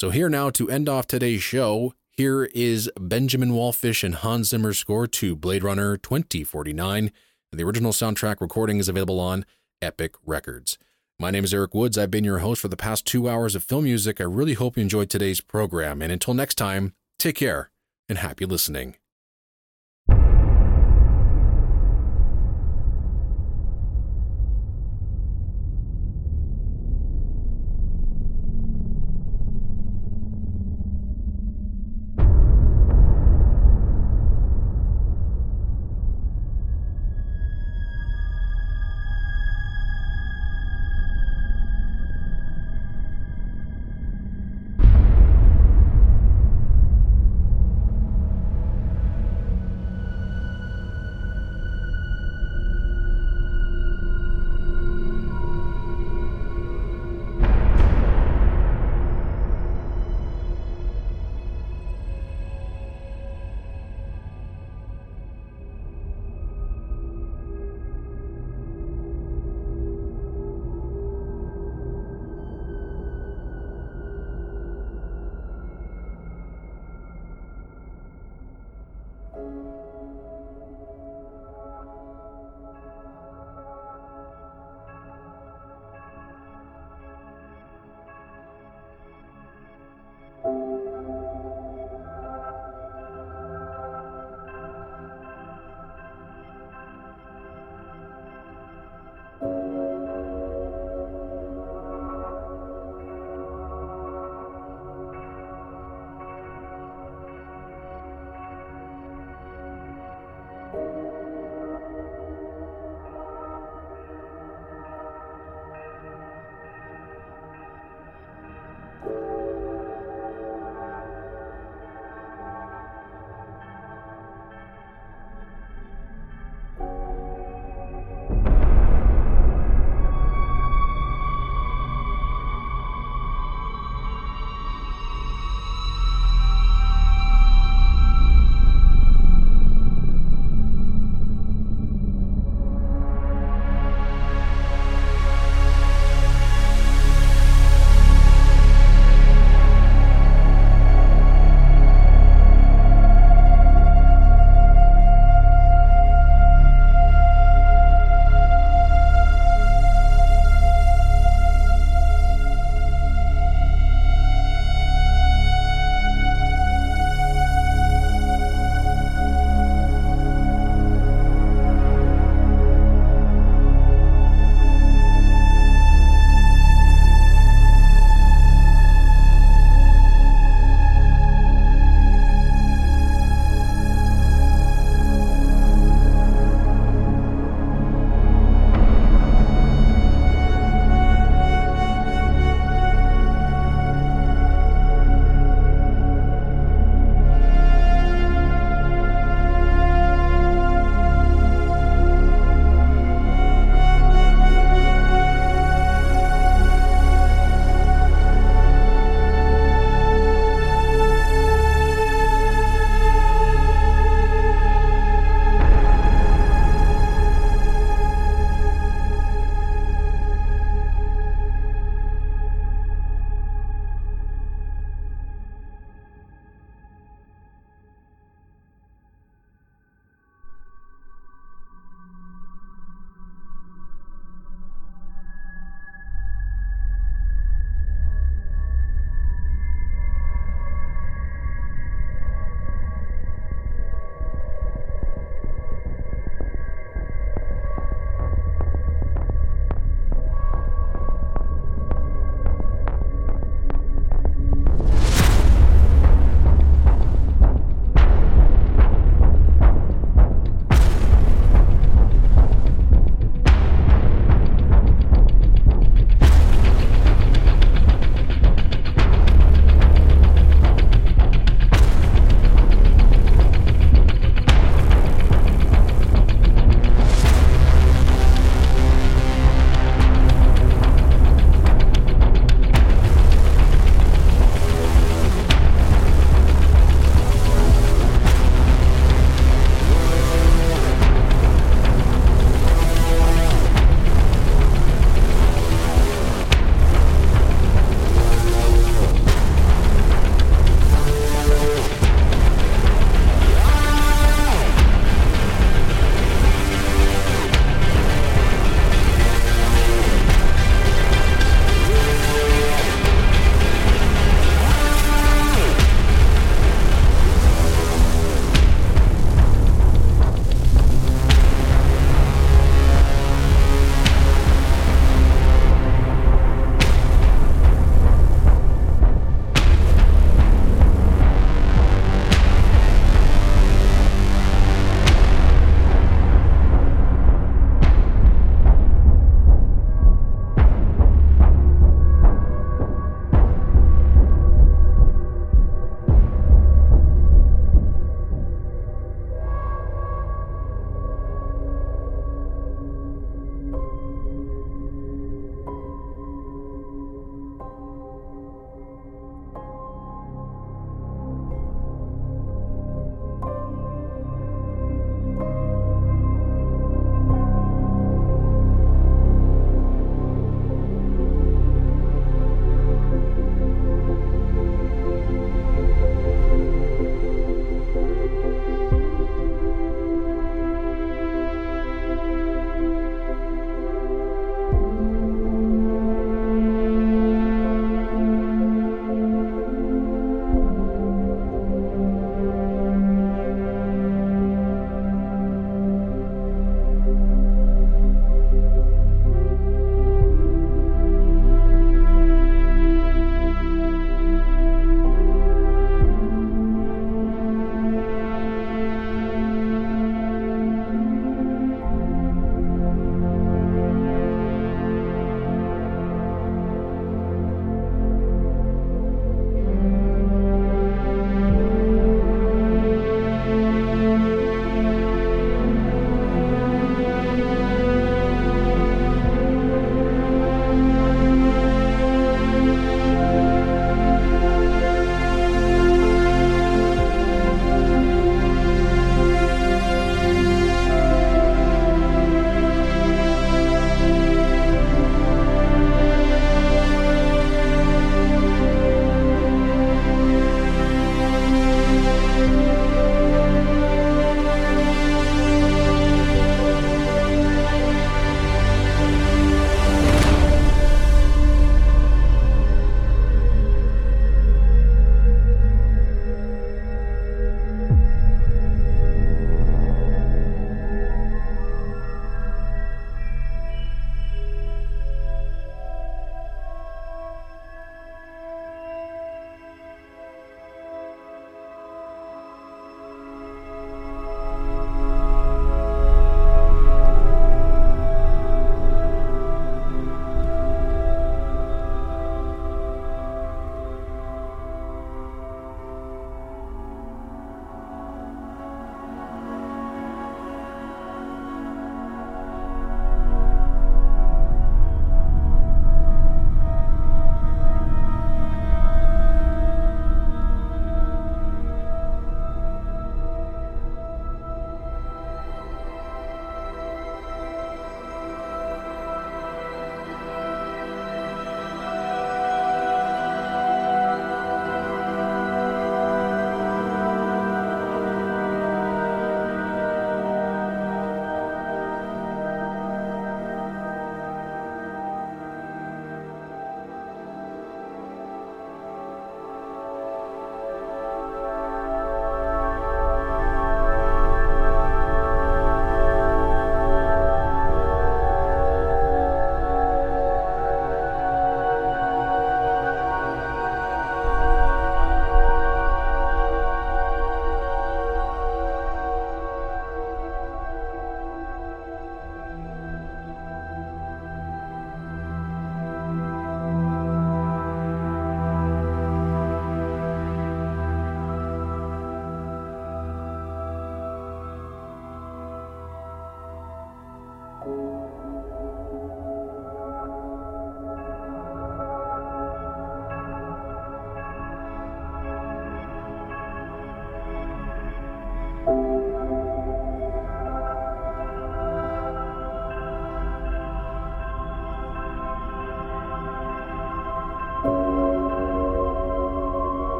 So, 0.00 0.10
here 0.10 0.28
now 0.28 0.50
to 0.50 0.68
end 0.68 0.88
off 0.88 1.06
today's 1.06 1.42
show, 1.42 1.94
here 2.10 2.44
is 2.54 2.90
Benjamin 2.98 3.50
Wallfisch 3.50 4.02
and 4.02 4.14
Hans 4.14 4.48
Zimmer's 4.48 4.78
score 4.78 5.06
to 5.06 5.36
Blade 5.36 5.64
Runner 5.64 5.96
2049. 5.96 7.12
The 7.52 7.64
original 7.64 7.92
soundtrack 7.92 8.40
recording 8.40 8.78
is 8.78 8.88
available 8.88 9.20
on 9.20 9.46
Epic 9.80 10.14
Records. 10.24 10.76
My 11.18 11.30
name 11.30 11.44
is 11.44 11.54
Eric 11.54 11.74
Woods. 11.74 11.96
I've 11.96 12.10
been 12.10 12.24
your 12.24 12.38
host 12.38 12.60
for 12.60 12.68
the 12.68 12.76
past 12.76 13.06
two 13.06 13.28
hours 13.28 13.54
of 13.54 13.64
film 13.64 13.84
music. 13.84 14.20
I 14.20 14.24
really 14.24 14.54
hope 14.54 14.76
you 14.76 14.82
enjoyed 14.82 15.08
today's 15.08 15.40
program. 15.40 16.02
And 16.02 16.12
until 16.12 16.34
next 16.34 16.56
time, 16.56 16.92
take 17.18 17.36
care 17.36 17.70
and 18.08 18.18
happy 18.18 18.44
listening. 18.44 18.96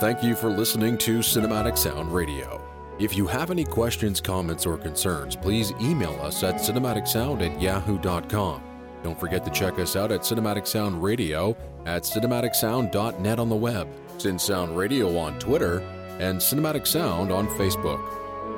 Thank 0.00 0.22
you 0.22 0.36
for 0.36 0.48
listening 0.48 0.96
to 0.98 1.18
Cinematic 1.18 1.76
Sound 1.76 2.14
Radio. 2.14 2.62
If 3.00 3.16
you 3.16 3.26
have 3.26 3.50
any 3.50 3.64
questions, 3.64 4.20
comments, 4.20 4.64
or 4.64 4.78
concerns, 4.78 5.34
please 5.34 5.72
email 5.80 6.16
us 6.22 6.44
at 6.44 6.54
cinematicsound 6.54 7.44
at 7.44 7.60
yahoo.com. 7.60 8.62
Don't 9.02 9.18
forget 9.18 9.44
to 9.44 9.50
check 9.50 9.80
us 9.80 9.96
out 9.96 10.12
at 10.12 10.20
Cinematic 10.20 10.68
Sound 10.68 11.02
Radio 11.02 11.56
at 11.84 12.04
cinematicsound.net 12.04 13.40
on 13.40 13.48
the 13.48 13.56
web, 13.56 13.88
CinSound 14.18 14.76
Radio 14.76 15.18
on 15.18 15.36
Twitter, 15.40 15.80
and 16.20 16.38
Cinematic 16.38 16.86
Sound 16.86 17.32
on 17.32 17.48
Facebook. 17.48 18.00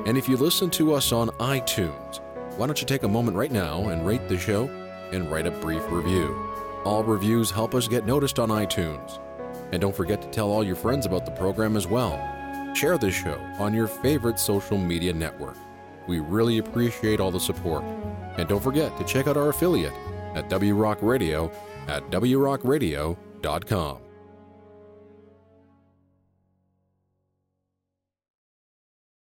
And 0.07 0.19
if 0.19 0.29
you 0.29 0.37
listen 0.37 0.69
to 0.73 0.93
us 0.93 1.11
on 1.11 1.31
iTunes, 1.39 2.21
why 2.59 2.67
don't 2.67 2.83
you 2.83 2.87
take 2.87 3.05
a 3.05 3.09
moment 3.09 3.39
right 3.39 3.51
now 3.51 3.89
and 3.89 4.07
rate 4.07 4.29
the 4.29 4.39
show 4.39 4.69
and 5.11 5.31
write 5.31 5.47
a 5.47 5.51
brief 5.51 5.91
review? 5.91 6.37
All 6.85 7.03
reviews 7.03 7.51
help 7.51 7.75
us 7.75 7.89
get 7.89 8.05
noticed 8.05 8.39
on 8.39 8.51
iTunes. 8.51 9.19
And 9.73 9.81
don't 9.81 9.95
forget 9.95 10.21
to 10.23 10.29
tell 10.29 10.51
all 10.51 10.65
your 10.65 10.77
friends 10.77 11.07
about 11.07 11.25
the 11.25 11.33
program 11.33 11.77
as 11.77 11.87
well. 11.87 12.19
Share 12.75 12.99
the 12.99 13.11
show 13.11 13.39
on 13.59 13.75
your 13.75 13.87
favorite 13.87 14.39
social 14.39 14.79
media 14.79 15.13
network. 15.13 15.57
We 16.07 16.21
really 16.21 16.59
appreciate 16.59 17.21
all 17.21 17.31
the 17.31 17.41
support. 17.41 17.85
And 18.37 18.49
don't 18.49 18.63
forget 18.63 18.97
to 18.99 19.05
check 19.05 19.27
out 19.27 19.37
our 19.37 19.49
affiliate 19.49 19.95
at 20.35 20.49
W 20.49 20.75
Rock 20.75 20.99
Radio 21.03 21.51
at 21.89 22.09
wrockradio.com. 22.11 23.99